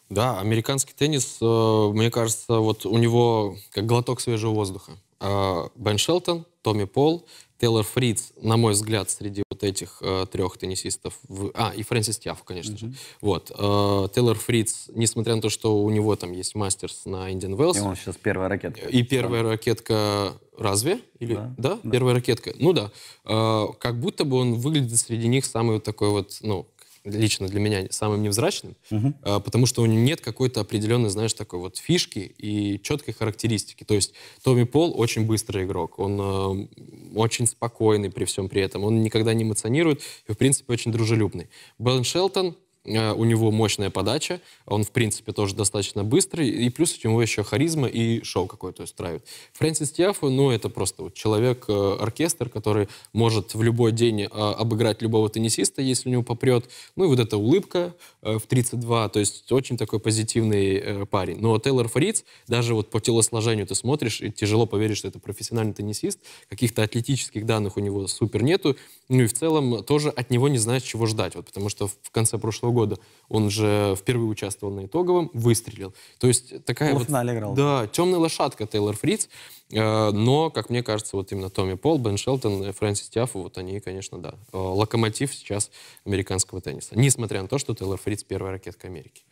Да, 0.09 0.39
американский 0.39 0.93
теннис, 0.93 1.37
э, 1.41 1.89
мне 1.93 2.09
кажется, 2.09 2.55
вот 2.55 2.85
у 2.85 2.97
него 2.97 3.55
как 3.71 3.85
глоток 3.85 4.19
свежего 4.19 4.53
воздуха. 4.53 4.93
Э, 5.19 5.67
Бен 5.75 5.99
Шелтон, 5.99 6.45
Томми 6.63 6.85
Пол, 6.85 7.27
Тейлор 7.59 7.83
Фриц, 7.83 8.33
на 8.41 8.57
мой 8.57 8.73
взгляд, 8.73 9.09
среди 9.09 9.43
вот 9.49 9.63
этих 9.63 9.97
э, 10.01 10.25
трех 10.31 10.57
теннисистов, 10.57 11.17
в... 11.27 11.51
а, 11.53 11.73
и 11.75 11.83
Фрэнсис 11.83 12.17
Тяфф, 12.17 12.43
конечно 12.43 12.73
mm-hmm. 12.73 12.77
же. 12.77 12.93
Вот. 13.21 13.51
Э, 13.57 14.07
Тейлор 14.13 14.37
Фриц, 14.37 14.89
несмотря 14.93 15.35
на 15.35 15.41
то, 15.41 15.49
что 15.49 15.81
у 15.81 15.89
него 15.89 16.15
там 16.15 16.33
есть 16.33 16.55
мастерс 16.55 17.05
на 17.05 17.31
Индиан 17.31 17.55
Велс. 17.55 17.77
И 17.77 17.81
он 17.81 17.95
сейчас 17.95 18.17
первая 18.17 18.49
ракетка. 18.49 18.87
И 18.87 19.03
первая 19.03 19.43
да. 19.43 19.49
ракетка 19.51 20.33
разве? 20.57 20.99
Или... 21.19 21.35
Да. 21.35 21.53
да? 21.57 21.79
да. 21.81 21.89
Первая 21.91 22.15
ракетка. 22.15 22.53
Ну 22.59 22.73
да. 22.73 22.91
Э, 23.25 23.67
как 23.79 23.99
будто 23.99 24.25
бы 24.25 24.37
он 24.37 24.55
выглядит 24.55 24.99
среди 24.99 25.27
них 25.27 25.45
самый 25.45 25.75
вот 25.75 25.83
такой 25.83 26.09
вот, 26.09 26.37
ну, 26.41 26.67
лично 27.05 27.47
для 27.47 27.59
меня 27.59 27.87
самым 27.91 28.23
невзрачным, 28.23 28.75
угу. 28.89 29.13
uh 29.21 29.41
потому 29.41 29.65
что 29.65 29.81
у 29.81 29.85
него 29.85 30.01
нет 30.01 30.21
какой-то 30.21 30.61
определенной, 30.61 31.09
знаешь, 31.09 31.33
такой 31.33 31.59
вот 31.59 31.77
фишки 31.77 32.19
и 32.19 32.81
четкой 32.81 33.13
характеристики. 33.13 33.83
То 33.83 33.93
есть 33.93 34.13
Томми 34.43 34.63
Пол 34.63 34.93
очень 34.99 35.25
быстрый 35.25 35.65
игрок, 35.65 35.99
он 35.99 36.19
э, 36.19 36.67
очень 37.15 37.47
спокойный 37.47 38.09
при 38.09 38.25
всем 38.25 38.49
при 38.49 38.61
этом, 38.61 38.83
он 38.83 39.01
никогда 39.01 39.33
не 39.33 39.43
эмоционирует 39.43 40.01
и, 40.27 40.33
в 40.33 40.37
принципе, 40.37 40.73
очень 40.73 40.91
дружелюбный. 40.91 41.49
Бен 41.77 42.03
Шелтон 42.03 42.55
у 42.85 43.23
него 43.23 43.51
мощная 43.51 43.89
подача, 43.89 44.41
он, 44.65 44.83
в 44.83 44.91
принципе, 44.91 45.31
тоже 45.31 45.55
достаточно 45.55 46.03
быстрый, 46.03 46.49
и 46.49 46.69
плюс 46.69 46.97
у 47.03 47.07
него 47.07 47.21
еще 47.21 47.43
харизма 47.43 47.87
и 47.87 48.23
шоу 48.23 48.47
какое-то 48.47 48.83
устраивает. 48.83 49.25
Фрэнсис 49.53 49.91
Тиафо, 49.91 50.29
ну, 50.29 50.51
это 50.51 50.69
просто 50.69 51.03
вот 51.03 51.13
человек-оркестр, 51.13 52.49
который 52.49 52.87
может 53.13 53.55
в 53.55 53.61
любой 53.61 53.91
день 53.91 54.21
э, 54.21 54.27
обыграть 54.27 55.01
любого 55.01 55.29
теннисиста, 55.29 55.81
если 55.81 56.09
у 56.09 56.11
него 56.11 56.23
попрет. 56.23 56.65
Ну, 56.95 57.05
и 57.05 57.07
вот 57.07 57.19
эта 57.19 57.37
улыбка 57.37 57.93
э, 58.21 58.37
в 58.37 58.43
32, 58.47 59.09
то 59.09 59.19
есть 59.19 59.51
очень 59.51 59.77
такой 59.77 59.99
позитивный 59.99 61.05
парень. 61.07 61.37
Но 61.39 61.57
Тейлор 61.59 61.87
Фриц, 61.87 62.23
даже 62.47 62.75
вот 62.75 62.89
по 62.89 62.99
телосложению 62.99 63.67
ты 63.67 63.75
смотришь, 63.75 64.21
и 64.21 64.31
тяжело 64.31 64.65
поверить, 64.65 64.97
что 64.97 65.07
это 65.07 65.19
профессиональный 65.19 65.73
теннисист, 65.73 66.19
каких-то 66.49 66.83
атлетических 66.83 67.45
данных 67.45 67.77
у 67.77 67.79
него 67.79 68.07
супер 68.07 68.43
нету, 68.43 68.75
ну 69.09 69.21
и 69.21 69.27
в 69.27 69.33
целом 69.33 69.83
тоже 69.83 70.09
от 70.09 70.29
него 70.29 70.47
не 70.47 70.57
знаешь, 70.57 70.83
чего 70.83 71.05
ждать, 71.05 71.35
вот, 71.35 71.45
потому 71.47 71.69
что 71.69 71.87
в 71.87 72.11
конце 72.11 72.37
прошлого 72.37 72.71
года 72.75 72.99
он 73.29 73.49
же 73.49 73.95
впервые 73.97 74.29
участвовал 74.29 74.73
на 74.73 74.85
итоговом, 74.85 75.31
выстрелил. 75.33 75.93
То 76.19 76.27
есть 76.27 76.63
такая 76.65 76.93
вот... 76.93 77.09
играл. 77.09 77.53
Да, 77.53 77.87
темная 77.87 78.19
лошадка 78.19 78.67
Тейлор 78.67 78.95
Фриц, 78.95 79.29
э, 79.71 80.11
но, 80.11 80.49
как 80.49 80.69
мне 80.69 80.83
кажется, 80.83 81.15
вот 81.15 81.31
именно 81.31 81.49
Томми 81.49 81.75
Пол, 81.75 81.97
Бен 81.97 82.17
Шелтон 82.17 82.71
Фрэнсис 82.71 83.09
Тиафу, 83.09 83.43
вот 83.43 83.57
они, 83.57 83.79
конечно, 83.79 84.19
да, 84.19 84.35
э, 84.53 84.57
локомотив 84.57 85.33
сейчас 85.33 85.71
американского 86.05 86.61
тенниса. 86.61 86.97
Несмотря 86.97 87.41
на 87.41 87.47
то, 87.47 87.57
что 87.57 87.73
Тейлор 87.73 87.99
Фриц 87.99 88.23
первая 88.23 88.53
ракетка 88.53 88.87
Америки. 88.87 89.23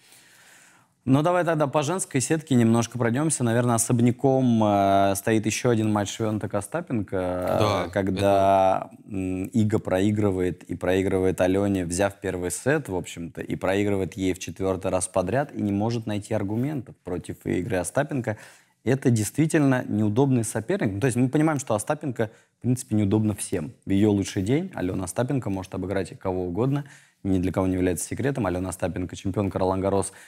Ну, 1.06 1.22
давай 1.22 1.44
тогда 1.44 1.68
по 1.68 1.84
женской 1.84 2.22
сетке 2.22 2.56
немножко 2.56 2.98
пройдемся. 2.98 3.44
Наверное, 3.44 3.76
особняком 3.76 4.64
э, 4.64 5.16
стоит 5.18 5.46
еще 5.46 5.70
один 5.70 5.92
матч 5.92 6.16
Швентека 6.16 6.60
Остапенко, 6.60 7.18
да, 7.60 7.90
когда 7.92 8.90
это... 9.06 9.50
Ига 9.52 9.80
проигрывает 9.80 10.64
и 10.64 10.76
проигрывает 10.76 11.42
Алене, 11.42 11.84
взяв 11.84 12.22
первый 12.22 12.52
сет, 12.52 12.88
в 12.88 12.96
общем-то, 12.96 13.42
и 13.42 13.56
проигрывает 13.58 14.14
ей 14.14 14.34
в 14.34 14.40
четвертый 14.40 14.92
раз 14.92 15.10
подряд 15.10 15.54
и 15.54 15.62
не 15.62 15.74
может 15.74 16.06
найти 16.06 16.34
аргументов 16.34 16.96
против 17.04 17.46
игры 17.46 17.78
Остапенко. 17.78 18.38
Это 18.86 19.10
действительно 19.10 19.84
неудобный 19.86 20.46
соперник. 20.46 20.94
Ну, 20.94 21.00
то 21.02 21.08
есть 21.08 21.18
мы 21.18 21.28
понимаем, 21.28 21.60
что 21.60 21.76
Остапенко, 21.76 22.32
в 22.60 22.62
принципе, 22.62 22.96
неудобно 22.96 23.36
всем. 23.36 23.74
В 23.86 23.90
ее 23.90 24.08
лучший 24.08 24.42
день 24.42 24.72
Алена 24.74 25.04
Остапенко 25.04 25.50
может 25.50 25.76
обыграть 25.76 26.18
кого 26.18 26.46
угодно– 26.46 26.86
ни 27.24 27.40
для 27.40 27.52
кого 27.52 27.68
не 27.68 27.74
является 27.74 28.06
секретом. 28.06 28.46
Алена 28.46 28.70
Остапенко, 28.70 29.16
чемпионка 29.16 29.60
Ролан 29.60 29.84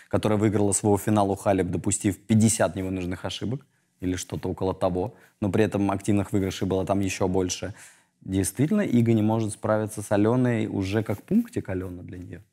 которая 0.07 0.39
выиграла 0.39 0.71
своего 0.71 0.97
финала 0.97 1.35
Халеб, 1.35 1.67
допустив 1.67 2.17
50 2.19 2.75
невынужденных 2.75 3.25
ошибок 3.25 3.65
или 3.99 4.15
что-то 4.15 4.49
около 4.49 4.73
того, 4.73 5.15
но 5.41 5.49
при 5.49 5.63
этом 5.63 5.91
активных 5.91 6.31
выигрышей 6.31 6.67
было 6.67 6.85
там 6.85 6.99
еще 6.99 7.27
больше. 7.27 7.73
Действительно, 8.21 8.81
Ига 8.81 9.13
не 9.13 9.21
может 9.21 9.53
справиться 9.53 10.01
с 10.01 10.11
Аленой 10.11 10.67
уже 10.67 11.03
как 11.03 11.21
пунктик 11.23 11.69
Алена 11.69 12.01
для 12.01 12.17
нее. 12.17 12.43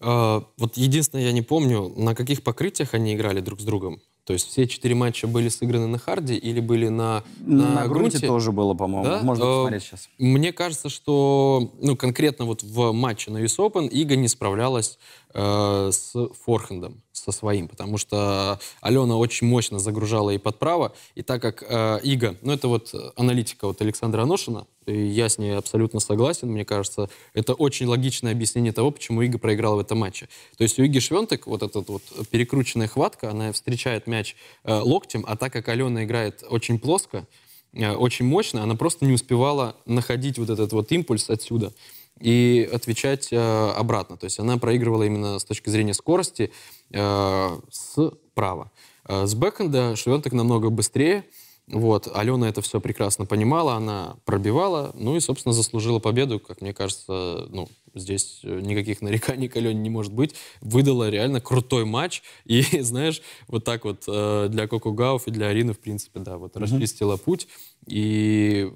А, 0.00 0.44
вот 0.56 0.76
единственное, 0.76 1.24
я 1.24 1.32
не 1.32 1.42
помню, 1.42 1.88
на 1.96 2.14
каких 2.14 2.42
покрытиях 2.42 2.94
они 2.94 3.14
играли 3.14 3.40
друг 3.40 3.60
с 3.60 3.64
другом. 3.64 4.00
То 4.24 4.32
есть 4.32 4.48
все 4.48 4.66
четыре 4.66 4.94
матча 4.94 5.26
были 5.26 5.48
сыграны 5.48 5.86
на 5.86 5.98
харде 5.98 6.34
или 6.34 6.60
были 6.60 6.88
на, 6.88 7.22
на, 7.40 7.68
на 7.68 7.86
грунте? 7.86 8.18
грунте 8.18 8.26
тоже 8.26 8.52
было, 8.52 8.74
по-моему. 8.74 9.04
Да? 9.04 9.20
Можно 9.22 9.42
э, 9.42 9.46
посмотреть 9.46 9.82
сейчас. 9.82 10.08
Мне 10.18 10.52
кажется, 10.52 10.88
что 10.88 11.72
ну, 11.80 11.94
конкретно 11.94 12.46
вот 12.46 12.62
в 12.62 12.92
матче 12.92 13.30
на 13.30 13.38
US 13.38 13.58
Open 13.58 13.86
Ига 13.88 14.16
не 14.16 14.28
справлялась 14.28 14.98
э, 15.34 15.90
с 15.92 16.14
форхендом 16.42 17.03
со 17.24 17.32
своим, 17.32 17.68
потому 17.68 17.96
что 17.96 18.60
Алена 18.80 19.16
очень 19.16 19.46
мощно 19.46 19.78
загружала 19.78 20.30
и 20.30 20.38
под 20.38 20.58
право, 20.58 20.92
и 21.14 21.22
так 21.22 21.40
как 21.40 21.64
э, 21.66 22.00
Ига, 22.02 22.36
ну 22.42 22.52
это 22.52 22.68
вот 22.68 22.94
аналитика 23.16 23.66
вот 23.66 23.80
Александра 23.80 24.22
Аношина, 24.22 24.66
я 24.86 25.28
с 25.28 25.38
ней 25.38 25.56
абсолютно 25.56 26.00
согласен, 26.00 26.48
мне 26.48 26.64
кажется, 26.64 27.08
это 27.32 27.54
очень 27.54 27.86
логичное 27.86 28.32
объяснение 28.32 28.72
того, 28.72 28.90
почему 28.90 29.22
Ига 29.22 29.38
проиграла 29.38 29.76
в 29.76 29.78
этом 29.78 29.98
матче. 29.98 30.28
То 30.58 30.64
есть 30.64 30.78
у 30.78 30.84
Иги 30.84 30.98
Швентек 30.98 31.46
вот 31.46 31.62
эта 31.62 31.80
вот 31.80 32.02
перекрученная 32.30 32.88
хватка, 32.88 33.30
она 33.30 33.52
встречает 33.52 34.06
мяч 34.06 34.36
э, 34.64 34.74
локтем, 34.74 35.24
а 35.26 35.36
так 35.36 35.52
как 35.52 35.68
Алена 35.68 36.04
играет 36.04 36.44
очень 36.48 36.78
плоско, 36.78 37.26
э, 37.72 37.92
очень 37.92 38.26
мощно, 38.26 38.62
она 38.62 38.74
просто 38.74 39.06
не 39.06 39.14
успевала 39.14 39.76
находить 39.86 40.38
вот 40.38 40.50
этот 40.50 40.72
вот 40.72 40.92
импульс 40.92 41.30
отсюда 41.30 41.72
и 42.20 42.68
отвечать 42.72 43.28
э, 43.32 43.70
обратно. 43.76 44.16
То 44.16 44.24
есть 44.24 44.38
она 44.38 44.56
проигрывала 44.58 45.02
именно 45.04 45.38
с 45.38 45.44
точки 45.44 45.70
зрения 45.70 45.94
скорости 45.94 46.52
э, 46.90 47.58
справа. 47.70 48.70
Э, 49.06 49.26
с 49.26 49.34
бэкэнда 49.34 49.96
Швентек 49.96 50.32
намного 50.32 50.70
быстрее. 50.70 51.24
Вот, 51.66 52.14
Алена 52.14 52.46
это 52.46 52.60
все 52.60 52.78
прекрасно 52.78 53.24
понимала, 53.24 53.74
она 53.74 54.16
пробивала, 54.26 54.92
ну 54.94 55.16
и, 55.16 55.20
собственно, 55.20 55.54
заслужила 55.54 55.98
победу, 55.98 56.38
как 56.38 56.60
мне 56.60 56.74
кажется, 56.74 57.46
ну, 57.48 57.68
здесь 57.94 58.40
э, 58.42 58.60
никаких 58.60 59.00
нареканий 59.00 59.48
к 59.48 59.56
Алене 59.56 59.80
не 59.80 59.88
может 59.88 60.12
быть. 60.12 60.34
Выдала 60.60 61.08
реально 61.08 61.40
крутой 61.40 61.86
матч, 61.86 62.22
и, 62.44 62.62
знаешь, 62.82 63.22
вот 63.48 63.64
так 63.64 63.84
вот 63.84 64.04
э, 64.06 64.48
для 64.50 64.68
Коко 64.68 64.92
Гауф 64.92 65.26
и 65.26 65.30
для 65.30 65.46
Арины, 65.46 65.72
в 65.72 65.78
принципе, 65.78 66.20
да, 66.20 66.36
вот 66.36 66.54
mm-hmm. 66.54 66.60
расчистила 66.60 67.16
путь. 67.16 67.48
И 67.86 68.70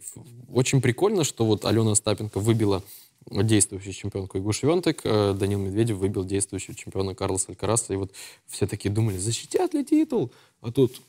очень 0.51 0.81
прикольно, 0.81 1.24
что 1.24 1.44
вот 1.44 1.66
Алена 1.66 1.92
Остапенко 1.92 2.40
выбила 2.40 2.83
действующую 3.31 3.93
чемпионку 3.93 4.38
Игу 4.38 4.53
Швентек, 4.53 5.01
э, 5.05 5.35
Данил 5.35 5.59
Медведев 5.59 5.99
выбил 5.99 6.25
действующего 6.25 6.75
чемпиона 6.75 7.14
Карлоса 7.14 7.47
Алькараса, 7.51 7.93
и 7.93 7.97
вот 7.97 8.12
все 8.47 8.67
такие 8.67 8.91
думали, 8.91 9.17
защитят 9.17 9.75
ли 9.75 9.85
титул? 9.85 10.33
А 10.61 10.73
тут 10.73 11.01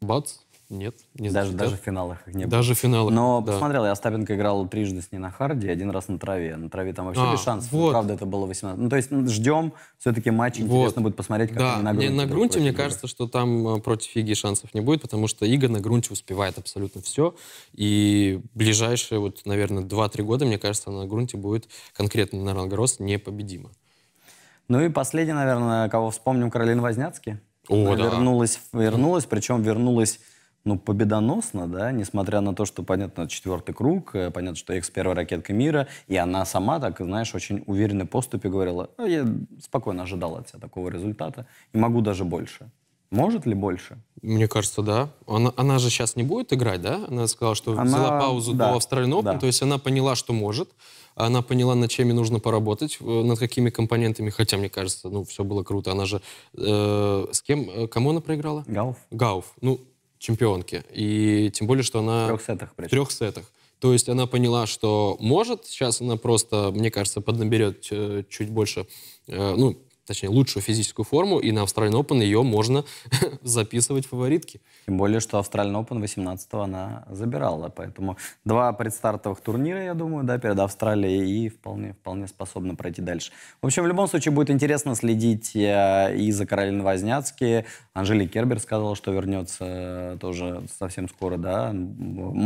бац, 0.00 0.34
нет, 0.70 0.96
не 1.14 1.30
даже, 1.30 1.52
даже 1.52 1.76
в 1.76 1.80
финалах 1.80 2.28
их 2.28 2.34
не 2.34 2.44
было. 2.44 2.50
Даже 2.50 2.74
в 2.74 2.78
финалах, 2.78 3.14
Но 3.14 3.40
да. 3.40 3.52
посмотрел, 3.52 3.86
я 3.86 3.92
Остапенко 3.92 4.36
играл 4.36 4.68
трижды 4.68 5.00
с 5.00 5.10
ней 5.10 5.18
на 5.18 5.30
харде, 5.30 5.70
один 5.70 5.90
раз 5.90 6.08
на 6.08 6.18
траве. 6.18 6.58
На 6.58 6.68
траве 6.68 6.92
там 6.92 7.06
вообще 7.06 7.22
а, 7.22 7.32
без 7.32 7.42
шансов. 7.42 7.72
Вот. 7.72 7.92
Правда, 7.92 8.12
это 8.12 8.26
было 8.26 8.44
18. 8.44 8.78
Ну, 8.78 8.90
то 8.90 8.96
есть 8.96 9.10
ждем 9.10 9.72
все-таки 9.98 10.30
матч. 10.30 10.60
Интересно 10.60 11.00
вот. 11.00 11.04
будет 11.04 11.16
посмотреть, 11.16 11.50
как 11.50 11.58
да. 11.58 11.74
они 11.76 11.84
на 11.84 11.94
грунте. 11.94 12.10
на 12.10 12.26
грунте, 12.26 12.60
мне 12.60 12.74
кажется, 12.74 13.06
что 13.06 13.26
там 13.26 13.76
э, 13.76 13.80
против 13.80 14.14
Иги 14.14 14.34
шансов 14.34 14.74
не 14.74 14.82
будет, 14.82 15.00
потому 15.00 15.26
что 15.26 15.46
Ига 15.46 15.70
на 15.70 15.80
грунте 15.80 16.12
успевает 16.12 16.58
абсолютно 16.58 17.00
все. 17.00 17.34
И 17.72 18.42
ближайшие, 18.52 19.20
вот, 19.20 19.46
наверное, 19.46 19.84
2-3 19.84 20.22
года, 20.22 20.44
мне 20.44 20.58
кажется, 20.58 20.90
на 20.90 21.06
грунте 21.06 21.38
будет 21.38 21.66
конкретно 21.96 22.42
на 22.42 22.52
Ролгорос 22.52 23.00
непобедима. 23.00 23.70
Ну 24.68 24.82
и 24.82 24.90
последний, 24.90 25.32
наверное, 25.32 25.88
кого 25.88 26.10
вспомним, 26.10 26.50
Каролина 26.50 26.82
Возняцки. 26.82 27.40
О, 27.68 27.96
да. 27.96 28.04
Вернулась, 28.04 28.60
вернулась, 28.74 29.24
причем 29.24 29.62
вернулась 29.62 30.20
ну, 30.68 30.78
победоносно, 30.78 31.66
да, 31.66 31.92
несмотря 31.92 32.40
на 32.42 32.54
то, 32.54 32.66
что, 32.66 32.82
понятно, 32.82 33.26
четвертый 33.26 33.74
круг, 33.74 34.14
э, 34.14 34.30
понятно, 34.30 34.56
что 34.56 34.74
экс 34.74 34.90
первая 34.90 35.16
ракетка 35.16 35.54
мира, 35.54 35.88
и 36.08 36.16
она 36.16 36.44
сама, 36.44 36.78
так, 36.78 36.98
знаешь, 36.98 37.34
очень 37.34 37.64
уверенной 37.66 38.04
поступе 38.04 38.50
говорила, 38.50 38.90
а 38.98 39.04
я 39.04 39.26
спокойно 39.62 40.02
ожидала 40.02 40.40
от 40.40 40.48
себя 40.50 40.60
такого 40.60 40.90
результата, 40.90 41.46
и 41.72 41.78
могу 41.78 42.02
даже 42.02 42.24
больше. 42.24 42.70
Может 43.10 43.46
ли 43.46 43.54
больше? 43.54 43.96
Мне 44.20 44.46
кажется, 44.46 44.82
да. 44.82 45.08
Она, 45.26 45.54
она 45.56 45.78
же 45.78 45.88
сейчас 45.88 46.16
не 46.16 46.22
будет 46.22 46.52
играть, 46.52 46.82
да? 46.82 47.06
Она 47.08 47.26
сказала, 47.26 47.54
что 47.54 47.72
она... 47.72 47.84
взяла 47.84 48.20
паузу 48.20 48.52
да, 48.52 48.68
до 48.68 48.76
Австралиан 48.76 49.14
Open, 49.14 49.22
да. 49.22 49.38
то 49.38 49.46
есть 49.46 49.62
она 49.62 49.78
поняла, 49.78 50.14
что 50.14 50.34
может, 50.34 50.68
она 51.14 51.40
поняла, 51.40 51.74
над 51.74 51.90
чем 51.90 52.08
ей 52.08 52.14
нужно 52.14 52.40
поработать, 52.40 52.98
э, 53.00 53.04
над 53.04 53.38
какими 53.38 53.70
компонентами, 53.70 54.28
хотя, 54.28 54.58
мне 54.58 54.68
кажется, 54.68 55.08
ну, 55.08 55.24
все 55.24 55.44
было 55.44 55.62
круто. 55.62 55.92
Она 55.92 56.04
же... 56.04 56.20
Э, 56.58 57.26
с 57.32 57.40
кем? 57.40 57.70
Э, 57.70 57.88
кому 57.88 58.10
она 58.10 58.20
проиграла? 58.20 58.64
Гауф. 58.66 58.96
Гауф. 59.10 59.54
Ну, 59.62 59.80
чемпионки. 60.18 60.84
И 60.92 61.50
тем 61.54 61.66
более, 61.66 61.82
что 61.82 62.00
она... 62.00 62.24
В 62.24 62.28
трех 62.28 62.42
сетах. 62.42 62.72
Причем. 62.76 62.88
В 62.88 62.90
трех 62.90 63.10
сетах. 63.10 63.44
То 63.80 63.92
есть 63.92 64.08
она 64.08 64.26
поняла, 64.26 64.66
что 64.66 65.16
может, 65.20 65.66
сейчас 65.66 66.00
она 66.00 66.16
просто, 66.16 66.72
мне 66.72 66.90
кажется, 66.90 67.20
поднаберет 67.20 67.86
э, 67.90 68.24
чуть 68.28 68.50
больше, 68.50 68.86
э, 69.28 69.54
ну, 69.56 69.78
точнее, 70.08 70.30
лучшую 70.30 70.62
физическую 70.62 71.04
форму, 71.04 71.38
и 71.38 71.52
на 71.52 71.60
Australian 71.60 71.92
Open 71.92 72.22
ее 72.22 72.42
можно 72.42 72.84
записывать 73.42 74.06
в 74.06 74.08
фаворитки. 74.08 74.60
Тем 74.86 74.96
более, 74.96 75.20
что 75.20 75.38
Australian 75.38 75.86
Open 75.86 76.02
18-го 76.02 76.60
она 76.60 77.04
забирала, 77.10 77.68
поэтому 77.68 78.16
два 78.44 78.72
предстартовых 78.72 79.40
турнира, 79.40 79.84
я 79.84 79.94
думаю, 79.94 80.24
да, 80.24 80.38
перед 80.38 80.58
Австралией, 80.58 81.46
и 81.46 81.48
вполне, 81.50 81.92
вполне 81.92 82.26
способна 82.26 82.74
пройти 82.74 83.02
дальше. 83.02 83.32
В 83.60 83.66
общем, 83.66 83.84
в 83.84 83.86
любом 83.86 84.08
случае, 84.08 84.32
будет 84.32 84.50
интересно 84.50 84.94
следить 84.94 85.54
э, 85.54 86.16
и 86.16 86.32
за 86.32 86.46
Каролиной 86.46 86.82
Возняцки. 86.82 87.66
Анжели 87.92 88.26
Кербер 88.26 88.60
сказала, 88.60 88.96
что 88.96 89.12
вернется 89.12 89.64
э, 89.68 90.16
тоже 90.18 90.62
совсем 90.78 91.08
скоро, 91.10 91.36
да. 91.36 91.74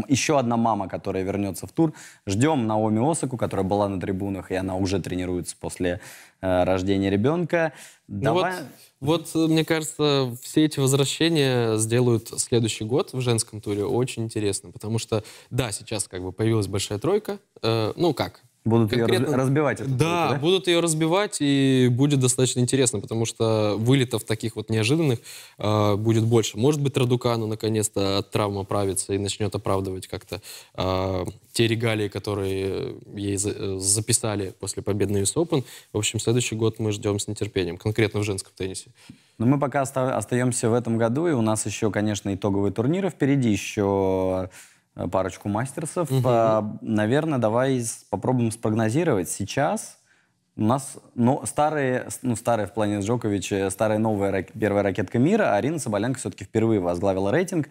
Еще 0.09 0.37
одна 0.37 0.57
мама, 0.57 0.89
которая 0.89 1.23
вернется 1.23 1.69
в 1.69 1.73
тур. 1.73 1.93
Ждем 2.27 2.67
Наоми 2.67 3.09
Осаку, 3.09 3.37
которая 3.37 3.65
была 3.65 3.89
на 3.89 4.01
трибунах, 4.01 4.51
и 4.51 4.57
она 4.57 4.75
уже 4.75 5.01
тренируется 5.01 5.55
после 5.59 6.01
рождения 6.43 7.09
ребенка. 7.09 7.73
Ну 8.09 8.35
вот, 8.35 8.53
вот, 9.01 9.35
мне 9.35 9.65
кажется, 9.65 10.37
все 10.43 10.65
эти 10.65 10.79
возвращения 10.79 11.77
сделают 11.79 12.29
следующий 12.41 12.85
год 12.85 13.13
в 13.13 13.21
женском 13.21 13.61
туре 13.61 13.85
очень 13.85 14.25
интересно, 14.25 14.71
потому 14.71 14.99
что, 14.99 15.25
да, 15.51 15.73
сейчас 15.73 16.09
как 16.09 16.23
бы 16.23 16.33
появилась 16.33 16.67
большая 16.67 16.99
тройка, 16.99 17.39
э, 17.63 17.93
ну 17.97 18.13
как, 18.13 18.43
Будут 18.65 18.93
ее 18.93 19.07
Конкретно- 19.07 19.37
разбивать. 19.37 19.81
эту 19.81 19.91
Да, 19.91 20.29
тройку, 20.29 20.43
будут 20.45 20.67
ее 20.69 20.79
разбивать, 20.79 21.39
и 21.41 21.89
будет 21.91 22.21
достаточно 22.21 22.61
интересно, 22.61 23.01
потому 23.01 23.27
что 23.27 23.75
вылетов 23.77 24.23
таких 24.23 24.55
вот 24.55 24.71
неожиданных 24.71 25.19
э, 25.59 25.97
будет 25.97 26.25
больше. 26.25 26.57
Может 26.59 26.81
быть, 26.81 26.97
Радукану 26.97 27.49
наконец-то 27.49 28.19
от 28.19 28.31
травмы 28.31 28.61
оправится 28.61 29.15
и 29.15 29.19
начнет 29.19 29.53
оправдывать 29.55 30.07
как-то 30.07 30.41
э, 30.77 31.25
те 31.53 31.67
регалии, 31.67 32.07
которые 32.07 32.95
ей 33.17 33.37
за- 33.37 33.51
э, 33.51 33.79
записали 33.81 34.55
после 34.61 34.83
победы 34.83 35.13
на 35.15 35.17
US 35.19 35.35
Open. 35.35 35.65
В 35.93 35.99
общем, 35.99 36.21
следующий 36.21 36.55
год 36.55 36.79
мы 36.79 36.93
ждем 36.93 37.19
с 37.19 37.27
нетерпением, 37.27 37.77
конкретно 37.79 38.21
в 38.21 38.23
женском 38.25 38.53
теннисе. 38.57 38.91
Но 39.39 39.47
мы 39.47 39.59
пока 39.59 39.83
оста- 39.83 40.17
остаемся 40.17 40.71
в 40.71 40.75
этом 40.75 40.99
году, 40.99 41.27
и 41.27 41.33
у 41.33 41.41
нас 41.43 41.67
еще, 41.67 41.91
конечно, 41.91 42.33
итоговые 42.33 42.73
турниры 42.73 43.11
впереди, 43.11 43.51
еще 43.51 44.51
парочку 44.95 45.49
мастерсов. 45.49 46.09
А, 46.25 46.77
Наверное, 46.81 47.39
давай 47.39 47.83
попробуем 48.11 48.51
спрогнозировать. 48.51 49.29
Сейчас 49.29 49.99
у 50.57 50.63
нас 50.63 50.99
ну, 51.15 51.43
старые, 51.47 52.09
ну, 52.23 52.37
старые 52.37 52.67
в 52.67 52.75
плане 52.75 53.01
Джоковича, 53.01 53.71
старая 53.71 53.99
новая 53.99 54.31
рак- 54.31 54.53
первая 54.53 54.83
ракетка 54.83 55.19
мира, 55.19 55.45
а 55.45 55.57
Арина 55.57 55.79
Соболенко 55.79 56.19
все-таки 56.19 56.45
впервые 56.45 56.81
возглавила 56.81 57.31
рейтинг. 57.31 57.69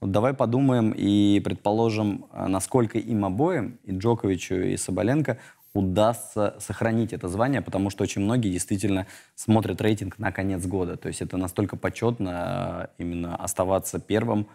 Вот 0.00 0.10
давай 0.10 0.34
подумаем 0.34 0.92
и 0.96 1.40
предположим, 1.44 2.26
а, 2.32 2.48
насколько 2.48 2.98
им 2.98 3.24
обоим, 3.24 3.78
и 3.84 3.96
Джоковичу, 3.96 4.56
и 4.56 4.76
Соболенко, 4.76 5.38
удастся 5.74 6.54
сохранить 6.60 7.12
это 7.12 7.28
звание, 7.28 7.60
потому 7.60 7.90
что 7.90 8.04
очень 8.04 8.22
многие 8.22 8.50
действительно 8.50 9.06
смотрят 9.34 9.80
рейтинг 9.80 10.18
на 10.18 10.30
конец 10.32 10.64
года. 10.66 10.96
То 10.96 11.08
есть 11.08 11.20
это 11.20 11.36
настолько 11.36 11.76
почетно 11.76 12.90
э, 12.98 13.02
именно 13.02 13.34
оставаться 13.36 13.98
первым 13.98 14.46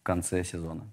в 0.00 0.02
конце 0.04 0.44
сезона. 0.44 0.84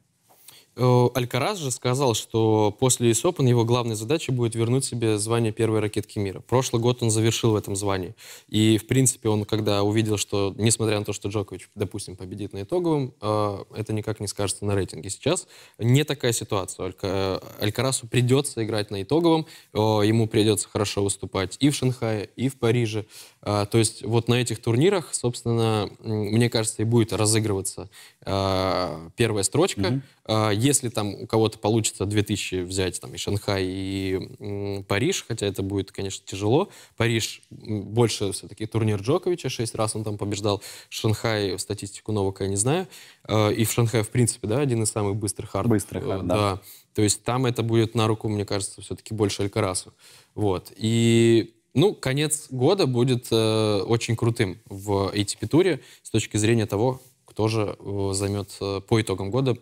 Э, 0.79 1.09
Алькарас 1.13 1.59
же 1.59 1.71
сказал, 1.71 2.13
что 2.13 2.75
после 2.79 3.11
US 3.11 3.23
Open 3.23 3.47
его 3.47 3.65
главной 3.65 3.95
задачей 3.95 4.31
будет 4.31 4.55
вернуть 4.55 4.85
себе 4.85 5.17
звание 5.17 5.51
первой 5.51 5.81
ракетки 5.81 6.19
мира. 6.19 6.39
Прошлый 6.39 6.81
год 6.81 7.03
он 7.03 7.11
завершил 7.11 7.51
в 7.51 7.55
этом 7.57 7.75
звании. 7.75 8.15
И, 8.47 8.77
в 8.77 8.87
принципе, 8.87 9.27
он, 9.27 9.43
когда 9.43 9.83
увидел, 9.83 10.15
что, 10.15 10.53
несмотря 10.57 10.97
на 10.99 11.03
то, 11.03 11.11
что 11.11 11.27
Джокович, 11.27 11.69
допустим, 11.75 12.15
победит 12.15 12.53
на 12.53 12.63
итоговом, 12.63 13.13
э, 13.21 13.57
это 13.75 13.91
никак 13.91 14.21
не 14.21 14.27
скажется 14.27 14.63
на 14.63 14.73
рейтинге. 14.73 15.09
Сейчас 15.09 15.47
не 15.79 16.05
такая 16.05 16.31
ситуация. 16.31 16.93
Э, 17.01 17.39
Алькарасу 17.59 18.07
придется 18.07 18.63
играть 18.63 18.89
на 18.89 19.03
итоговом, 19.03 19.47
ему 19.73 20.27
придется 20.27 20.69
хорошо 20.69 21.03
выступать 21.03 21.57
и 21.59 21.69
в 21.69 21.75
Шанхае, 21.75 22.29
и 22.37 22.47
в 22.47 22.57
Париже. 22.57 23.05
То 23.41 23.69
есть 23.73 24.03
вот 24.03 24.27
на 24.27 24.35
этих 24.35 24.61
турнирах, 24.61 25.13
собственно, 25.13 25.89
мне 25.99 26.49
кажется, 26.49 26.81
и 26.81 26.85
будет 26.85 27.13
разыгрываться 27.13 27.89
первая 28.23 29.43
строчка. 29.43 30.01
А, 30.31 30.51
Если 30.69 30.89
там 30.89 31.15
у 31.15 31.25
кого-то 31.25 31.57
получится 31.57 32.05
2000 32.05 32.61
взять 32.61 33.01
там 33.01 33.11
и 33.15 33.17
Шанхай, 33.17 33.65
и 33.65 34.35
м, 34.39 34.83
Париж, 34.83 35.25
хотя 35.27 35.47
это 35.47 35.63
будет, 35.63 35.91
конечно, 35.91 36.23
тяжело. 36.23 36.69
Париж 36.95 37.41
больше 37.49 38.31
все-таки 38.33 38.67
турнир 38.67 39.01
Джоковича, 39.01 39.49
6 39.49 39.73
раз 39.73 39.95
он 39.95 40.03
там 40.03 40.19
побеждал. 40.19 40.61
Шанхай, 40.89 41.57
статистику 41.57 42.11
Новака 42.11 42.43
я 42.43 42.49
не 42.51 42.55
знаю. 42.55 42.87
А, 43.23 43.49
И 43.49 43.65
в 43.65 43.71
Шанхае, 43.71 44.03
в 44.03 44.09
принципе, 44.09 44.47
да, 44.47 44.59
один 44.59 44.83
из 44.83 44.91
самых 44.91 45.15
быстрых 45.15 45.49
хард. 45.49 45.67
Быстрых 45.67 46.03
хард, 46.03 46.23
Э, 46.23 46.27
да. 46.27 46.35
да. 46.35 46.61
То 46.93 47.01
есть 47.01 47.23
там 47.23 47.47
это 47.47 47.63
будет 47.63 47.95
на 47.95 48.07
руку, 48.07 48.29
мне 48.29 48.45
кажется, 48.45 48.81
все-таки 48.81 49.13
больше 49.15 49.41
Алькарасу. 49.41 49.91
Вот. 50.35 50.71
И, 50.75 51.55
ну, 51.73 51.95
конец 51.95 52.47
года 52.51 52.85
будет 52.85 53.27
э, 53.31 53.81
очень 53.87 54.15
крутым 54.15 54.59
в 54.65 55.11
ATP-туре 55.15 55.79
с 56.03 56.09
точки 56.11 56.37
зрения 56.37 56.65
того, 56.67 57.01
кто 57.39 57.47
же 57.47 57.77
э, 57.79 58.09
займет 58.11 58.49
э, 58.59 58.81
по 58.85 59.01
итогам 59.01 59.31
года 59.31 59.55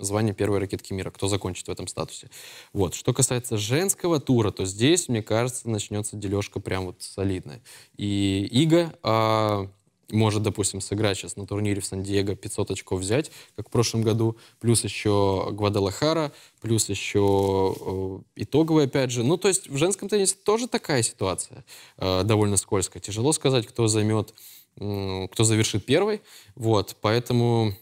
звание 0.00 0.34
первой 0.34 0.58
ракетки 0.58 0.92
мира, 0.92 1.12
кто 1.12 1.28
закончит 1.28 1.68
в 1.68 1.70
этом 1.70 1.86
статусе. 1.86 2.28
Вот. 2.72 2.94
Что 2.94 3.14
касается 3.14 3.56
женского 3.56 4.18
тура, 4.18 4.50
то 4.50 4.64
здесь, 4.64 5.08
мне 5.08 5.22
кажется, 5.22 5.70
начнется 5.70 6.16
дележка 6.16 6.58
прям 6.58 6.86
вот 6.86 7.00
солидная. 7.00 7.62
И 7.96 8.48
Ига 8.50 8.92
а, 9.04 9.70
может, 10.10 10.42
допустим, 10.42 10.80
сыграть 10.80 11.18
сейчас 11.18 11.36
на 11.36 11.46
турнире 11.46 11.80
в 11.80 11.86
Сан-Диего, 11.86 12.34
500 12.34 12.72
очков 12.72 13.00
взять, 13.00 13.30
как 13.56 13.68
в 13.68 13.70
прошлом 13.70 14.02
году, 14.02 14.36
плюс 14.58 14.82
еще 14.82 15.50
Гвадалахара, 15.52 16.32
плюс 16.60 16.88
еще 16.88 17.76
э, 17.78 18.18
итоговый, 18.42 18.86
опять 18.86 19.10
же. 19.10 19.22
Ну, 19.22 19.36
то 19.36 19.48
есть 19.48 19.68
в 19.68 19.76
женском 19.76 20.08
теннисе 20.08 20.34
тоже 20.34 20.66
такая 20.66 21.02
ситуация, 21.02 21.64
э, 21.98 22.22
довольно 22.24 22.56
скользкая. 22.56 23.02
Тяжело 23.02 23.32
сказать, 23.32 23.66
кто 23.66 23.86
займет, 23.86 24.34
кто 24.78 25.44
завершит 25.44 25.84
первый. 25.84 26.22
Вот, 26.54 26.96
поэтому 27.00 27.72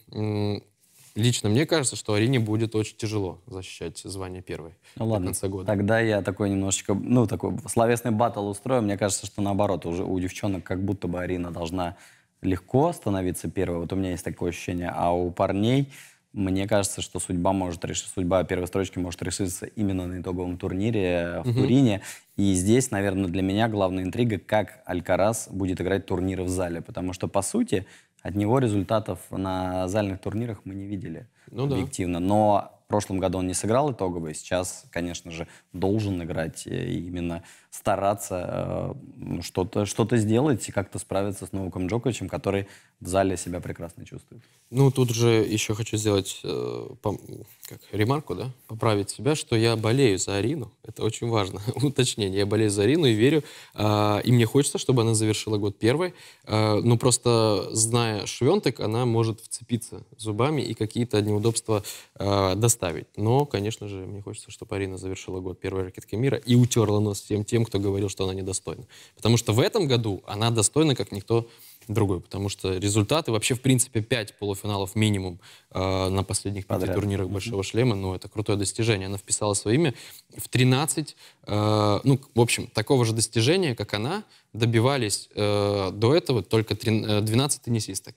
лично 1.15 1.49
мне 1.49 1.65
кажется, 1.65 1.95
что 1.95 2.13
Арине 2.13 2.39
будет 2.39 2.75
очень 2.75 2.95
тяжело 2.97 3.41
защищать 3.47 3.97
звание 3.99 4.41
первой 4.41 4.73
Ну 4.95 5.05
до 5.05 5.11
ладно, 5.13 5.27
конца 5.27 5.47
года. 5.47 5.65
тогда 5.65 5.99
я 5.99 6.21
такой 6.21 6.49
немножечко, 6.49 6.93
ну, 6.93 7.25
такой 7.25 7.57
словесный 7.67 8.11
батл 8.11 8.47
устрою. 8.47 8.81
Мне 8.83 8.97
кажется, 8.97 9.25
что 9.25 9.41
наоборот, 9.41 9.85
уже 9.85 10.03
у 10.03 10.19
девчонок 10.19 10.63
как 10.63 10.83
будто 10.83 11.07
бы 11.07 11.19
Арина 11.19 11.51
должна 11.51 11.95
легко 12.41 12.93
становиться 12.93 13.49
первой. 13.49 13.79
Вот 13.79 13.93
у 13.93 13.95
меня 13.95 14.11
есть 14.11 14.23
такое 14.23 14.49
ощущение. 14.51 14.91
А 14.95 15.11
у 15.11 15.31
парней, 15.31 15.91
мне 16.37 16.67
кажется, 16.67 17.01
что 17.01 17.19
судьба 17.19 17.51
может 17.51 17.83
решить, 17.83 18.07
судьба 18.13 18.43
первой 18.43 18.67
строчки 18.67 18.99
может 18.99 19.21
решиться 19.23 19.65
именно 19.65 20.05
на 20.05 20.21
итоговом 20.21 20.57
турнире 20.57 21.41
в 21.43 21.53
Турине. 21.53 22.01
И 22.35 22.53
здесь, 22.53 22.91
наверное, 22.91 23.27
для 23.27 23.41
меня 23.41 23.67
главная 23.67 24.03
интрига, 24.03 24.37
как 24.37 24.83
Алькарас 24.85 25.49
будет 25.51 25.81
играть 25.81 26.05
турниры 26.05 26.43
в 26.43 26.49
зале. 26.49 26.81
Потому 26.81 27.13
что, 27.13 27.27
по 27.27 27.41
сути, 27.41 27.87
от 28.21 28.35
него 28.35 28.59
результатов 28.59 29.19
на 29.31 29.87
зальных 29.87 30.21
турнирах 30.21 30.61
мы 30.63 30.75
не 30.75 30.85
видели 30.85 31.27
Ну 31.49 31.65
да. 31.65 31.75
объективно. 31.75 32.19
Но 32.19 32.71
в 32.85 32.89
прошлом 32.89 33.19
году 33.19 33.39
он 33.39 33.47
не 33.47 33.53
сыграл 33.53 33.91
итоговый. 33.91 34.33
Сейчас, 34.33 34.85
конечно 34.91 35.31
же, 35.31 35.47
должен 35.73 36.21
играть 36.23 36.67
э, 36.67 36.85
именно 36.91 37.43
стараться 37.69 38.95
э, 39.19 39.41
что-то 39.41 39.85
что 39.85 40.07
сделать 40.17 40.67
и 40.67 40.71
как-то 40.71 40.99
справиться 40.99 41.45
с 41.45 41.51
Новаком 41.51 41.87
Джоковичем, 41.87 42.29
который 42.29 42.67
в 42.99 43.07
зале 43.07 43.37
себя 43.37 43.59
прекрасно 43.59 44.05
чувствует. 44.05 44.41
Ну, 44.69 44.91
тут 44.91 45.11
же 45.11 45.29
еще 45.29 45.75
хочу 45.75 45.97
сделать 45.97 46.39
э, 46.43 46.87
пом- 47.01 47.45
как, 47.67 47.79
ремарку, 47.91 48.35
да, 48.35 48.51
поправить 48.67 49.09
себя, 49.09 49.35
что 49.35 49.55
я 49.55 49.75
болею 49.75 50.17
за 50.17 50.37
Арину. 50.37 50.71
Это 50.83 51.03
очень 51.03 51.29
важно. 51.29 51.61
Уточнение. 51.75 52.39
Я 52.39 52.45
болею 52.45 52.69
за 52.69 52.83
Арину 52.83 53.05
и 53.05 53.13
верю. 53.13 53.43
а, 53.73 54.19
и 54.23 54.31
мне 54.31 54.45
хочется, 54.45 54.77
чтобы 54.77 55.03
она 55.03 55.13
завершила 55.13 55.57
год 55.57 55.77
первой. 55.77 56.13
А, 56.45 56.81
ну, 56.81 56.97
просто 56.97 57.69
зная 57.71 58.25
Швентек, 58.25 58.79
она 58.79 59.05
может 59.05 59.39
вцепиться 59.41 60.03
зубами 60.17 60.61
и 60.61 60.73
какие-то 60.73 61.21
неудобства 61.21 61.83
а, 62.15 62.55
доставить. 62.55 63.07
Но, 63.15 63.45
конечно 63.45 63.87
же, 63.87 64.05
мне 64.05 64.21
хочется, 64.21 64.51
чтобы 64.51 64.75
Арина 64.75 64.97
завершила 64.97 65.39
год 65.39 65.59
первой 65.59 65.83
ракетки 65.83 66.15
мира 66.15 66.37
и 66.37 66.55
утерла 66.55 66.99
нос 66.99 67.21
всем 67.21 67.45
тем, 67.45 67.56
кто 67.65 67.79
говорил, 67.79 68.09
что 68.09 68.23
она 68.23 68.33
недостойна. 68.33 68.85
Потому 69.15 69.37
что 69.37 69.53
в 69.53 69.59
этом 69.59 69.87
году 69.87 70.23
она 70.27 70.51
достойна, 70.51 70.95
как 70.95 71.11
никто 71.11 71.47
другой, 71.87 72.19
потому 72.19 72.49
что 72.49 72.77
результаты, 72.77 73.31
вообще, 73.31 73.55
в 73.55 73.61
принципе, 73.61 74.01
5 74.01 74.37
полуфиналов 74.39 74.95
минимум 74.95 75.39
э, 75.71 76.09
на 76.09 76.23
последних 76.23 76.67
пяти 76.67 76.87
турнирах 76.87 77.29
Большого 77.29 77.63
Шлема, 77.63 77.95
ну, 77.95 78.13
это 78.13 78.27
крутое 78.27 78.57
достижение. 78.57 79.07
Она 79.07 79.17
вписала 79.17 79.53
свое 79.53 79.75
имя 79.75 79.93
в 80.35 80.49
13, 80.49 81.15
э, 81.47 81.99
ну, 82.03 82.19
в 82.35 82.41
общем, 82.41 82.67
такого 82.67 83.05
же 83.05 83.13
достижения, 83.13 83.75
как 83.75 83.93
она, 83.93 84.23
добивались 84.53 85.29
э, 85.35 85.91
до 85.93 86.15
этого 86.15 86.43
только 86.43 86.75
трин- 86.75 87.05
э, 87.05 87.21
12 87.21 87.61
теннисисток. 87.61 88.15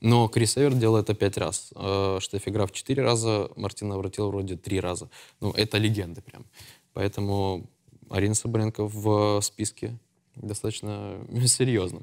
Но 0.00 0.28
Крис 0.28 0.58
Эвер 0.58 0.74
делал 0.74 0.96
это 0.96 1.14
пять 1.14 1.38
раз. 1.38 1.70
Э, 1.74 2.18
Штеффи 2.20 2.50
Граф 2.50 2.72
четыре 2.72 3.02
раза, 3.02 3.50
Мартина 3.56 3.90
Навратил 3.90 4.28
вроде 4.28 4.56
три 4.56 4.80
раза. 4.80 5.08
Ну, 5.40 5.52
это 5.52 5.78
легенды 5.78 6.20
прям. 6.20 6.44
Поэтому 6.92 7.68
Арина 8.10 8.34
Соболенко 8.34 8.84
в 8.86 9.40
списке 9.40 9.98
достаточно 10.34 11.18
серьезно. 11.46 12.02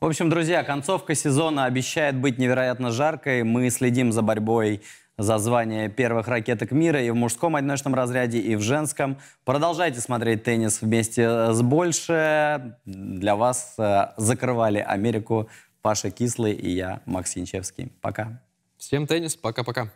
В 0.00 0.06
общем, 0.06 0.28
друзья, 0.28 0.64
концовка 0.64 1.14
сезона 1.14 1.64
обещает 1.64 2.16
быть 2.16 2.38
невероятно 2.38 2.90
жаркой. 2.90 3.42
Мы 3.42 3.70
следим 3.70 4.12
за 4.12 4.22
борьбой 4.22 4.82
за 5.16 5.38
звание 5.38 5.88
первых 5.88 6.26
ракеток 6.28 6.72
мира 6.72 7.00
и 7.00 7.10
в 7.10 7.14
мужском 7.14 7.54
одиночном 7.56 7.94
разряде, 7.94 8.40
и 8.40 8.56
в 8.56 8.60
женском. 8.60 9.18
Продолжайте 9.44 10.00
смотреть 10.00 10.42
теннис 10.42 10.82
вместе 10.82 11.52
с 11.52 11.62
Больше. 11.62 12.76
Для 12.84 13.36
вас 13.36 13.74
э, 13.78 14.08
закрывали 14.16 14.78
Америку 14.78 15.48
Паша 15.82 16.10
Кислый 16.10 16.52
и 16.52 16.70
я, 16.70 17.00
Макс 17.06 17.36
Янчевский. 17.36 17.92
Пока. 18.00 18.42
Всем 18.76 19.06
теннис, 19.06 19.36
пока-пока. 19.36 19.92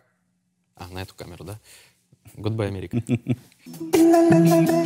А, 0.77 0.87
на 0.89 1.03
эту 1.03 1.15
камеру, 1.15 1.45
да? 1.45 1.59
Goodbye, 2.37 2.69
Америка. 2.69 3.03
La, 3.93 4.23
la, 4.23 4.39
la, 4.39 4.61
la. 4.63 4.79